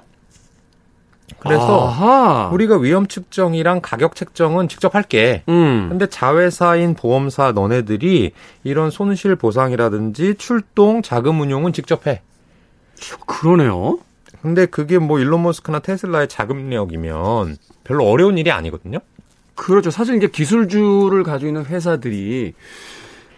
그래서 1.38 1.88
아하. 1.88 2.50
우리가 2.52 2.78
위험 2.78 3.06
측정이랑 3.06 3.80
가격 3.82 4.16
책정은 4.16 4.68
직접 4.68 4.94
할게. 4.94 5.42
음. 5.48 5.88
근데 5.88 6.06
자회사인 6.06 6.94
보험사 6.94 7.52
너네들이 7.52 8.32
이런 8.64 8.90
손실 8.90 9.36
보상이라든지 9.36 10.34
출동 10.36 11.02
자금 11.02 11.40
운용은 11.40 11.72
직접 11.72 12.06
해. 12.06 12.22
그러네요. 13.26 13.98
근데 14.42 14.66
그게 14.66 14.98
뭐 14.98 15.18
일론 15.18 15.42
머스크나 15.42 15.80
테슬라의 15.80 16.28
자금력이면 16.28 17.56
별로 17.84 18.06
어려운 18.06 18.38
일이 18.38 18.50
아니거든요. 18.50 18.98
그렇죠. 19.54 19.90
사실 19.90 20.16
이제 20.16 20.26
기술주를 20.28 21.22
가지고 21.22 21.48
있는 21.48 21.66
회사들이 21.66 22.54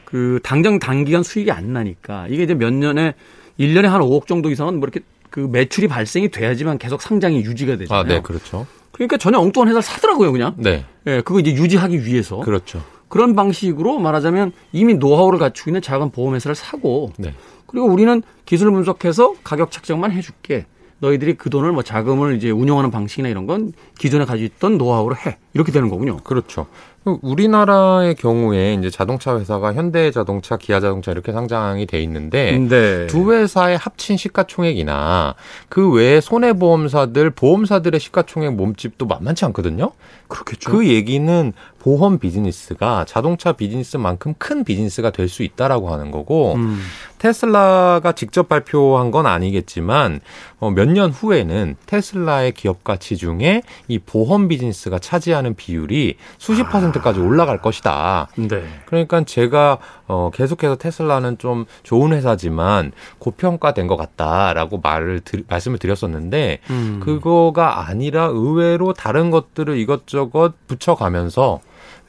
그 0.04 0.38
당장 0.42 0.78
단기간 0.78 1.22
수익이 1.22 1.50
안 1.50 1.72
나니까 1.72 2.26
이게 2.28 2.44
이제 2.44 2.54
몇 2.54 2.72
년에 2.72 3.14
1년에 3.58 3.84
한 3.84 4.00
5억 4.00 4.26
정도 4.26 4.50
이상은 4.50 4.78
뭐 4.78 4.88
이렇게 4.88 5.04
그 5.32 5.40
매출이 5.40 5.88
발생이 5.88 6.28
돼야지만 6.28 6.76
계속 6.76 7.00
상장이 7.00 7.38
유지가 7.38 7.76
되잖아요. 7.76 8.04
아, 8.04 8.06
네, 8.06 8.20
그렇죠. 8.20 8.66
그러니까 8.92 9.16
전혀 9.16 9.38
엉뚱한 9.38 9.66
회사를 9.68 9.82
사더라고요, 9.82 10.30
그냥. 10.30 10.54
네. 10.58 10.84
예, 11.06 11.22
그거 11.22 11.40
이제 11.40 11.52
유지하기 11.52 12.04
위해서. 12.04 12.40
그렇죠. 12.40 12.82
그런 13.08 13.34
방식으로 13.34 13.98
말하자면 13.98 14.52
이미 14.72 14.94
노하우를 14.94 15.38
갖추고 15.38 15.70
있는 15.70 15.80
작은 15.80 16.10
보험회사를 16.10 16.54
사고. 16.54 17.12
네. 17.16 17.34
그리고 17.66 17.86
우리는 17.86 18.22
기술 18.44 18.70
분석해서 18.72 19.34
가격 19.42 19.70
책정만 19.70 20.12
해줄게. 20.12 20.66
너희들이 20.98 21.34
그 21.34 21.48
돈을 21.48 21.72
뭐 21.72 21.82
자금을 21.82 22.36
이제 22.36 22.50
운영하는 22.50 22.90
방식이나 22.90 23.30
이런 23.30 23.46
건 23.46 23.72
기존에 23.98 24.26
가지고 24.26 24.44
있던 24.44 24.76
노하우로 24.76 25.16
해. 25.16 25.38
이렇게 25.54 25.72
되는 25.72 25.88
거군요. 25.88 26.18
그렇죠. 26.18 26.66
우리나라의 27.04 28.14
경우에 28.14 28.74
이제 28.74 28.90
자동차 28.90 29.36
회사가 29.36 29.74
현대자동차, 29.74 30.56
기아자동차 30.56 31.10
이렇게 31.10 31.32
상장이 31.32 31.86
돼 31.86 32.00
있는데 32.02 32.58
네. 32.58 33.06
두 33.08 33.32
회사의 33.32 33.76
합친 33.76 34.16
시가총액이나 34.16 35.34
그 35.68 35.90
외에 35.90 36.20
손해보험사들, 36.20 37.30
보험사들의 37.30 37.98
시가총액 37.98 38.54
몸집도 38.54 39.06
만만치 39.06 39.44
않거든요. 39.46 39.92
그렇겠죠. 40.32 40.70
그 40.70 40.88
얘기는 40.88 41.52
보험 41.78 42.18
비즈니스가 42.18 43.04
자동차 43.06 43.52
비즈니스만큼 43.52 44.34
큰 44.38 44.62
비즈니스가 44.64 45.10
될 45.10 45.28
수 45.28 45.42
있다라고 45.42 45.90
하는 45.90 46.10
거고 46.10 46.54
음. 46.54 46.80
테슬라가 47.18 48.12
직접 48.12 48.48
발표한 48.48 49.10
건 49.10 49.26
아니겠지만 49.26 50.20
어, 50.58 50.70
몇년 50.70 51.10
후에는 51.10 51.76
테슬라의 51.86 52.52
기업 52.52 52.84
가치 52.84 53.16
중에 53.16 53.62
이 53.88 53.98
보험 53.98 54.48
비즈니스가 54.48 54.98
차지하는 54.98 55.54
비율이 55.54 56.16
수십 56.38 56.64
퍼센트까지 56.64 57.20
올라갈 57.20 57.62
것이다. 57.62 58.28
네. 58.36 58.64
그러니까 58.86 59.22
제가 59.24 59.78
어, 60.06 60.30
계속해서 60.34 60.76
테슬라는 60.76 61.38
좀 61.38 61.64
좋은 61.82 62.12
회사지만 62.12 62.92
고평가된 63.18 63.86
것 63.86 63.96
같다라고 63.96 64.80
말을 64.82 65.20
드, 65.20 65.44
말씀을 65.48 65.78
드렸었는데 65.78 66.58
음. 66.70 67.00
그거가 67.02 67.88
아니라 67.88 68.24
의외로 68.26 68.92
다른 68.92 69.30
것들을 69.30 69.78
이것저것 69.78 70.21
붙여가면서 70.66 71.60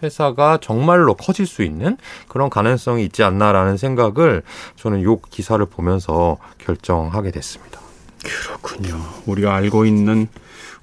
회사가 0.03 0.59
정말로 0.61 1.14
커질 1.16 1.45
수 1.45 1.64
있는 1.64 1.97
그런 2.28 2.49
가능성이 2.49 3.05
있지 3.05 3.24
않나라는 3.24 3.78
생각을 3.78 4.43
저는 4.76 5.03
요 5.03 5.20
기사를 5.20 5.66
보면서 5.66 6.38
결정하게 6.57 7.32
됐습니다. 7.32 7.80
그렇군요. 8.24 8.99
우리가 9.26 9.55
알고 9.55 9.86
있는 9.86 10.28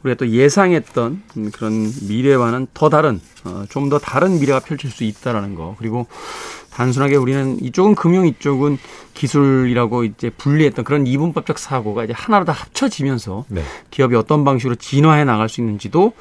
우리가 0.03 0.17
또 0.17 0.29
예상했던 0.29 1.23
그런 1.53 1.93
미래와는 2.09 2.69
더 2.73 2.89
다른 2.89 3.21
어, 3.45 3.65
좀더 3.69 3.99
다른 3.99 4.39
미래가 4.39 4.61
펼칠 4.61 4.91
수 4.91 5.05
있다라는 5.05 5.55
거 5.55 5.75
그리고 5.79 6.07
단순하게 6.73 7.17
우리는 7.17 7.63
이쪽은 7.63 7.95
금융 7.95 8.27
이쪽은 8.27 8.79
기술이라고 9.15 10.05
이제 10.05 10.31
분리했던 10.31 10.85
그런 10.85 11.07
이분법적 11.07 11.59
사고가 11.59 12.05
이제 12.05 12.15
하나로 12.17 12.45
다 12.45 12.53
합쳐지면서 12.53 13.45
네. 13.49 13.63
기업이 13.91 14.15
어떤 14.15 14.45
방식으로 14.45 14.77
진화해 14.77 15.25
나갈 15.25 15.49
수 15.49 15.61
있는지도 15.61 16.13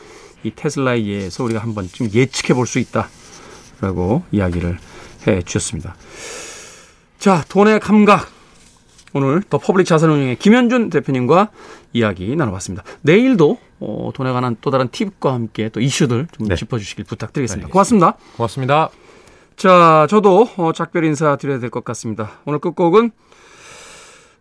이 0.44 0.52
테슬라에 0.56 0.98
의해서 0.98 1.44
우리가 1.44 1.60
한번 1.60 1.88
좀 1.92 2.10
예측해 2.14 2.54
볼 2.54 2.66
수 2.66 2.80
있다라고 2.80 4.24
이야기를 4.32 4.78
해 5.28 5.42
주셨습니다. 5.42 5.96
자, 7.18 7.44
돈의 7.50 7.80
감각. 7.80 8.30
오늘 9.14 9.42
더 9.42 9.58
퍼블릭 9.58 9.88
자산운용의 9.88 10.36
김현준 10.38 10.92
대표님과 10.92 11.50
이야기 11.94 12.36
나눠봤습니다. 12.36 12.84
내일도 13.02 13.58
어, 13.80 14.12
돈에 14.14 14.32
관한 14.32 14.56
또 14.62 14.70
다른 14.70 14.88
팁과 14.90 15.34
함께 15.34 15.70
또 15.70 15.80
이슈들 15.80 16.28
좀 16.32 16.48
네. 16.48 16.56
짚어주시길 16.56 17.06
부탁드리겠습니다. 17.06 17.68
알겠습니다. 17.68 17.74
고맙습니다. 17.74 18.18
고맙습니다. 18.38 18.90
자, 19.58 20.06
저도 20.10 20.48
어, 20.58 20.72
작별 20.74 21.06
인사 21.06 21.36
드려야 21.38 21.60
될 21.60 21.70
것 21.72 21.84
같습니다. 21.86 22.32
오늘 22.46 22.60
끝곡은 22.60 23.12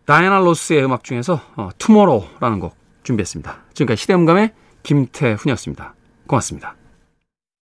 다이아나 0.05 0.37
로스의 0.39 0.83
음악 0.85 1.03
중에서 1.03 1.41
어, 1.55 1.69
Tomorrow라는 1.77 2.59
곡 2.59 2.75
준비했습니다. 3.03 3.57
지금까지 3.73 4.01
시대음감의 4.01 4.51
김태훈이었습니다. 4.89 5.93
고맙습니다. 6.25 6.78